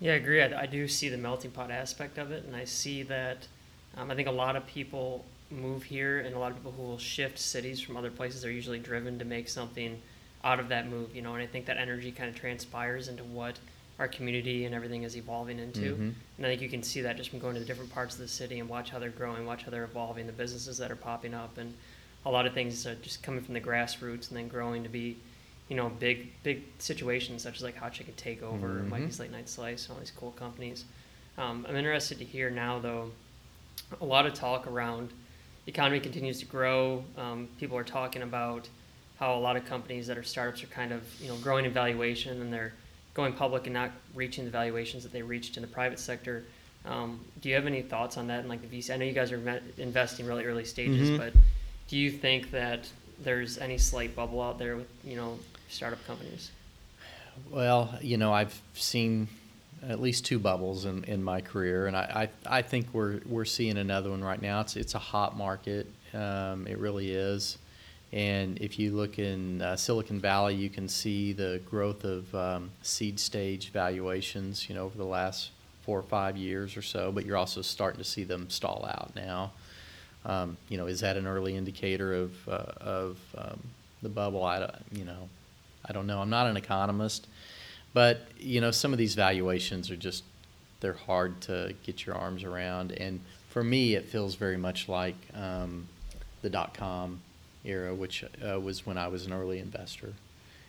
Yeah, 0.00 0.12
I 0.12 0.16
agree. 0.16 0.42
I, 0.42 0.62
I 0.62 0.66
do 0.66 0.88
see 0.88 1.08
the 1.08 1.16
melting 1.16 1.50
pot 1.50 1.70
aspect 1.70 2.18
of 2.18 2.30
it, 2.30 2.44
and 2.44 2.54
I 2.54 2.64
see 2.64 3.02
that 3.04 3.46
um, 3.96 4.10
I 4.10 4.14
think 4.14 4.28
a 4.28 4.32
lot 4.32 4.56
of 4.56 4.66
people 4.66 5.24
move 5.50 5.84
here, 5.84 6.20
and 6.20 6.34
a 6.34 6.38
lot 6.38 6.50
of 6.50 6.56
people 6.56 6.72
who 6.72 6.82
will 6.82 6.98
shift 6.98 7.38
cities 7.38 7.80
from 7.80 7.96
other 7.96 8.10
places 8.10 8.44
are 8.44 8.50
usually 8.50 8.78
driven 8.78 9.18
to 9.18 9.24
make 9.24 9.48
something 9.48 10.00
out 10.44 10.60
of 10.60 10.68
that 10.68 10.88
move, 10.88 11.14
you 11.14 11.22
know, 11.22 11.34
and 11.34 11.42
I 11.42 11.46
think 11.46 11.66
that 11.66 11.76
energy 11.76 12.12
kind 12.12 12.28
of 12.28 12.36
transpires 12.36 13.08
into 13.08 13.24
what 13.24 13.58
our 13.98 14.06
community 14.06 14.66
and 14.66 14.74
everything 14.74 15.04
is 15.04 15.16
evolving 15.16 15.58
into. 15.58 15.94
Mhm. 15.94 16.14
And 16.36 16.46
I 16.46 16.50
think 16.50 16.60
you 16.60 16.68
can 16.68 16.82
see 16.82 17.00
that 17.00 17.16
just 17.16 17.30
from 17.30 17.38
going 17.38 17.54
to 17.54 17.60
the 17.60 17.66
different 17.66 17.90
parts 17.92 18.14
of 18.14 18.20
the 18.20 18.28
city 18.28 18.58
and 18.60 18.68
watch 18.68 18.90
how 18.90 18.98
they're 18.98 19.08
growing, 19.08 19.46
watch 19.46 19.62
how 19.62 19.70
they're 19.70 19.84
evolving, 19.84 20.26
the 20.26 20.32
businesses 20.32 20.76
that 20.78 20.90
are 20.90 20.96
popping 20.96 21.32
up, 21.32 21.56
and 21.56 21.72
a 22.26 22.30
lot 22.30 22.44
of 22.44 22.52
things 22.52 22.86
are 22.86 22.96
just 22.96 23.22
coming 23.22 23.40
from 23.42 23.54
the 23.54 23.60
grassroots 23.60 24.28
and 24.28 24.36
then 24.36 24.48
growing 24.48 24.82
to 24.82 24.88
be, 24.88 25.16
you 25.68 25.76
know, 25.76 25.88
big 25.88 26.32
big 26.42 26.64
situations 26.78 27.42
such 27.42 27.56
as 27.56 27.62
like 27.62 27.76
Hot 27.76 27.92
Chicken 27.92 28.14
Takeover, 28.14 28.82
Mhm. 28.84 28.88
Mikey's 28.88 29.20
Late 29.20 29.30
Night 29.30 29.48
Slice, 29.48 29.86
and 29.86 29.94
all 29.94 30.00
these 30.00 30.10
cool 30.10 30.32
companies. 30.32 30.84
Um, 31.38 31.64
I'm 31.68 31.76
interested 31.76 32.18
to 32.18 32.24
hear 32.24 32.50
now 32.50 32.78
though, 32.80 33.12
a 34.00 34.04
lot 34.04 34.26
of 34.26 34.34
talk 34.34 34.66
around 34.66 35.10
the 35.64 35.70
economy 35.72 36.00
continues 36.00 36.40
to 36.40 36.46
grow. 36.46 37.04
Um, 37.16 37.48
people 37.58 37.76
are 37.78 37.84
talking 37.84 38.22
about 38.22 38.68
how 39.18 39.34
a 39.36 39.40
lot 39.40 39.56
of 39.56 39.64
companies 39.64 40.06
that 40.08 40.18
are 40.18 40.22
startups 40.24 40.62
are 40.64 40.66
kind 40.68 40.92
of 40.92 41.02
you 41.20 41.28
know 41.28 41.36
growing 41.36 41.64
in 41.64 41.72
valuation 41.72 42.40
and 42.42 42.52
they're 42.52 42.72
going 43.14 43.32
public 43.32 43.66
and 43.66 43.72
not 43.72 43.92
reaching 44.14 44.44
the 44.44 44.50
valuations 44.50 45.04
that 45.04 45.12
they 45.12 45.22
reached 45.22 45.56
in 45.56 45.62
the 45.62 45.68
private 45.68 45.98
sector. 46.00 46.44
Um, 46.84 47.24
do 47.40 47.48
you 47.48 47.54
have 47.54 47.66
any 47.66 47.82
thoughts 47.82 48.16
on 48.16 48.26
that? 48.28 48.40
And 48.40 48.48
like 48.48 48.62
the 48.68 48.68
VC, 48.78 48.92
I 48.92 48.96
know 48.96 49.04
you 49.04 49.12
guys 49.12 49.30
are 49.32 49.60
investing 49.78 50.26
really 50.26 50.44
early 50.44 50.64
stages, 50.64 51.10
Mhm. 51.10 51.18
but 51.18 51.32
do 51.88 51.96
you 51.96 52.10
think 52.10 52.50
that 52.50 52.88
there's 53.22 53.58
any 53.58 53.78
slight 53.78 54.14
bubble 54.14 54.42
out 54.42 54.58
there 54.58 54.76
with 54.76 54.88
you 55.04 55.16
know 55.16 55.38
startup 55.68 56.04
companies? 56.06 56.50
Well, 57.50 57.98
you 58.00 58.16
know, 58.16 58.32
I've 58.32 58.60
seen 58.74 59.28
at 59.86 60.00
least 60.00 60.24
two 60.24 60.38
bubbles 60.38 60.84
in, 60.84 61.04
in 61.04 61.22
my 61.22 61.40
career, 61.40 61.86
and 61.86 61.96
I, 61.96 62.28
I, 62.46 62.58
I 62.58 62.62
think 62.62 62.86
we're 62.92 63.20
we're 63.26 63.44
seeing 63.44 63.78
another 63.78 64.10
one 64.10 64.24
right 64.24 64.40
now. 64.40 64.60
It's 64.60 64.76
it's 64.76 64.94
a 64.94 64.98
hot 64.98 65.36
market. 65.36 65.86
Um, 66.14 66.66
it 66.66 66.78
really 66.78 67.12
is. 67.12 67.58
And 68.12 68.58
if 68.58 68.78
you 68.78 68.92
look 68.92 69.18
in 69.18 69.60
uh, 69.60 69.76
Silicon 69.76 70.20
Valley, 70.20 70.54
you 70.54 70.70
can 70.70 70.88
see 70.88 71.32
the 71.32 71.60
growth 71.68 72.04
of 72.04 72.32
um, 72.34 72.70
seed 72.82 73.20
stage 73.20 73.70
valuations. 73.70 74.68
You 74.68 74.74
know, 74.74 74.84
over 74.84 74.96
the 74.96 75.04
last 75.04 75.50
four 75.82 75.98
or 75.98 76.02
five 76.04 76.36
years 76.36 76.76
or 76.76 76.82
so. 76.82 77.12
But 77.12 77.26
you're 77.26 77.36
also 77.36 77.62
starting 77.62 77.98
to 77.98 78.04
see 78.04 78.24
them 78.24 78.48
stall 78.50 78.88
out 78.88 79.12
now. 79.14 79.52
Um, 80.26 80.56
you 80.68 80.76
know, 80.76 80.86
is 80.86 81.00
that 81.00 81.16
an 81.16 81.26
early 81.26 81.56
indicator 81.56 82.12
of 82.14 82.48
uh, 82.48 82.72
of 82.80 83.18
um, 83.38 83.60
the 84.02 84.08
bubble? 84.08 84.44
I 84.44 84.58
don't, 84.58 84.74
you 84.92 85.04
know, 85.04 85.28
I 85.88 85.92
don't 85.92 86.06
know. 86.06 86.20
I'm 86.20 86.30
not 86.30 86.48
an 86.48 86.56
economist, 86.56 87.28
but 87.94 88.22
you 88.38 88.60
know, 88.60 88.72
some 88.72 88.92
of 88.92 88.98
these 88.98 89.14
valuations 89.14 89.90
are 89.90 89.96
just 89.96 90.24
they're 90.80 90.94
hard 90.94 91.40
to 91.42 91.74
get 91.84 92.04
your 92.06 92.16
arms 92.16 92.44
around. 92.44 92.92
And 92.92 93.20
for 93.50 93.62
me, 93.64 93.94
it 93.94 94.06
feels 94.06 94.34
very 94.34 94.56
much 94.56 94.88
like 94.88 95.16
um, 95.34 95.88
the 96.42 96.50
dot 96.50 96.74
com 96.74 97.20
era, 97.64 97.94
which 97.94 98.24
uh, 98.46 98.60
was 98.60 98.84
when 98.84 98.98
I 98.98 99.08
was 99.08 99.26
an 99.26 99.32
early 99.32 99.60
investor, 99.60 100.12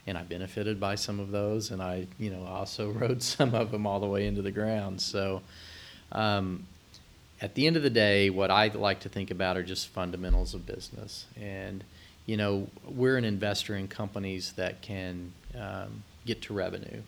and 0.05 0.17
I 0.17 0.23
benefited 0.23 0.79
by 0.79 0.95
some 0.95 1.19
of 1.19 1.31
those, 1.31 1.71
and 1.71 1.81
I, 1.81 2.07
you 2.19 2.29
know, 2.29 2.45
also 2.45 2.91
rode 3.03 3.23
some 3.23 3.55
of 3.55 3.71
them 3.71 3.87
all 3.87 3.99
the 3.99 4.07
way 4.07 4.27
into 4.27 4.41
the 4.43 4.51
ground. 4.51 5.01
So. 5.01 5.41
um, 6.11 6.65
at 7.39 7.55
the 7.55 7.67
end 7.67 7.75
of 7.75 7.83
the 7.83 7.89
day, 7.89 8.29
what 8.29 8.49
I 8.49 8.67
like 8.67 9.01
to 9.01 9.09
think 9.09 9.31
about 9.31 9.57
are 9.57 9.63
just 9.63 9.87
fundamentals 9.89 10.53
of 10.53 10.65
business. 10.65 11.25
And, 11.39 11.83
you 12.25 12.37
know, 12.37 12.67
we're 12.87 13.17
an 13.17 13.25
investor 13.25 13.75
in 13.75 13.87
companies 13.87 14.53
that 14.53 14.81
can 14.81 15.33
um, 15.57 16.03
get 16.25 16.41
to 16.43 16.53
revenue 16.53 17.01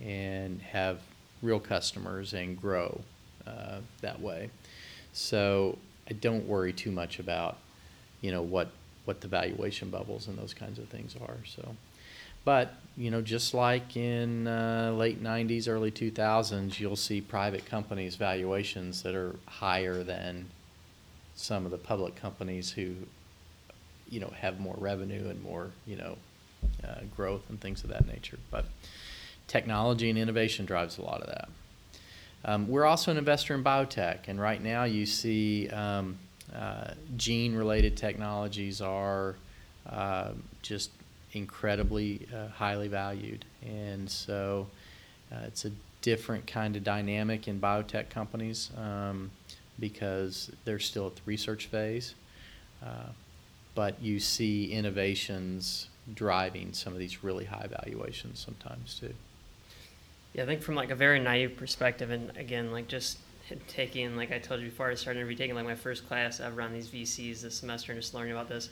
and 0.00 0.60
have 0.62 1.00
real 1.42 1.60
customers 1.60 2.32
and 2.32 2.60
grow 2.60 3.00
uh, 3.46 3.78
that 4.00 4.20
way. 4.20 4.50
So 5.12 5.78
I 6.08 6.12
don't 6.12 6.46
worry 6.46 6.72
too 6.72 6.90
much 6.90 7.18
about, 7.18 7.58
you 8.20 8.30
know, 8.30 8.42
what 8.42 8.70
what 9.04 9.22
the 9.22 9.28
valuation 9.28 9.88
bubbles 9.88 10.28
and 10.28 10.36
those 10.36 10.52
kinds 10.52 10.78
of 10.78 10.86
things 10.88 11.16
are. 11.16 11.38
So, 11.46 11.76
but 12.48 12.72
you 12.96 13.10
know, 13.10 13.20
just 13.20 13.52
like 13.52 13.94
in 13.94 14.46
uh, 14.46 14.94
late 14.96 15.22
'90s, 15.22 15.68
early 15.68 15.90
2000s, 15.90 16.80
you'll 16.80 16.96
see 16.96 17.20
private 17.20 17.66
companies 17.66 18.16
valuations 18.16 19.02
that 19.02 19.14
are 19.14 19.36
higher 19.44 20.02
than 20.02 20.46
some 21.36 21.66
of 21.66 21.70
the 21.70 21.76
public 21.76 22.16
companies 22.16 22.70
who, 22.70 22.94
you 24.08 24.18
know, 24.18 24.32
have 24.34 24.60
more 24.60 24.74
revenue 24.78 25.28
and 25.28 25.42
more, 25.42 25.72
you 25.86 25.96
know, 25.96 26.16
uh, 26.82 27.00
growth 27.14 27.42
and 27.50 27.60
things 27.60 27.84
of 27.84 27.90
that 27.90 28.06
nature. 28.06 28.38
But 28.50 28.64
technology 29.46 30.08
and 30.08 30.18
innovation 30.18 30.64
drives 30.64 30.96
a 30.96 31.02
lot 31.02 31.20
of 31.20 31.26
that. 31.26 31.48
Um, 32.46 32.66
we're 32.66 32.86
also 32.86 33.10
an 33.10 33.18
investor 33.18 33.54
in 33.56 33.62
biotech, 33.62 34.20
and 34.26 34.40
right 34.40 34.62
now 34.62 34.84
you 34.84 35.04
see 35.04 35.68
um, 35.68 36.16
uh, 36.56 36.92
gene 37.14 37.54
related 37.54 37.98
technologies 37.98 38.80
are 38.80 39.34
uh, 39.86 40.30
just 40.62 40.92
incredibly 41.32 42.26
uh, 42.34 42.48
highly 42.48 42.88
valued. 42.88 43.44
And 43.64 44.10
so 44.10 44.68
uh, 45.32 45.40
it's 45.46 45.64
a 45.64 45.70
different 46.02 46.46
kind 46.46 46.76
of 46.76 46.84
dynamic 46.84 47.48
in 47.48 47.60
biotech 47.60 48.10
companies 48.10 48.70
um, 48.76 49.30
because 49.78 50.50
they're 50.64 50.78
still 50.78 51.08
at 51.08 51.16
the 51.16 51.22
research 51.26 51.66
phase. 51.66 52.14
Uh, 52.82 53.10
but 53.74 54.00
you 54.00 54.18
see 54.18 54.72
innovations 54.72 55.88
driving 56.14 56.72
some 56.72 56.92
of 56.92 56.98
these 56.98 57.22
really 57.22 57.44
high 57.44 57.68
valuations 57.68 58.38
sometimes 58.38 58.98
too. 58.98 59.14
Yeah, 60.32 60.44
I 60.44 60.46
think 60.46 60.62
from 60.62 60.74
like 60.74 60.90
a 60.90 60.94
very 60.94 61.20
naive 61.20 61.56
perspective, 61.56 62.10
and 62.10 62.36
again, 62.36 62.72
like 62.72 62.88
just 62.88 63.18
taking, 63.66 64.16
like 64.16 64.32
I 64.32 64.38
told 64.38 64.60
you 64.60 64.66
before 64.66 64.90
I 64.90 64.94
started 64.94 65.20
interview, 65.20 65.36
taking 65.36 65.54
like 65.54 65.64
my 65.64 65.74
first 65.74 66.06
class 66.06 66.40
ever 66.40 66.60
on 66.62 66.72
these 66.72 66.88
VCs 66.88 67.42
this 67.42 67.56
semester 67.56 67.92
and 67.92 68.00
just 68.00 68.14
learning 68.14 68.32
about 68.32 68.48
this. 68.48 68.68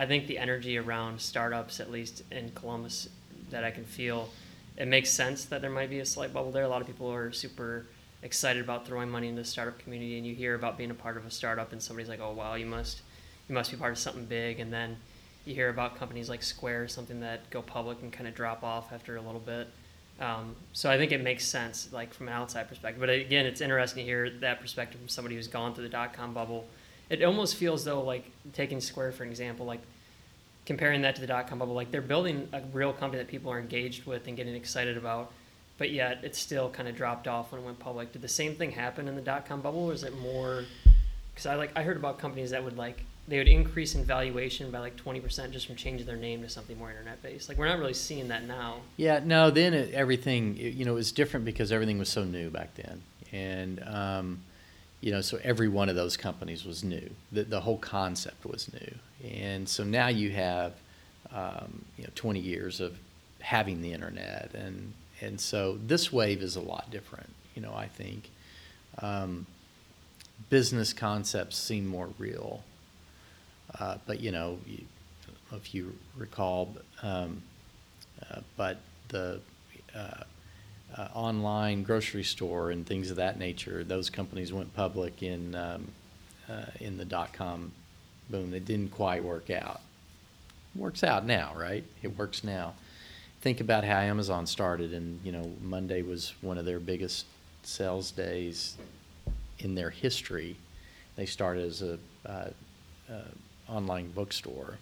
I 0.00 0.06
think 0.06 0.26
the 0.26 0.38
energy 0.38 0.78
around 0.78 1.20
startups, 1.20 1.78
at 1.78 1.90
least 1.90 2.22
in 2.32 2.52
Columbus, 2.54 3.10
that 3.50 3.64
I 3.64 3.70
can 3.70 3.84
feel, 3.84 4.30
it 4.78 4.88
makes 4.88 5.10
sense 5.10 5.44
that 5.44 5.60
there 5.60 5.68
might 5.68 5.90
be 5.90 6.00
a 6.00 6.06
slight 6.06 6.32
bubble 6.32 6.50
there. 6.50 6.64
A 6.64 6.68
lot 6.68 6.80
of 6.80 6.86
people 6.86 7.12
are 7.12 7.32
super 7.32 7.84
excited 8.22 8.62
about 8.62 8.86
throwing 8.86 9.10
money 9.10 9.28
into 9.28 9.42
the 9.42 9.46
startup 9.46 9.78
community, 9.78 10.16
and 10.16 10.26
you 10.26 10.34
hear 10.34 10.54
about 10.54 10.78
being 10.78 10.90
a 10.90 10.94
part 10.94 11.18
of 11.18 11.26
a 11.26 11.30
startup, 11.30 11.72
and 11.72 11.82
somebody's 11.82 12.08
like, 12.08 12.20
"Oh 12.20 12.32
wow, 12.32 12.54
you 12.54 12.64
must, 12.64 13.02
you 13.46 13.54
must 13.54 13.70
be 13.70 13.76
part 13.76 13.92
of 13.92 13.98
something 13.98 14.24
big," 14.24 14.58
and 14.58 14.72
then 14.72 14.96
you 15.44 15.54
hear 15.54 15.68
about 15.68 15.98
companies 15.98 16.30
like 16.30 16.42
Square, 16.42 16.88
something 16.88 17.20
that 17.20 17.50
go 17.50 17.60
public 17.60 17.98
and 18.00 18.10
kind 18.10 18.26
of 18.26 18.34
drop 18.34 18.64
off 18.64 18.94
after 18.94 19.16
a 19.16 19.22
little 19.22 19.40
bit. 19.54 19.68
Um, 20.18 20.56
so 20.72 20.90
I 20.90 20.96
think 20.96 21.12
it 21.12 21.22
makes 21.22 21.44
sense, 21.44 21.92
like 21.92 22.14
from 22.14 22.28
an 22.28 22.34
outside 22.34 22.68
perspective. 22.70 23.00
But 23.00 23.10
again, 23.10 23.44
it's 23.44 23.60
interesting 23.60 24.04
to 24.04 24.10
hear 24.10 24.30
that 24.40 24.62
perspective 24.62 24.98
from 24.98 25.08
somebody 25.08 25.34
who's 25.34 25.48
gone 25.48 25.74
through 25.74 25.84
the 25.84 25.90
dot 25.90 26.14
com 26.14 26.32
bubble. 26.32 26.66
It 27.10 27.22
almost 27.22 27.56
feels 27.56 27.84
though, 27.84 28.02
like 28.02 28.30
taking 28.54 28.80
Square 28.80 29.12
for 29.12 29.24
an 29.24 29.30
example, 29.30 29.66
like 29.66 29.80
comparing 30.64 31.02
that 31.02 31.16
to 31.16 31.20
the 31.20 31.26
dot 31.26 31.48
com 31.48 31.58
bubble, 31.58 31.74
like 31.74 31.90
they're 31.90 32.00
building 32.00 32.48
a 32.52 32.62
real 32.72 32.92
company 32.92 33.22
that 33.22 33.28
people 33.28 33.50
are 33.52 33.58
engaged 33.58 34.06
with 34.06 34.26
and 34.26 34.36
getting 34.36 34.54
excited 34.54 34.96
about. 34.96 35.32
But 35.76 35.90
yet, 35.90 36.20
it 36.22 36.36
still 36.36 36.70
kind 36.70 36.88
of 36.88 36.94
dropped 36.94 37.26
off 37.26 37.52
when 37.52 37.60
it 37.60 37.64
went 37.64 37.78
public. 37.78 38.12
Did 38.12 38.22
the 38.22 38.28
same 38.28 38.54
thing 38.54 38.70
happen 38.70 39.08
in 39.08 39.16
the 39.16 39.22
dot 39.22 39.46
com 39.46 39.60
bubble, 39.60 39.86
or 39.86 39.92
is 39.92 40.04
it 40.04 40.16
more? 40.18 40.64
Because 41.34 41.46
I 41.46 41.56
like 41.56 41.72
I 41.76 41.82
heard 41.82 41.96
about 41.96 42.18
companies 42.18 42.50
that 42.50 42.62
would 42.62 42.76
like 42.76 43.02
they 43.30 43.38
would 43.38 43.48
increase 43.48 43.94
in 43.94 44.04
valuation 44.04 44.70
by 44.70 44.80
like 44.80 44.96
20% 44.96 45.52
just 45.52 45.66
from 45.66 45.76
changing 45.76 46.04
their 46.06 46.16
name 46.16 46.42
to 46.42 46.48
something 46.48 46.76
more 46.76 46.90
internet 46.90 47.22
based. 47.22 47.48
Like 47.48 47.58
we're 47.58 47.68
not 47.68 47.78
really 47.78 47.94
seeing 47.94 48.28
that 48.28 48.44
now. 48.44 48.78
Yeah, 48.96 49.20
no, 49.24 49.50
then 49.50 49.72
it, 49.72 49.94
everything, 49.94 50.56
you 50.56 50.84
know, 50.84 50.92
it 50.92 50.96
was 50.96 51.12
different 51.12 51.46
because 51.46 51.70
everything 51.70 51.98
was 51.98 52.08
so 52.08 52.24
new 52.24 52.50
back 52.50 52.74
then. 52.74 53.02
And, 53.30 53.82
um, 53.86 54.40
you 55.00 55.10
know, 55.10 55.20
so 55.20 55.38
every 55.42 55.68
one 55.68 55.88
of 55.88 55.96
those 55.96 56.16
companies 56.16 56.64
was 56.64 56.84
new. 56.84 57.10
The, 57.32 57.44
the 57.44 57.60
whole 57.60 57.78
concept 57.78 58.44
was 58.44 58.70
new. 58.72 58.94
And 59.28 59.68
so 59.68 59.84
now 59.84 60.08
you 60.08 60.30
have, 60.30 60.74
um, 61.32 61.84
you 61.96 62.04
know, 62.04 62.10
20 62.14 62.40
years 62.40 62.80
of 62.80 62.98
having 63.40 63.80
the 63.80 63.92
internet. 63.92 64.50
And, 64.54 64.92
and 65.20 65.40
so 65.40 65.78
this 65.86 66.12
wave 66.12 66.42
is 66.42 66.56
a 66.56 66.60
lot 66.60 66.90
different, 66.90 67.30
you 67.54 67.62
know, 67.62 67.72
I 67.74 67.86
think. 67.86 68.30
Um, 68.98 69.46
business 70.48 70.92
concepts 70.92 71.56
seem 71.56 71.86
more 71.86 72.10
real 72.18 72.62
uh, 73.78 73.96
but 74.06 74.20
you 74.20 74.32
know, 74.32 74.58
you, 74.66 74.84
if 75.52 75.74
you 75.74 75.94
recall, 76.16 76.74
um, 77.02 77.42
uh, 78.30 78.40
but 78.56 78.78
the 79.08 79.40
uh, 79.94 80.24
uh, 80.96 81.08
online 81.14 81.82
grocery 81.82 82.24
store 82.24 82.70
and 82.70 82.86
things 82.86 83.10
of 83.10 83.16
that 83.16 83.38
nature, 83.38 83.84
those 83.84 84.10
companies 84.10 84.52
went 84.52 84.74
public 84.74 85.22
in 85.22 85.54
um, 85.54 85.88
uh, 86.48 86.66
in 86.80 86.96
the 86.96 87.04
dot 87.04 87.32
com 87.32 87.72
boom. 88.28 88.54
It 88.54 88.64
didn't 88.64 88.90
quite 88.90 89.24
work 89.24 89.50
out. 89.50 89.80
Works 90.74 91.02
out 91.02 91.26
now, 91.26 91.52
right? 91.56 91.84
It 92.02 92.16
works 92.16 92.44
now. 92.44 92.74
Think 93.40 93.60
about 93.60 93.84
how 93.84 93.98
Amazon 93.98 94.46
started, 94.46 94.92
and 94.92 95.18
you 95.24 95.32
know, 95.32 95.50
Monday 95.62 96.02
was 96.02 96.34
one 96.40 96.58
of 96.58 96.64
their 96.64 96.78
biggest 96.78 97.26
sales 97.62 98.10
days 98.10 98.76
in 99.58 99.74
their 99.74 99.90
history. 99.90 100.56
They 101.16 101.26
started 101.26 101.66
as 101.66 101.82
a 101.82 101.98
uh, 102.26 102.50
uh, 103.10 103.14
online 103.68 104.10
bookstore. 104.12 104.78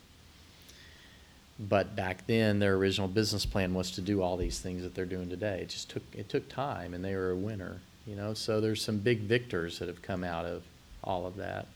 But 1.59 1.97
back 1.97 2.27
then, 2.27 2.61
their 2.61 2.75
original 2.77 3.09
business 3.09 3.45
plan 3.45 3.75
was 3.75 3.91
to 3.93 4.01
do 4.01 4.23
all 4.23 4.37
these 4.37 4.61
things 4.61 4.83
that 4.83 4.95
they're 4.95 5.05
doing 5.05 5.29
today. 5.29 5.61
It 5.63 5.71
just 5.71 5.91
took 5.91 6.03
it 6.13 6.29
took 6.29 6.49
time, 6.49 6.95
and 6.95 7.05
they 7.05 7.17
were 7.17 7.31
a 7.31 7.37
winner, 7.37 7.81
you 8.07 8.15
know. 8.15 8.33
So 8.35 8.61
there's 8.61 8.83
some 8.83 8.99
big 8.99 9.21
victors 9.21 9.79
that 9.81 9.89
have 9.89 10.01
come 10.01 10.23
out 10.23 10.45
of 10.45 10.63
all 11.03 11.27
of 11.27 11.37
that. 11.37 11.67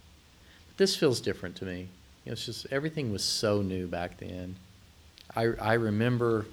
But 0.69 0.77
this 0.77 0.95
feels 0.95 1.21
different 1.21 1.57
to 1.57 1.65
me. 1.65 1.89
You 2.25 2.31
know, 2.31 2.33
it's 2.33 2.47
just 2.47 2.67
everything 2.71 3.11
was 3.11 3.25
so 3.25 3.61
new 3.61 3.89
back 3.89 4.19
then. 4.19 4.55
I 5.35 5.47
I 5.61 5.75
remember 5.75 6.47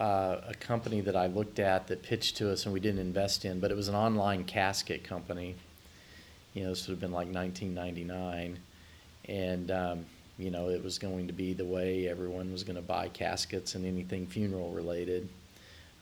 uh, 0.00 0.40
a 0.48 0.54
company 0.54 1.00
that 1.02 1.16
I 1.16 1.26
looked 1.26 1.58
at 1.58 1.88
that 1.88 2.02
pitched 2.02 2.36
to 2.38 2.50
us 2.50 2.64
and 2.64 2.72
we 2.72 2.80
didn't 2.80 3.00
invest 3.00 3.44
in, 3.44 3.60
but 3.60 3.70
it 3.70 3.76
was 3.76 3.88
an 3.88 3.94
online 3.94 4.44
casket 4.44 5.04
company. 5.04 5.56
You 6.54 6.64
know, 6.64 6.68
this 6.70 6.86
would 6.86 6.94
have 6.94 7.00
been 7.00 7.12
like 7.12 7.28
1999 7.32 8.58
and 9.28 9.70
um, 9.70 10.06
you 10.38 10.50
know 10.50 10.68
it 10.68 10.82
was 10.82 10.98
going 10.98 11.26
to 11.26 11.32
be 11.32 11.52
the 11.52 11.64
way 11.64 12.08
everyone 12.08 12.52
was 12.52 12.62
going 12.62 12.76
to 12.76 12.82
buy 12.82 13.08
caskets 13.08 13.74
and 13.74 13.84
anything 13.84 14.26
funeral 14.26 14.70
related. 14.70 15.28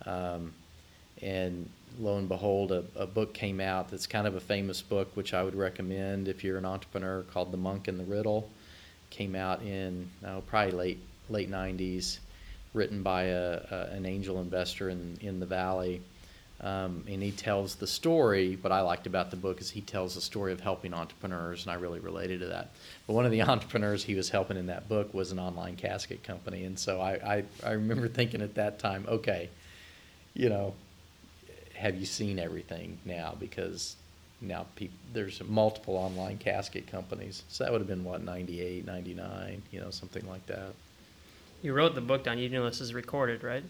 Um, 0.05 0.53
and 1.23 1.69
lo 1.99 2.19
and 2.19 2.29
behold, 2.29 2.73
a, 2.73 2.85
a, 2.95 3.07
book 3.07 3.33
came 3.33 3.61
out 3.61 3.89
that's 3.89 4.07
kind 4.07 4.27
of 4.27 4.35
a 4.35 4.41
famous 4.41 4.83
book, 4.83 5.09
which 5.15 5.33
I 5.33 5.43
would 5.43 5.55
recommend 5.55 6.29
if 6.29 6.45
you're 6.45 6.59
an 6.59 6.67
entrepreneur, 6.67 7.23
called 7.33 7.51
The 7.51 7.57
Monk 7.57 7.89
and 7.89 7.99
the 7.99 8.05
Riddle. 8.05 8.51
Came 9.09 9.35
out 9.35 9.63
in 9.63 10.11
oh, 10.27 10.43
probably 10.47 10.73
late 10.73 10.99
late 11.31 11.51
90s, 11.51 12.19
written 12.75 13.03
by 13.03 13.25
a, 13.25 13.61
a, 13.71 13.89
an 13.93 14.05
angel 14.05 14.41
investor 14.41 14.91
in 14.91 15.17
in 15.23 15.41
the 15.41 15.47
valley 15.47 16.03
um, 16.61 17.05
and 17.07 17.23
he 17.23 17.33
tells 17.33 17.75
the 17.75 17.87
story. 17.87 18.59
What 18.61 18.73
I 18.73 18.81
liked 18.81 19.07
about 19.07 19.31
the 19.31 19.37
book 19.37 19.61
is 19.61 19.71
he 19.71 19.83
tells 19.83 20.15
the 20.15 20.21
story 20.21 20.53
of 20.53 20.61
helping 20.61 20.95
entrepreneurs, 20.95 21.63
and 21.65 21.71
I 21.71 21.75
really 21.75 22.01
related 22.01 22.41
to 22.41 22.47
that. 22.47 22.71
But 23.07 23.13
one 23.13 23.25
of 23.25 23.31
the 23.31 23.43
entrepreneurs 23.51 24.05
he 24.05 24.15
was 24.15 24.31
helping 24.31 24.57
in 24.57 24.67
that 24.67 24.89
book 24.89 25.13
was 25.13 25.33
an 25.33 25.39
online 25.39 25.77
casket 25.77 26.23
company, 26.23 26.65
and 26.65 26.79
so 26.79 27.01
I, 27.01 27.13
I, 27.13 27.45
I 27.65 27.73
remember 27.73 28.09
thinking 28.09 28.41
at 28.41 28.55
that 28.55 28.79
time, 28.79 29.05
okay, 29.09 29.51
you 30.35 30.49
know, 30.49 30.75
have 31.75 31.97
you 31.97 32.07
seen 32.07 32.39
everything 32.39 32.99
now? 33.05 33.35
Because 33.39 33.97
now 34.41 34.67
there's 35.13 35.43
multiple 35.45 35.97
online 35.97 36.39
casket 36.39 36.87
companies. 36.87 37.43
So 37.49 37.65
that 37.65 37.73
would 37.73 37.81
have 37.81 37.89
been 37.89 38.05
what 38.05 38.23
98, 38.23 38.87
99, 38.87 39.63
you 39.71 39.81
know, 39.81 39.91
something 39.91 40.27
like 40.29 40.47
that. 40.47 40.73
You 41.63 41.73
wrote 41.73 41.95
the 41.95 42.01
book 42.01 42.25
down. 42.25 42.39
You 42.39 42.49
know 42.49 42.65
this 42.65 42.81
is 42.81 42.95
recorded, 42.95 43.43
right? 43.43 43.65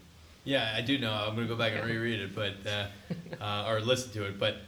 Yeah, 0.46 0.72
I 0.76 0.80
do 0.80 0.96
know. 0.96 1.12
I'm 1.12 1.34
going 1.34 1.48
to 1.48 1.52
go 1.52 1.58
back 1.58 1.72
and 1.74 1.84
reread 1.84 2.20
it, 2.20 2.32
but 2.32 2.54
uh, 2.64 2.86
uh, 3.44 3.68
or 3.68 3.80
listen 3.80 4.12
to 4.12 4.26
it. 4.26 4.38
But 4.38 4.58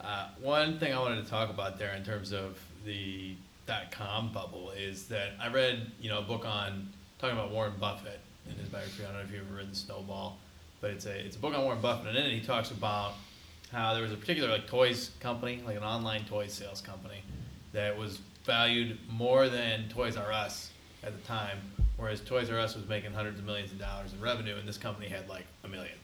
uh, 0.00 0.28
one 0.40 0.78
thing 0.78 0.94
I 0.94 0.98
wanted 0.98 1.22
to 1.22 1.30
talk 1.30 1.50
about 1.50 1.78
there 1.78 1.92
in 1.92 2.02
terms 2.02 2.32
of 2.32 2.58
the 2.86 3.34
dot 3.66 3.90
com 3.90 4.32
bubble 4.32 4.70
is 4.70 5.08
that 5.08 5.32
I 5.40 5.48
read 5.48 5.92
you 6.00 6.08
know 6.08 6.20
a 6.20 6.22
book 6.22 6.46
on 6.46 6.88
talking 7.18 7.36
about 7.36 7.50
Warren 7.50 7.74
Buffett 7.78 8.18
in 8.48 8.54
his 8.54 8.68
biography. 8.70 9.02
I 9.02 9.08
don't 9.08 9.16
know 9.16 9.20
if 9.20 9.30
you've 9.30 9.46
ever 9.46 9.58
read 9.58 9.70
The 9.70 9.76
Snowball, 9.76 10.38
but 10.80 10.90
it's 10.90 11.04
a 11.04 11.26
it's 11.26 11.36
a 11.36 11.38
book 11.38 11.54
on 11.54 11.62
Warren 11.64 11.82
Buffett, 11.82 12.08
and 12.08 12.16
in 12.16 12.24
it 12.24 12.32
he 12.32 12.40
talks 12.40 12.70
about 12.70 13.12
how 13.70 13.92
there 13.92 14.02
was 14.02 14.12
a 14.12 14.16
particular 14.16 14.48
like 14.48 14.66
toys 14.66 15.10
company, 15.20 15.62
like 15.66 15.76
an 15.76 15.84
online 15.84 16.24
toy 16.24 16.46
sales 16.46 16.80
company, 16.80 17.22
that 17.74 17.94
was 17.98 18.20
valued 18.46 18.96
more 19.10 19.50
than 19.50 19.86
Toys 19.90 20.16
R 20.16 20.32
Us 20.32 20.70
at 21.02 21.14
the 21.14 21.22
time 21.26 21.58
Whereas 21.96 22.20
Toys 22.20 22.50
R 22.50 22.58
Us 22.58 22.74
was 22.76 22.86
making 22.88 23.12
hundreds 23.12 23.38
of 23.38 23.46
millions 23.46 23.72
of 23.72 23.78
dollars 23.78 24.12
in 24.12 24.20
revenue, 24.20 24.56
and 24.56 24.68
this 24.68 24.78
company 24.78 25.08
had 25.08 25.28
like 25.28 25.46
a 25.64 25.68
million, 25.68 25.94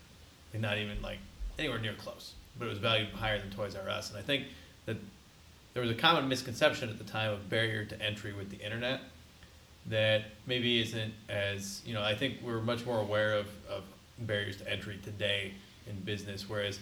and 0.52 0.62
not 0.62 0.78
even 0.78 1.00
like 1.02 1.18
anywhere 1.58 1.78
near 1.78 1.94
close. 1.94 2.32
but 2.58 2.66
it 2.66 2.68
was 2.68 2.78
valued 2.78 3.08
higher 3.10 3.38
than 3.38 3.50
Toys 3.50 3.76
R 3.76 3.88
Us. 3.88 4.10
And 4.10 4.18
I 4.18 4.22
think 4.22 4.46
that 4.86 4.96
there 5.74 5.82
was 5.82 5.90
a 5.90 5.94
common 5.94 6.28
misconception 6.28 6.88
at 6.88 6.98
the 6.98 7.04
time 7.04 7.32
of 7.32 7.48
barrier 7.48 7.84
to 7.84 8.02
entry 8.02 8.32
with 8.32 8.50
the 8.50 8.58
internet 8.64 9.00
that 9.86 10.24
maybe 10.46 10.80
isn't 10.80 11.12
as 11.28 11.82
you 11.84 11.94
know. 11.94 12.02
I 12.02 12.14
think 12.14 12.38
we're 12.42 12.60
much 12.60 12.86
more 12.86 13.00
aware 13.00 13.34
of, 13.34 13.46
of 13.68 13.84
barriers 14.18 14.56
to 14.58 14.70
entry 14.70 14.98
today 15.02 15.52
in 15.88 15.96
business, 16.00 16.48
whereas 16.48 16.78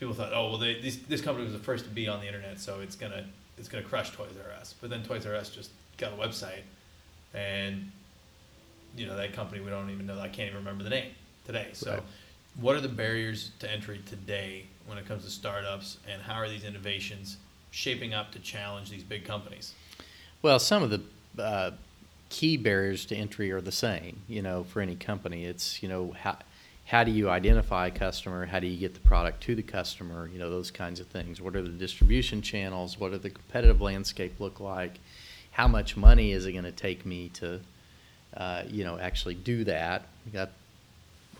people 0.00 0.14
thought, 0.14 0.32
oh 0.32 0.50
well, 0.50 0.58
they, 0.58 0.80
this 0.80 0.96
this 0.96 1.20
company 1.20 1.44
was 1.44 1.52
the 1.52 1.60
first 1.60 1.84
to 1.84 1.90
be 1.90 2.08
on 2.08 2.20
the 2.20 2.26
internet, 2.26 2.60
so 2.60 2.80
it's 2.80 2.96
gonna 2.96 3.24
it's 3.58 3.68
gonna 3.68 3.84
crush 3.84 4.10
Toys 4.10 4.32
R 4.44 4.52
Us. 4.58 4.74
But 4.80 4.90
then 4.90 5.02
Toys 5.02 5.26
R 5.26 5.34
Us 5.34 5.50
just 5.50 5.70
got 5.98 6.12
a 6.12 6.16
website, 6.16 6.62
and 7.34 7.90
you 8.96 9.06
know 9.06 9.16
that 9.16 9.32
company 9.32 9.60
we 9.60 9.70
don't 9.70 9.90
even 9.90 10.06
know. 10.06 10.18
I 10.18 10.28
can't 10.28 10.48
even 10.48 10.58
remember 10.58 10.84
the 10.84 10.90
name 10.90 11.12
today. 11.46 11.68
So, 11.72 11.92
Right. 11.92 12.02
what 12.56 12.76
are 12.76 12.80
the 12.80 12.88
barriers 12.88 13.50
to 13.60 13.70
entry 13.70 14.00
today 14.06 14.64
when 14.86 14.98
it 14.98 15.06
comes 15.06 15.24
to 15.24 15.30
startups, 15.30 15.98
and 16.08 16.20
how 16.22 16.34
are 16.34 16.48
these 16.48 16.64
innovations 16.64 17.36
shaping 17.70 18.12
up 18.14 18.32
to 18.32 18.38
challenge 18.40 18.90
these 18.90 19.04
big 19.04 19.24
companies? 19.24 19.74
Well, 20.42 20.58
some 20.58 20.82
of 20.82 20.90
the 20.90 21.02
uh, 21.42 21.72
key 22.28 22.56
barriers 22.56 23.04
to 23.06 23.16
entry 23.16 23.52
are 23.52 23.60
the 23.60 23.72
same. 23.72 24.22
You 24.28 24.42
know, 24.42 24.64
for 24.64 24.80
any 24.80 24.96
company, 24.96 25.44
it's 25.44 25.82
you 25.82 25.88
know 25.88 26.14
how 26.18 26.38
how 26.90 27.04
do 27.04 27.12
you 27.12 27.30
identify 27.30 27.86
a 27.86 27.90
customer? 27.92 28.46
How 28.46 28.58
do 28.58 28.66
you 28.66 28.76
get 28.76 28.94
the 28.94 29.00
product 29.00 29.42
to 29.44 29.54
the 29.54 29.62
customer? 29.62 30.28
You 30.32 30.40
know, 30.40 30.50
those 30.50 30.72
kinds 30.72 30.98
of 30.98 31.06
things. 31.06 31.40
What 31.40 31.54
are 31.54 31.62
the 31.62 31.68
distribution 31.68 32.42
channels? 32.42 32.98
What 32.98 33.12
are 33.12 33.18
the 33.18 33.30
competitive 33.30 33.80
landscape 33.80 34.40
look 34.40 34.58
like? 34.58 34.98
How 35.52 35.68
much 35.68 35.96
money 35.96 36.32
is 36.32 36.46
it 36.46 36.52
going 36.52 36.64
to 36.64 36.72
take 36.72 37.06
me 37.06 37.28
to, 37.34 37.60
uh, 38.36 38.62
you 38.68 38.84
know, 38.84 38.98
actually 38.98 39.34
do 39.34 39.64
that? 39.64 40.04
You 40.26 40.32
got 40.32 40.50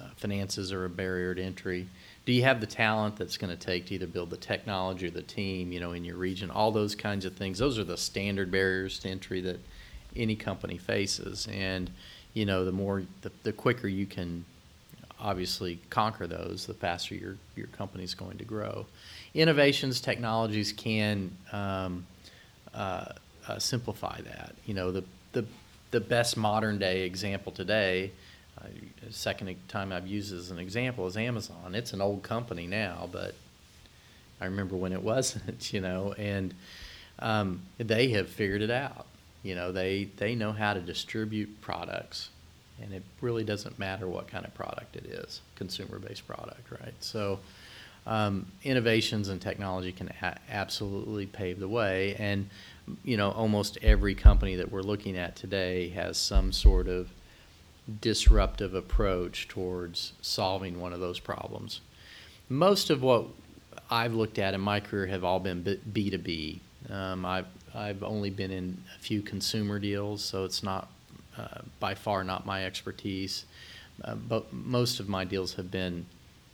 uh, 0.01 0.05
finances 0.17 0.73
are 0.73 0.85
a 0.85 0.91
barrier 0.91 1.35
to 1.35 1.43
entry. 1.43 1.89
Do 2.27 2.33
you 2.33 2.43
have 2.43 2.61
the 2.61 2.67
talent 2.67 3.17
that's 3.17 3.37
going 3.37 3.57
to 3.57 3.57
take 3.57 3.87
to 3.87 3.95
either 3.95 4.07
build 4.07 4.31
the 4.31 4.37
technology 4.37 5.07
or 5.07 5.11
the 5.11 5.23
team, 5.23 5.73
you 5.73 5.81
know, 5.81 5.93
in 5.93 6.05
your 6.05 6.17
region? 6.17 6.51
All 6.51 6.71
those 6.71 6.95
kinds 6.95 7.25
of 7.25 7.35
things. 7.35 7.59
Those 7.59 7.79
are 7.79 7.85
the 7.85 7.97
standard 7.97 8.51
barriers 8.51 8.99
to 9.01 9.09
entry 9.09 9.41
that 9.43 9.59
any 10.17 10.37
company 10.37 10.79
faces. 10.79 11.49
And, 11.51 11.91
you 12.35 12.47
know, 12.47 12.65
the 12.65 12.73
more, 12.73 13.03
the, 13.23 13.33
the 13.43 13.53
quicker 13.53 13.89
you 13.89 14.07
can 14.07 14.45
obviously 15.19 15.79
conquer 15.91 16.27
those, 16.27 16.67
the 16.67 16.75
faster 16.75 17.15
your, 17.15 17.37
your 17.57 17.67
company's 17.69 18.15
going 18.15 18.39
to 18.39 18.45
grow. 18.45 18.87
Innovations, 19.35 20.01
technologies 20.01 20.73
can 20.73 21.31
um, 21.53 22.07
uh, 22.75 23.07
uh, 23.47 23.59
simplify 23.59 24.21
that. 24.23 24.55
You 24.67 24.75
know, 24.75 24.93
the, 24.93 25.05
the, 25.33 25.45
the 25.91 26.01
best 26.01 26.37
modern 26.37 26.79
day 26.79 27.03
example 27.03 27.53
today, 27.53 28.13
uh, 28.59 28.65
second 29.11 29.55
time 29.69 29.93
I've 29.93 30.07
used 30.07 30.33
as 30.33 30.51
an 30.51 30.59
example 30.59 31.07
is 31.07 31.17
Amazon. 31.17 31.75
It's 31.75 31.93
an 31.93 32.01
old 32.01 32.23
company 32.23 32.67
now, 32.67 33.09
but 33.11 33.35
I 34.41 34.47
remember 34.47 34.77
when 34.77 34.93
it 34.93 35.03
wasn't, 35.15 35.73
you 35.73 35.81
know, 35.81 36.15
and 36.17 36.55
um, 37.19 37.63
they 37.79 38.09
have 38.11 38.29
figured 38.29 38.63
it 38.63 38.71
out. 38.71 39.07
You 39.43 39.55
know, 39.55 39.73
they, 39.73 40.09
they 40.19 40.35
know 40.35 40.53
how 40.53 40.75
to 40.75 40.81
distribute 40.81 41.61
products, 41.63 42.29
and 42.83 42.93
it 42.93 43.03
really 43.21 43.45
doesn't 43.45 43.79
matter 43.79 44.07
what 44.07 44.29
kind 44.29 44.45
of 44.45 44.55
product 44.55 44.97
it 44.97 45.07
is, 45.07 45.41
consumer-based 45.57 46.27
product, 46.27 46.71
right? 46.71 46.95
So, 47.01 47.41
um, 48.07 48.47
innovations 48.65 49.29
and 49.29 49.41
technology 49.41 49.93
can 49.93 50.11
a- 50.23 50.39
absolutely 50.51 51.27
pave 51.27 51.59
the 51.59 51.69
way, 51.69 52.17
and 52.19 52.49
you 53.05 53.17
know, 53.17 53.31
almost 53.31 53.79
every 53.83 54.15
company 54.15 54.57
that 54.57 54.71
we're 54.71 54.83
looking 54.83 55.17
at 55.17 55.37
today 55.37 55.89
has 55.91 56.17
some 56.17 56.53
sort 56.53 56.89
of 56.89 57.11
disruptive 58.01 58.75
approach 58.75 59.49
towards 59.49 60.13
solving 60.23 60.81
one 60.81 60.93
of 60.93 61.01
those 61.01 61.19
problems. 61.19 61.81
Most 62.49 62.91
of 62.91 63.03
what 63.03 63.27
I've 63.91 64.15
looked 64.15 64.39
at 64.39 64.55
in 64.55 64.61
my 64.61 64.81
career 64.81 65.07
have 65.07 65.25
all 65.25 65.41
been 65.41 65.81
B 65.93 66.11
two 66.11 66.19
B. 66.19 66.61
Um, 66.89 67.25
I've 67.25 67.47
I've 67.75 68.03
only 68.03 68.31
been 68.31 68.51
in 68.51 68.83
a 68.97 69.01
few 69.01 69.23
consumer 69.23 69.79
deals, 69.79 70.25
so 70.25 70.45
it's 70.45 70.63
not 70.63 70.89
uh, 71.37 71.63
by 71.79 71.95
far 71.95 72.25
not 72.25 72.47
my 72.47 72.65
expertise. 72.65 73.45
Uh, 74.05 74.15
but 74.15 74.53
most 74.53 75.01
of 75.01 75.09
my 75.09 75.25
deals 75.25 75.55
have 75.55 75.71
been 75.71 76.07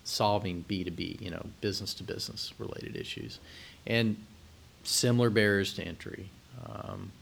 solving 0.05 0.65
B 0.69 0.85
two 0.85 0.91
B, 0.91 1.19
you 1.21 1.31
know, 1.31 1.47
business 1.61 1.95
to 1.95 2.03
business 2.05 2.53
related 2.59 2.97
issues, 2.97 3.39
and 3.87 4.17
similar 4.87 5.31
barriers 5.31 5.75
to 5.75 5.83
entry. 5.83 6.31
Um, 6.65 7.13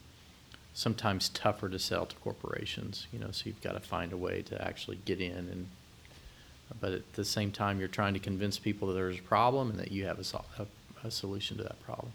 sometimes 0.73 1.29
tougher 1.29 1.69
to 1.69 1.79
sell 1.79 2.05
to 2.05 2.15
corporations, 2.17 3.07
you 3.13 3.19
know, 3.19 3.31
so 3.31 3.43
you've 3.45 3.61
got 3.61 3.73
to 3.73 3.79
find 3.79 4.11
a 4.11 4.17
way 4.17 4.41
to 4.41 4.61
actually 4.61 4.99
get 5.05 5.21
in 5.21 5.49
and 5.49 5.67
but 6.81 6.93
at 6.93 7.13
the 7.13 7.23
same 7.23 7.51
time 7.51 7.79
you're 7.79 7.87
trying 7.87 8.13
to 8.13 8.19
convince 8.19 8.57
people 8.57 8.87
that 8.87 8.95
there's 8.95 9.19
a 9.19 9.21
problem 9.21 9.69
and 9.69 9.79
that 9.79 9.91
you 9.91 10.05
have 10.05 10.19
a, 10.19 10.23
sol- 10.23 10.45
a, 10.57 10.65
a 11.07 11.11
solution 11.11 11.57
to 11.57 11.63
that 11.63 11.81
problem. 11.83 12.11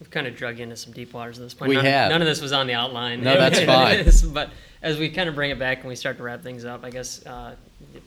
We've 0.00 0.10
kind 0.10 0.26
of 0.26 0.36
drug 0.36 0.58
into 0.58 0.76
some 0.76 0.92
deep 0.92 1.12
waters 1.12 1.38
at 1.38 1.44
this 1.44 1.54
point. 1.54 1.68
We 1.68 1.76
none, 1.76 1.84
have. 1.84 2.10
None 2.10 2.22
of 2.22 2.26
this 2.26 2.40
was 2.40 2.52
on 2.52 2.66
the 2.66 2.74
outline. 2.74 3.22
No, 3.22 3.36
that's 3.36 3.60
fine. 4.24 4.32
but 4.32 4.50
as 4.82 4.98
we 4.98 5.08
kind 5.10 5.28
of 5.28 5.34
bring 5.34 5.50
it 5.50 5.58
back 5.58 5.80
and 5.80 5.88
we 5.88 5.94
start 5.94 6.16
to 6.16 6.22
wrap 6.22 6.42
things 6.42 6.64
up, 6.64 6.84
I 6.84 6.90
guess 6.90 7.24
uh, 7.24 7.54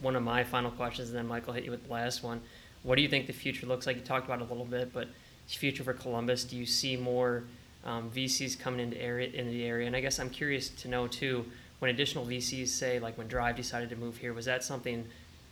one 0.01 0.15
of 0.15 0.23
my 0.23 0.43
final 0.43 0.71
questions, 0.71 1.09
and 1.09 1.17
then 1.17 1.27
Michael 1.27 1.53
hit 1.53 1.63
you 1.63 1.71
with 1.71 1.87
the 1.87 1.93
last 1.93 2.23
one. 2.23 2.41
What 2.83 2.95
do 2.95 3.01
you 3.01 3.07
think 3.07 3.27
the 3.27 3.33
future 3.33 3.65
looks 3.65 3.87
like? 3.87 3.95
You 3.95 4.01
talked 4.01 4.25
about 4.25 4.41
it 4.41 4.45
a 4.45 4.47
little 4.47 4.65
bit, 4.65 4.93
but 4.93 5.07
future 5.47 5.83
for 5.83 5.93
Columbus. 5.93 6.43
Do 6.43 6.55
you 6.57 6.65
see 6.65 6.97
more 6.97 7.43
um, 7.85 8.09
VCs 8.15 8.59
coming 8.59 8.79
into 8.79 8.99
area 9.01 9.29
into 9.29 9.51
the 9.51 9.63
area? 9.65 9.87
And 9.87 9.95
I 9.95 10.01
guess 10.01 10.19
I'm 10.19 10.29
curious 10.29 10.69
to 10.69 10.87
know 10.87 11.07
too. 11.07 11.45
When 11.79 11.91
additional 11.91 12.25
VCs 12.25 12.69
say, 12.69 12.99
like 12.99 13.17
when 13.17 13.27
Drive 13.27 13.55
decided 13.57 13.89
to 13.89 13.95
move 13.95 14.17
here, 14.17 14.33
was 14.33 14.45
that 14.45 14.63
something? 14.63 15.05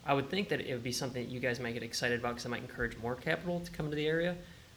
I 0.05 0.13
would 0.13 0.29
think 0.29 0.49
that 0.49 0.61
it 0.61 0.73
would 0.73 0.83
be 0.83 0.91
something 0.91 1.23
that 1.23 1.29
you 1.31 1.39
guys 1.39 1.59
might 1.59 1.73
get 1.73 1.83
excited 1.83 2.19
about 2.19 2.29
because 2.29 2.45
it 2.45 2.49
might 2.49 2.61
encourage 2.61 2.97
more 2.97 3.15
capital 3.15 3.59
to 3.59 3.71
come 3.71 3.89
to 3.89 3.95
the 3.95 4.07
area, 4.07 4.35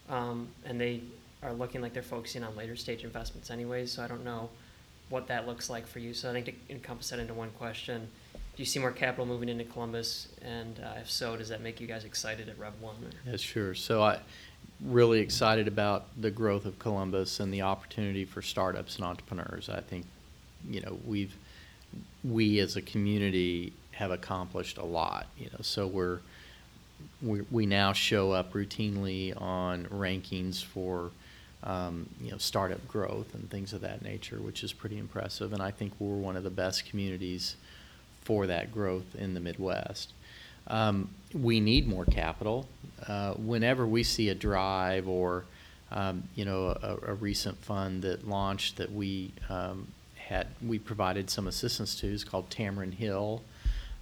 um, 0.09 0.49
and 0.65 0.81
they 0.81 1.01
are 1.43 1.53
looking 1.53 1.81
like 1.81 1.93
they're 1.93 2.03
focusing 2.03 2.43
on 2.45 2.55
later 2.57 2.77
stage 2.77 3.05
investments 3.05 3.51
anyways. 3.51 3.93
So 3.93 4.03
I 4.03 4.09
don't 4.09 4.25
know 4.25 4.51
what 5.09 5.29
that 5.29 5.47
looks 5.47 5.71
like 5.71 5.87
for 5.87 6.01
you. 6.01 6.15
So 6.15 6.29
I 6.31 6.33
think 6.33 6.47
to 6.47 6.73
encompass 6.75 7.11
that 7.11 7.21
into 7.21 7.33
one 7.35 7.51
question, 7.51 8.09
do 8.35 8.63
you 8.63 8.65
see 8.65 8.81
more 8.81 8.91
capital 8.91 9.25
moving 9.27 9.49
into 9.49 9.65
Columbus? 9.65 10.29
And 10.43 10.81
uh, 10.81 11.01
if 11.01 11.11
so, 11.11 11.37
does 11.37 11.49
that 11.51 11.61
make 11.61 11.81
you 11.81 11.87
guys 11.87 12.05
excited 12.05 12.49
at 12.49 12.59
Rev1? 12.59 12.83
or- 12.83 13.31
Yeah, 13.31 13.37
sure. 13.37 13.75
So 13.75 14.03
I 14.03 14.19
really 14.85 15.21
excited 15.21 15.69
about 15.69 16.07
the 16.21 16.31
growth 16.31 16.67
of 16.67 16.79
Columbus 16.79 17.41
and 17.41 17.53
the 17.53 17.63
opportunity 17.63 18.25
for 18.25 18.43
startups 18.43 18.97
and 18.97 19.05
entrepreneurs. 19.05 19.69
I 19.69 19.81
think, 19.81 20.07
you 20.69 20.81
know, 20.81 20.99
we've 21.07 21.35
we 22.25 22.59
as 22.59 22.77
a 22.77 22.83
community 22.83 23.73
have 23.93 24.11
accomplished 24.11 24.79
a 24.79 24.85
lot. 24.85 25.27
You 25.39 25.47
know, 25.47 25.61
so 25.63 25.87
we're 25.87 26.19
we, 27.23 27.43
we 27.51 27.67
now 27.67 27.93
show 27.93 28.33
up 28.33 28.53
routinely 28.53 29.41
on 29.41 29.87
rankings 29.87 30.63
for 30.63 31.11
um, 31.65 32.09
you 32.21 32.31
know 32.31 32.39
startup 32.39 32.87
growth 32.87 33.35
and 33.35 33.51
things 33.51 33.73
of 33.73 33.81
that 33.81 34.03
nature, 34.03 34.37
which 34.37 34.63
is 34.63 34.73
pretty 34.73 34.99
impressive. 34.99 35.53
And 35.53 35.63
I 35.63 35.71
think 35.71 35.93
we're 35.99 36.17
one 36.17 36.37
of 36.37 36.45
the 36.45 36.51
best 36.51 36.87
communities 36.89 37.57
for 38.23 38.47
that 38.47 38.73
growth 38.73 39.15
in 39.17 39.35
the 39.35 39.41
Midwest. 39.41 40.13
Um, 40.69 41.11
we 41.37 41.61
need 41.61 41.87
more 41.87 42.05
capital. 42.05 42.67
Uh, 43.07 43.35
whenever 43.35 43.87
we 43.87 44.03
see 44.03 44.31
a 44.31 44.35
drive 44.35 45.07
or 45.07 45.45
um, 45.93 46.25
you 46.35 46.45
know 46.45 46.77
a, 46.83 47.11
a 47.11 47.15
recent 47.15 47.57
fund 47.59 48.03
that 48.03 48.27
launched 48.27 48.77
that 48.77 48.91
we 48.93 49.33
um, 49.49 49.87
had 50.17 50.47
we 50.67 50.79
provided 50.79 51.31
some 51.31 51.47
assistance 51.47 51.95
to 52.01 52.07
is 52.07 52.25
called 52.25 52.51
Tamarind 52.51 52.95
Hill. 52.95 53.43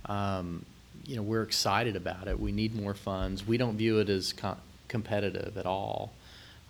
Um, 0.07 0.64
you 1.05 1.16
know 1.16 1.22
we're 1.22 1.43
excited 1.43 1.97
about 1.97 2.28
it. 2.28 2.39
We 2.39 2.53
need 2.53 2.74
more 2.74 2.95
funds. 2.95 3.47
We 3.47 3.57
don't 3.57 3.76
view 3.76 3.99
it 3.99 4.09
as 4.09 4.32
co- 4.32 4.57
competitive 4.89 5.57
at 5.59 5.66
all. 5.66 6.12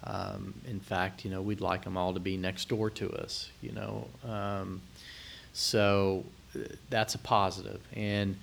Um, 0.02 0.54
in 0.68 0.80
fact, 0.80 1.24
you 1.24 1.30
know 1.30 1.42
we'd 1.42 1.60
like 1.60 1.84
them 1.84 1.96
all 1.96 2.14
to 2.14 2.20
be 2.20 2.36
next 2.36 2.68
door 2.68 2.90
to 2.90 3.10
us. 3.12 3.50
You 3.62 3.72
know, 3.72 4.08
um, 4.26 4.80
so 5.52 6.24
uh, 6.56 6.60
that's 6.90 7.14
a 7.14 7.18
positive 7.18 7.80
and 7.94 8.36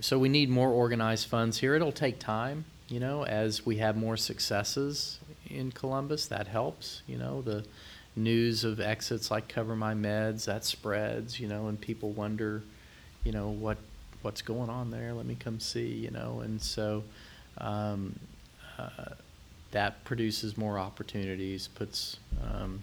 so 0.00 0.18
we 0.18 0.28
need 0.28 0.48
more 0.48 0.70
organized 0.70 1.28
funds 1.28 1.58
here. 1.58 1.74
It'll 1.74 1.92
take 1.92 2.18
time, 2.18 2.64
you 2.88 3.00
know, 3.00 3.24
as 3.24 3.64
we 3.64 3.76
have 3.76 3.96
more 3.96 4.16
successes 4.16 5.18
in 5.48 5.72
Columbus. 5.72 6.26
That 6.26 6.48
helps, 6.48 7.02
you 7.06 7.16
know, 7.16 7.42
the 7.42 7.64
news 8.14 8.64
of 8.64 8.80
exits 8.80 9.30
like 9.30 9.48
CoverMyMeds 9.48 10.46
that 10.46 10.64
spreads, 10.64 11.38
you 11.38 11.48
know, 11.48 11.68
and 11.68 11.80
people 11.80 12.10
wonder, 12.10 12.62
you 13.24 13.32
know, 13.32 13.48
what 13.48 13.78
what's 14.22 14.42
going 14.42 14.70
on 14.70 14.90
there. 14.90 15.12
Let 15.12 15.26
me 15.26 15.36
come 15.38 15.60
see, 15.60 15.88
you 15.88 16.10
know, 16.10 16.40
and 16.40 16.60
so 16.60 17.04
um, 17.58 18.18
uh, 18.78 19.14
that 19.70 20.04
produces 20.04 20.56
more 20.56 20.78
opportunities, 20.78 21.68
puts 21.68 22.18
um, 22.42 22.82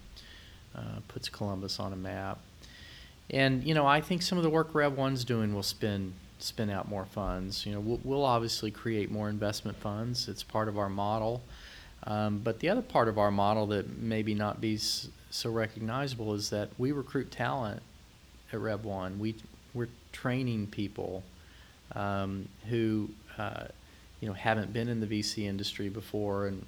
uh, 0.76 1.00
puts 1.08 1.30
Columbus 1.30 1.80
on 1.80 1.94
a 1.94 1.98
map. 1.98 2.40
And 3.30 3.64
you 3.64 3.74
know, 3.74 3.86
I 3.86 4.02
think 4.02 4.22
some 4.22 4.38
of 4.38 4.44
the 4.44 4.50
work 4.50 4.74
Rev1's 4.74 5.24
doing 5.24 5.54
will 5.54 5.64
spin 5.64 6.14
spin 6.44 6.70
out 6.70 6.88
more 6.90 7.06
funds. 7.06 7.66
You 7.66 7.74
know, 7.74 7.80
we'll, 7.80 8.00
we'll 8.04 8.26
obviously 8.26 8.72
create 8.72 9.12
more 9.12 9.30
investment 9.30 9.78
funds. 9.78 10.28
It's 10.28 10.44
part 10.44 10.68
of 10.68 10.78
our 10.78 10.90
model. 10.90 11.42
Um, 12.06 12.40
but 12.40 12.60
the 12.60 12.70
other 12.70 12.82
part 12.82 13.08
of 13.08 13.18
our 13.18 13.32
model 13.32 13.66
that 13.68 13.98
maybe 13.98 14.34
not 14.34 14.60
be 14.60 14.76
s- 14.76 15.08
so 15.30 15.50
recognizable 15.50 16.34
is 16.34 16.50
that 16.50 16.70
we 16.78 16.92
recruit 16.92 17.32
talent 17.32 17.82
at 18.52 18.60
Rev1. 18.60 19.18
We 19.18 19.36
we're 19.74 19.88
training 20.12 20.68
people 20.68 21.24
um, 21.96 22.48
who, 22.70 23.10
uh, 23.38 23.66
you 24.20 24.28
know 24.28 24.34
haven't 24.34 24.72
been 24.72 24.88
in 24.88 25.00
the 25.00 25.08
VC 25.08 25.46
industry 25.46 25.90
before 25.90 26.48
and 26.48 26.66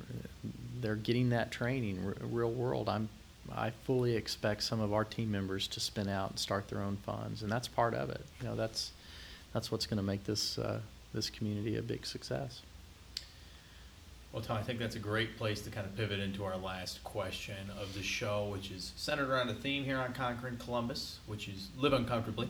they're 0.82 0.95
getting 0.95 1.30
that 1.30 1.51
training 1.51 2.01
r- 2.05 2.15
real 2.28 2.51
world. 2.51 2.89
I'm 2.89 3.09
I 3.55 3.71
fully 3.86 4.15
expect 4.15 4.63
some 4.63 4.80
of 4.82 4.91
our 4.93 5.03
team 5.03 5.32
members 5.32 5.67
to 5.67 5.80
spin 5.80 6.09
out 6.09 6.32
and 6.32 6.39
start 6.39 6.67
their 6.67 6.82
own 6.82 6.97
funds, 7.05 7.43
and 7.43 7.51
that's 7.51 7.67
part 7.67 7.93
of 7.93 8.09
it. 8.09 8.26
You 8.41 8.47
know, 8.47 8.55
that's 8.55 8.91
that's 9.56 9.72
what's 9.72 9.86
going 9.88 9.97
to 9.97 10.03
make 10.03 10.26
this 10.26 10.58
uh, 10.58 10.82
this 11.14 11.30
community 11.30 11.78
a 11.78 11.82
big 11.82 12.06
success. 12.06 12.62
Well, 14.34 14.43
Tom, 14.43 14.58
I 14.58 14.64
think 14.64 14.80
that's 14.80 14.97
a 14.97 14.99
great 14.99 15.38
place 15.38 15.62
to 15.62 15.70
kind 15.70 15.86
of 15.88 15.95
pivot 15.95 16.20
into 16.20 16.43
our 16.43 16.58
last 16.58 17.01
question 17.06 17.56
of 17.80 17.93
the 17.93 18.03
show, 18.03 18.49
which 18.51 18.70
is 18.70 18.91
centered 18.97 19.30
around 19.30 19.49
a 19.49 19.53
theme 19.53 19.86
here 19.86 19.97
on 19.97 20.12
Conquering 20.12 20.58
Columbus, 20.58 21.20
which 21.26 21.47
is 21.47 21.70
live 21.78 21.93
uncomfortably. 21.93 22.49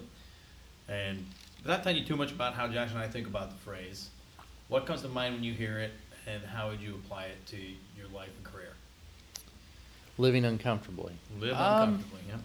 And 0.89 1.23
without 1.61 1.83
telling 1.83 1.99
you 1.99 2.05
too 2.05 2.15
much 2.15 2.31
about 2.31 2.55
how 2.55 2.67
Josh 2.67 2.89
and 2.89 2.97
I 2.97 3.07
think 3.07 3.27
about 3.27 3.51
the 3.51 3.57
phrase, 3.57 4.09
what 4.67 4.87
comes 4.87 5.03
to 5.03 5.07
mind 5.07 5.35
when 5.35 5.43
you 5.43 5.53
hear 5.53 5.77
it, 5.77 5.91
and 6.25 6.43
how 6.43 6.69
would 6.69 6.81
you 6.81 6.95
apply 6.95 7.25
it 7.25 7.45
to 7.49 7.57
your 7.57 8.07
life 8.15 8.31
and 8.35 8.43
career? 8.43 8.73
Living 10.17 10.43
uncomfortably. 10.43 11.13
Live 11.39 11.53
Um, 11.55 11.83
uncomfortably, 11.83 12.21
yeah. 12.29 12.37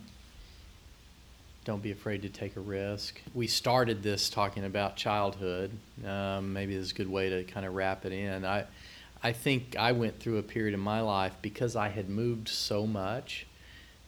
Don't 1.65 1.83
be 1.83 1.91
afraid 1.91 2.23
to 2.23 2.29
take 2.29 2.57
a 2.57 2.61
risk. 2.61 3.21
We 3.35 3.47
started 3.47 4.03
this 4.03 4.31
talking 4.31 4.65
about 4.65 4.97
childhood. 4.97 5.71
Um, 6.07 6.53
maybe 6.53 6.75
this 6.75 6.87
is 6.87 6.93
a 6.93 6.95
good 6.95 7.11
way 7.11 7.31
to 7.31 7.45
kind 7.45 7.67
of 7.67 7.75
wrap 7.75 8.07
it 8.07 8.13
in. 8.13 8.45
I, 8.45 8.65
I 9.23 9.33
think 9.33 9.77
I 9.79 9.93
went 9.93 10.19
through 10.19 10.39
a 10.39 10.43
period 10.43 10.75
in 10.75 10.81
my 10.81 11.01
life 11.01 11.35
because 11.43 11.77
I 11.77 11.89
had 11.89 12.09
moved 12.09 12.49
so 12.49 12.87
much 12.87 13.47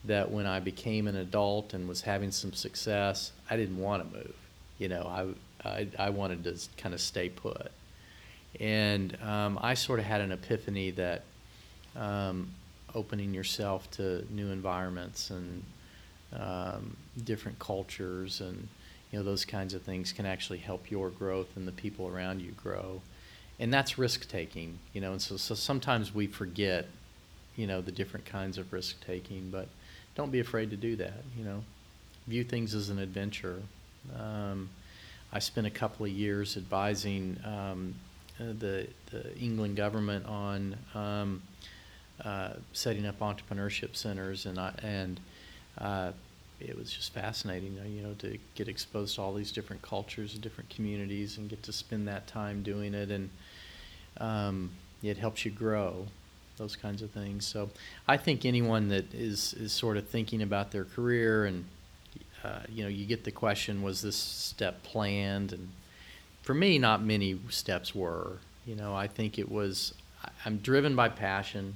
that 0.05 0.31
when 0.31 0.47
I 0.47 0.61
became 0.61 1.07
an 1.07 1.17
adult 1.17 1.75
and 1.75 1.89
was 1.89 2.01
having 2.01 2.31
some 2.31 2.53
success, 2.53 3.33
I 3.49 3.57
didn't 3.57 3.79
want 3.79 4.11
to 4.11 4.19
move. 4.19 4.35
You 4.79 4.89
know, 4.89 5.35
I, 5.65 5.69
I, 5.69 5.89
I 5.99 6.11
wanted 6.11 6.45
to 6.45 6.57
kind 6.77 6.95
of 6.95 7.01
stay 7.01 7.29
put. 7.29 7.71
And 8.59 9.17
um, 9.23 9.59
I 9.63 9.75
sort 9.75 9.99
of 10.01 10.07
had 10.07 10.21
an 10.21 10.33
epiphany 10.33 10.91
that 10.93 11.23
um, 11.97 12.51
opening 12.95 13.35
yourself 13.35 13.91
to 13.93 14.27
new 14.31 14.51
environments 14.51 15.31
and 15.31 15.63
um, 16.35 16.97
different 17.25 17.59
cultures 17.59 18.41
and 18.41 18.69
you 19.11 19.19
know 19.19 19.25
those 19.25 19.45
kinds 19.45 19.75
of 19.75 19.83
things 19.83 20.13
can 20.13 20.25
actually 20.25 20.59
help 20.59 20.91
your 20.91 21.11
growth 21.11 21.57
and 21.57 21.69
the 21.69 21.73
people 21.73 22.09
around 22.09 22.41
you 22.41 22.53
grow. 22.53 23.01
And 23.59 23.73
that's 23.73 23.99
risk 23.99 24.29
taking 24.29 24.79
you 24.93 25.01
know 25.01 25.13
and 25.13 25.23
so, 25.23 25.37
so 25.37 25.55
sometimes 25.55 26.15
we 26.15 26.27
forget 26.27 26.87
you 27.57 27.67
know 27.67 27.81
the 27.81 27.93
different 27.93 28.25
kinds 28.27 28.59
of 28.59 28.73
risk 28.73 29.05
taking 29.05 29.51
but 29.51 29.69
don't 30.15 30.31
be 30.31 30.41
afraid 30.41 30.71
to 30.71 30.77
do 30.77 30.97
that 30.97 31.23
you 31.37 31.45
know. 31.45 31.63
View 32.29 32.45
things 32.45 32.73
as 32.73 32.89
an 32.89 33.01
adventure. 33.01 33.61
Um, 34.17 34.71
I 35.33 35.41
spent 35.41 35.67
a 35.67 35.71
couple 35.71 36.07
of 36.07 36.13
years 36.13 36.57
advising 36.57 37.37
um, 37.45 37.95
uh, 38.39 38.53
the, 38.59 38.87
the 39.11 39.37
England 39.39 39.77
government 39.77 40.27
on 40.27 40.77
um, 40.95 41.43
uh, 42.25 42.51
setting 42.73 43.07
up 43.07 43.19
entrepreneurship 43.21 43.97
centers, 43.97 44.47
and 44.47 44.59
I, 44.59 44.73
and 44.83 45.21
uh, 45.79 46.13
it 46.69 46.77
was 46.77 46.93
just 46.93 47.13
fascinating, 47.13 47.79
you 47.87 48.03
know, 48.03 48.15
to 48.15 48.39
get 48.55 48.69
exposed 48.69 49.17
to 49.17 49.23
all 49.23 49.35
these 49.35 49.53
different 49.53 49.83
cultures 49.83 50.35
and 50.35 50.43
different 50.43 50.71
communities, 50.71 51.39
and 51.39 51.49
get 51.49 51.63
to 51.65 51.73
spend 51.73 52.09
that 52.09 52.27
time 52.27 52.63
doing 52.63 52.95
it, 52.95 53.11
and 53.11 53.31
um, 54.19 54.71
it 55.03 55.17
helps 55.17 55.45
you 55.45 55.51
grow, 55.51 56.07
those 56.57 56.77
kinds 56.77 57.03
of 57.03 57.11
things. 57.11 57.47
So, 57.47 57.71
I 58.07 58.17
think 58.17 58.45
anyone 58.45 58.89
that 58.89 59.13
is 59.13 59.55
is 59.55 59.73
sort 59.73 59.97
of 59.97 60.09
thinking 60.09 60.43
about 60.43 60.71
their 60.71 60.85
career, 60.85 61.47
and 61.47 61.65
uh, 62.45 62.61
you 62.69 62.83
know, 62.83 62.89
you 62.89 63.07
get 63.07 63.25
the 63.25 63.31
question, 63.31 63.83
was 63.83 64.03
this 64.03 64.17
step 64.17 64.83
planned? 64.83 65.53
And 65.53 65.71
for 66.43 66.55
me, 66.55 66.79
not 66.79 67.03
many 67.03 67.39
steps 67.51 67.95
were. 67.95 68.39
You 68.67 68.77
know, 68.77 68.95
I 68.95 69.09
think 69.09 69.39
it 69.39 69.51
was. 69.51 69.95
I'm 70.45 70.59
driven 70.59 70.95
by 70.95 71.09
passion. 71.09 71.75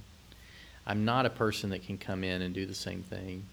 I'm 0.86 1.04
not 1.04 1.26
a 1.26 1.30
person 1.30 1.70
that 1.70 1.84
can 1.84 1.98
come 1.98 2.22
in 2.22 2.42
and 2.42 2.54
do 2.54 2.64
the 2.64 2.74
same 2.74 3.02
thing 3.02 3.44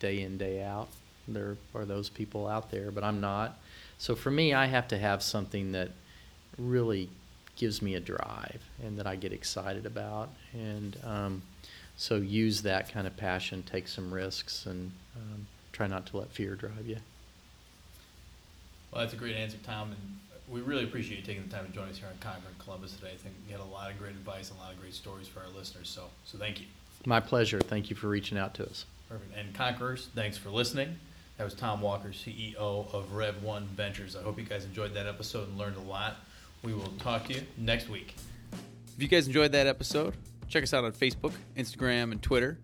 day 0.00 0.22
in, 0.22 0.36
day 0.36 0.62
out. 0.62 0.88
There 1.28 1.56
are 1.74 1.84
those 1.84 2.08
people 2.08 2.48
out 2.48 2.70
there, 2.70 2.90
but 2.90 3.04
I'm 3.04 3.20
not. 3.20 3.58
So 3.98 4.16
for 4.16 4.30
me, 4.30 4.52
I 4.52 4.66
have 4.66 4.88
to 4.88 4.98
have 4.98 5.22
something 5.22 5.72
that 5.72 5.90
really 6.58 7.08
gives 7.56 7.82
me 7.82 7.94
a 7.94 8.00
drive 8.00 8.62
and 8.82 8.98
that 8.98 9.06
I 9.06 9.16
get 9.16 9.32
excited 9.32 9.86
about. 9.86 10.30
And 10.52 10.96
um, 11.04 11.42
so 11.96 12.16
use 12.16 12.62
that 12.62 12.90
kind 12.90 13.06
of 13.06 13.16
passion, 13.16 13.62
take 13.62 13.86
some 13.86 14.12
risks, 14.12 14.66
and 14.66 14.90
um, 15.14 15.46
try 15.72 15.86
not 15.86 16.06
to 16.06 16.16
let 16.16 16.28
fear 16.30 16.54
drive 16.54 16.86
you. 16.86 16.96
Well, 18.90 19.02
that's 19.02 19.12
a 19.12 19.16
great 19.16 19.36
answer, 19.36 19.58
Tom, 19.62 19.92
and 19.92 20.18
we 20.48 20.62
really 20.62 20.84
appreciate 20.84 21.18
you 21.18 21.22
taking 21.22 21.44
the 21.44 21.54
time 21.54 21.66
to 21.66 21.72
join 21.72 21.88
us 21.88 21.98
here 21.98 22.08
on 22.08 22.18
Conquering 22.18 22.54
Columbus 22.58 22.94
today. 22.94 23.12
I 23.12 23.16
think 23.16 23.34
you 23.46 23.52
had 23.52 23.60
a 23.60 23.70
lot 23.70 23.90
of 23.90 23.98
great 23.98 24.12
advice 24.12 24.50
and 24.50 24.58
a 24.58 24.62
lot 24.62 24.72
of 24.72 24.80
great 24.80 24.94
stories 24.94 25.28
for 25.28 25.40
our 25.40 25.48
listeners, 25.56 25.88
so 25.88 26.04
so 26.24 26.38
thank 26.38 26.60
you. 26.60 26.66
My 27.06 27.20
pleasure. 27.20 27.60
Thank 27.60 27.88
you 27.88 27.96
for 27.96 28.08
reaching 28.08 28.36
out 28.36 28.54
to 28.54 28.66
us. 28.66 28.84
Perfect. 29.10 29.36
And 29.36 29.52
Conquerors, 29.52 30.08
thanks 30.14 30.38
for 30.38 30.50
listening. 30.50 30.96
That 31.36 31.42
was 31.42 31.54
Tom 31.54 31.80
Walker, 31.80 32.10
CEO 32.10 32.54
of 32.56 33.10
Rev1 33.12 33.64
Ventures. 33.70 34.14
I 34.14 34.22
hope 34.22 34.38
you 34.38 34.44
guys 34.44 34.64
enjoyed 34.64 34.94
that 34.94 35.08
episode 35.08 35.48
and 35.48 35.58
learned 35.58 35.76
a 35.78 35.80
lot. 35.80 36.18
We 36.62 36.74
will 36.74 36.92
talk 37.00 37.24
to 37.24 37.34
you 37.34 37.42
next 37.58 37.88
week. 37.88 38.14
If 38.94 39.02
you 39.02 39.08
guys 39.08 39.26
enjoyed 39.26 39.50
that 39.50 39.66
episode, 39.66 40.14
check 40.46 40.62
us 40.62 40.72
out 40.72 40.84
on 40.84 40.92
Facebook, 40.92 41.32
Instagram, 41.56 42.12
and 42.12 42.22
Twitter, 42.22 42.60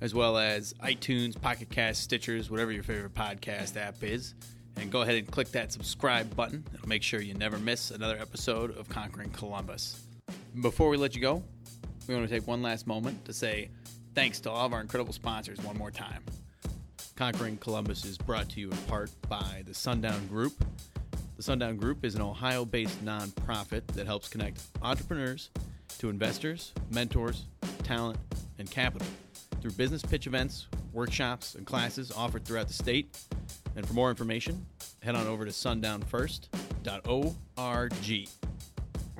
as 0.00 0.14
well 0.14 0.38
as 0.38 0.74
iTunes, 0.74 1.40
Pocket 1.40 1.70
Cast, 1.70 2.08
Stitchers, 2.08 2.50
whatever 2.50 2.70
your 2.70 2.84
favorite 2.84 3.14
podcast 3.14 3.76
app 3.76 4.00
is. 4.04 4.34
And 4.76 4.92
go 4.92 5.00
ahead 5.00 5.16
and 5.16 5.28
click 5.28 5.50
that 5.50 5.72
subscribe 5.72 6.36
button. 6.36 6.62
It'll 6.72 6.88
make 6.88 7.02
sure 7.02 7.20
you 7.20 7.34
never 7.34 7.58
miss 7.58 7.90
another 7.90 8.16
episode 8.16 8.78
of 8.78 8.88
Conquering 8.88 9.30
Columbus. 9.30 10.04
Before 10.60 10.88
we 10.88 10.96
let 10.96 11.16
you 11.16 11.20
go, 11.20 11.42
we 12.06 12.14
want 12.14 12.28
to 12.28 12.32
take 12.32 12.46
one 12.46 12.62
last 12.62 12.86
moment 12.86 13.24
to 13.24 13.32
say 13.32 13.70
thanks 14.14 14.40
to 14.40 14.50
all 14.50 14.66
of 14.66 14.72
our 14.72 14.80
incredible 14.80 15.12
sponsors 15.12 15.58
one 15.60 15.76
more 15.76 15.90
time. 15.90 16.24
Conquering 17.16 17.56
Columbus 17.58 18.04
is 18.04 18.16
brought 18.16 18.48
to 18.50 18.60
you 18.60 18.70
in 18.70 18.76
part 18.78 19.10
by 19.28 19.62
the 19.66 19.74
Sundown 19.74 20.26
Group. 20.26 20.64
The 21.36 21.42
Sundown 21.42 21.76
Group 21.76 22.04
is 22.04 22.14
an 22.14 22.22
Ohio 22.22 22.64
based 22.64 23.04
nonprofit 23.04 23.86
that 23.88 24.06
helps 24.06 24.28
connect 24.28 24.62
entrepreneurs 24.82 25.50
to 25.98 26.08
investors, 26.08 26.72
mentors, 26.90 27.46
talent, 27.82 28.18
and 28.58 28.70
capital 28.70 29.08
through 29.60 29.72
business 29.72 30.02
pitch 30.02 30.26
events, 30.26 30.66
workshops, 30.92 31.54
and 31.54 31.66
classes 31.66 32.10
offered 32.12 32.44
throughout 32.44 32.68
the 32.68 32.74
state. 32.74 33.18
And 33.76 33.86
for 33.86 33.94
more 33.94 34.10
information, 34.10 34.66
head 35.02 35.14
on 35.14 35.26
over 35.26 35.44
to 35.44 35.50
sundownfirst.org. 35.50 37.92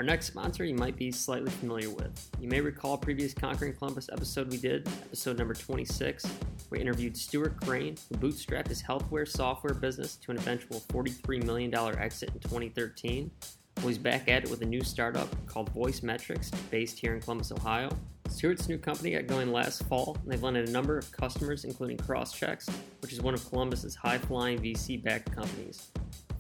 Our 0.01 0.05
next 0.05 0.29
sponsor 0.29 0.65
you 0.65 0.75
might 0.75 0.97
be 0.97 1.13
slightly 1.13 1.51
familiar 1.51 1.91
with. 1.91 2.31
You 2.41 2.49
may 2.49 2.63
recall 2.63 2.97
previous 2.97 3.35
Conquering 3.35 3.75
Columbus 3.75 4.09
episode 4.11 4.51
we 4.51 4.57
did, 4.57 4.89
episode 4.89 5.37
number 5.37 5.53
26. 5.53 6.25
We 6.71 6.81
interviewed 6.81 7.15
Stuart 7.15 7.61
Crane, 7.61 7.99
who 8.09 8.17
bootstrapped 8.17 8.69
his 8.69 8.83
healthware 8.83 9.29
software 9.29 9.75
business 9.75 10.17
to 10.17 10.31
an 10.31 10.39
eventual 10.39 10.81
$43 10.89 11.45
million 11.45 11.75
exit 11.99 12.31
in 12.31 12.41
2013. 12.41 13.31
Well, 13.77 13.89
he's 13.89 13.99
back 13.99 14.27
at 14.31 14.45
it 14.45 14.51
with 14.51 14.63
a 14.63 14.65
new 14.65 14.83
startup 14.83 15.29
called 15.47 15.69
Voice 15.69 16.03
Metrics, 16.03 16.51
based 16.71 16.99
here 16.99 17.15
in 17.15 17.21
Columbus, 17.21 17.53
Ohio. 17.53 17.91
Stuart's 18.31 18.71
new 18.71 18.79
company 18.79 19.11
got 19.11 19.27
going 19.27 19.53
last 19.53 19.83
fall, 19.83 20.17
and 20.23 20.33
they've 20.33 20.43
landed 20.43 20.67
a 20.67 20.73
number 20.73 20.97
of 20.97 21.13
customers, 21.13 21.67
including 21.67 21.99
CrossChx, 21.99 22.71
which 23.03 23.13
is 23.13 23.21
one 23.21 23.35
of 23.35 23.47
Columbus's 23.51 23.97
high-flying 23.97 24.61
VC-backed 24.61 25.31
companies. 25.31 25.91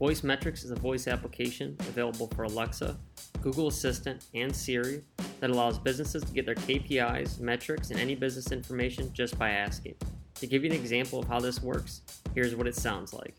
Voice 0.00 0.24
Metrics 0.24 0.64
is 0.64 0.70
a 0.70 0.76
voice 0.76 1.06
application 1.06 1.76
available 1.80 2.26
for 2.28 2.44
Alexa, 2.44 2.96
Google 3.42 3.68
Assistant, 3.68 4.24
and 4.34 4.56
Siri 4.56 5.02
that 5.40 5.50
allows 5.50 5.78
businesses 5.78 6.24
to 6.24 6.32
get 6.32 6.46
their 6.46 6.54
KPIs, 6.54 7.38
metrics, 7.38 7.90
and 7.90 8.00
any 8.00 8.14
business 8.14 8.50
information 8.50 9.12
just 9.12 9.38
by 9.38 9.50
asking. 9.50 9.96
To 10.36 10.46
give 10.46 10.64
you 10.64 10.70
an 10.70 10.76
example 10.76 11.18
of 11.18 11.28
how 11.28 11.38
this 11.38 11.62
works, 11.62 12.00
here's 12.34 12.56
what 12.56 12.66
it 12.66 12.76
sounds 12.76 13.12
like. 13.12 13.34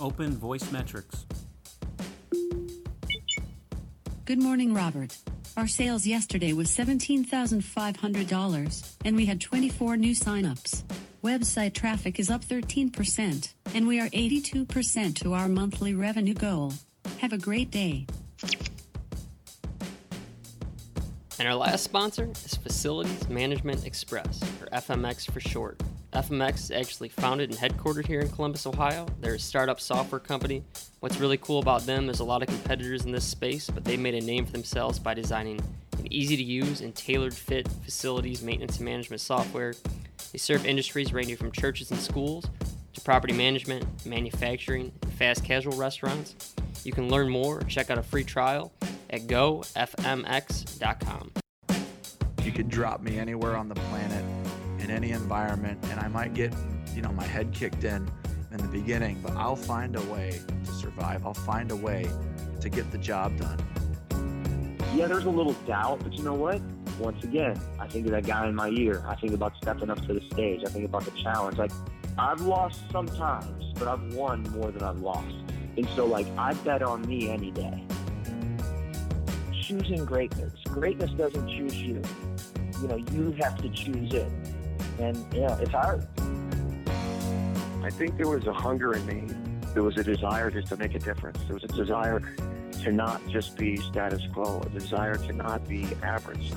Open 0.00 0.36
voice 0.36 0.72
metrics. 0.72 1.26
Good 4.24 4.42
morning, 4.42 4.74
Robert. 4.74 5.16
Our 5.56 5.68
sales 5.68 6.08
yesterday 6.08 6.52
was 6.52 6.70
$17,500, 6.70 8.94
and 9.04 9.14
we 9.14 9.26
had 9.26 9.40
24 9.40 9.96
new 9.96 10.16
signups. 10.16 10.82
Website 11.22 11.72
traffic 11.72 12.18
is 12.18 12.30
up 12.30 12.44
13%, 12.44 13.54
and 13.74 13.88
we 13.88 14.00
are 14.00 14.08
82% 14.10 15.16
to 15.16 15.32
our 15.32 15.48
monthly 15.48 15.94
revenue 15.94 16.32
goal. 16.32 16.72
Have 17.18 17.32
a 17.32 17.38
great 17.38 17.72
day. 17.72 18.06
And 21.40 21.48
our 21.48 21.56
last 21.56 21.82
sponsor 21.82 22.30
is 22.44 22.54
Facilities 22.54 23.28
Management 23.28 23.84
Express, 23.84 24.40
or 24.62 24.66
FMX 24.68 25.28
for 25.28 25.40
short. 25.40 25.82
FMX 26.12 26.54
is 26.54 26.70
actually 26.70 27.08
founded 27.08 27.50
and 27.50 27.58
headquartered 27.58 28.06
here 28.06 28.20
in 28.20 28.28
Columbus, 28.28 28.64
Ohio. 28.64 29.08
They're 29.20 29.34
a 29.34 29.38
startup 29.40 29.80
software 29.80 30.20
company. 30.20 30.62
What's 31.00 31.18
really 31.18 31.38
cool 31.38 31.58
about 31.58 31.84
them, 31.84 32.06
there's 32.06 32.20
a 32.20 32.24
lot 32.24 32.42
of 32.42 32.48
competitors 32.48 33.04
in 33.04 33.10
this 33.10 33.24
space, 33.24 33.68
but 33.68 33.84
they 33.84 33.96
made 33.96 34.14
a 34.14 34.20
name 34.20 34.46
for 34.46 34.52
themselves 34.52 35.00
by 35.00 35.14
designing 35.14 35.58
an 35.98 36.12
easy 36.12 36.36
to 36.36 36.42
use 36.44 36.80
and 36.80 36.94
tailored 36.94 37.34
fit 37.34 37.66
facilities 37.84 38.40
maintenance 38.40 38.76
and 38.76 38.84
management 38.84 39.20
software. 39.20 39.74
They 40.30 40.38
serve 40.38 40.64
industries 40.64 41.12
ranging 41.12 41.36
from 41.36 41.50
churches 41.50 41.90
and 41.90 41.98
schools 41.98 42.46
to 42.94 43.00
property 43.00 43.32
management, 43.32 43.84
manufacturing, 44.06 44.92
and 45.02 45.12
fast 45.12 45.44
casual 45.44 45.76
restaurants. 45.76 46.54
You 46.84 46.92
can 46.92 47.08
learn 47.08 47.28
more 47.28 47.58
or 47.58 47.64
check 47.64 47.90
out 47.90 47.98
a 47.98 48.02
free 48.02 48.24
trial 48.24 48.72
at 49.10 49.26
gofmx.com. 49.26 51.32
You 52.42 52.52
could 52.52 52.68
drop 52.68 53.00
me 53.00 53.18
anywhere 53.18 53.56
on 53.56 53.68
the 53.68 53.74
planet 53.74 54.24
in 54.78 54.90
any 54.90 55.12
environment, 55.12 55.78
and 55.90 55.98
I 55.98 56.08
might 56.08 56.34
get, 56.34 56.54
you 56.94 57.02
know, 57.02 57.12
my 57.12 57.24
head 57.24 57.52
kicked 57.52 57.84
in 57.84 58.08
in 58.50 58.58
the 58.58 58.68
beginning, 58.68 59.20
but 59.22 59.32
I'll 59.32 59.56
find 59.56 59.96
a 59.96 60.02
way 60.02 60.40
to 60.64 60.72
survive. 60.72 61.26
I'll 61.26 61.34
find 61.34 61.70
a 61.70 61.76
way 61.76 62.08
to 62.60 62.68
get 62.68 62.90
the 62.92 62.98
job 62.98 63.36
done. 63.38 63.58
Yeah, 64.94 65.06
there's 65.06 65.24
a 65.24 65.30
little 65.30 65.54
doubt, 65.66 66.00
but 66.04 66.12
you 66.12 66.22
know 66.22 66.34
what? 66.34 66.60
Once 67.00 67.24
again, 67.24 67.58
I 67.80 67.88
think 67.88 68.06
of 68.06 68.12
that 68.12 68.26
guy 68.26 68.46
in 68.46 68.54
my 68.54 68.68
ear. 68.68 69.02
I 69.08 69.16
think 69.16 69.32
about 69.32 69.56
stepping 69.56 69.90
up 69.90 70.06
to 70.06 70.14
the 70.14 70.20
stage. 70.32 70.60
I 70.64 70.68
think 70.68 70.84
about 70.84 71.04
the 71.04 71.10
challenge. 71.22 71.58
Like, 71.58 71.72
I've 72.16 72.40
lost 72.42 72.80
sometimes, 72.92 73.72
but 73.78 73.88
I've 73.88 74.14
won 74.14 74.42
more 74.50 74.70
than 74.70 74.82
I've 74.82 75.00
lost. 75.00 75.34
And 75.76 75.88
so, 75.96 76.06
like, 76.06 76.26
I 76.38 76.54
bet 76.54 76.82
on 76.82 77.06
me 77.06 77.30
any 77.30 77.50
day. 77.50 77.84
Choosing 79.62 80.04
greatness. 80.04 80.52
Greatness 80.64 81.10
doesn't 81.12 81.48
choose 81.48 81.74
you. 81.74 82.00
You 82.80 82.88
know, 82.88 82.96
you 82.96 83.32
have 83.40 83.60
to 83.62 83.68
choose 83.68 84.12
it. 84.12 84.30
And, 85.00 85.16
yeah, 85.34 85.58
it's 85.58 85.72
hard. 85.72 86.06
I 87.82 87.90
think 87.90 88.16
there 88.16 88.28
was 88.28 88.46
a 88.46 88.52
hunger 88.52 88.94
in 88.94 89.04
me. 89.06 89.34
There 89.72 89.82
was 89.82 89.96
a 89.96 90.04
desire 90.04 90.50
just 90.50 90.68
to 90.68 90.76
make 90.76 90.94
a 90.94 91.00
difference. 91.00 91.38
There 91.46 91.54
was 91.54 91.64
a 91.64 91.68
desire 91.68 92.20
to 92.84 92.92
not 92.92 93.20
just 93.28 93.56
be 93.58 93.76
status 93.76 94.22
quo, 94.32 94.60
a 94.60 94.68
desire 94.68 95.16
to 95.16 95.32
not 95.32 95.66
be 95.68 95.88
average. 96.02 96.52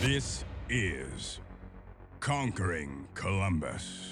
This 0.00 0.44
is 0.68 1.40
Conquering 2.20 3.08
Columbus. 3.14 4.09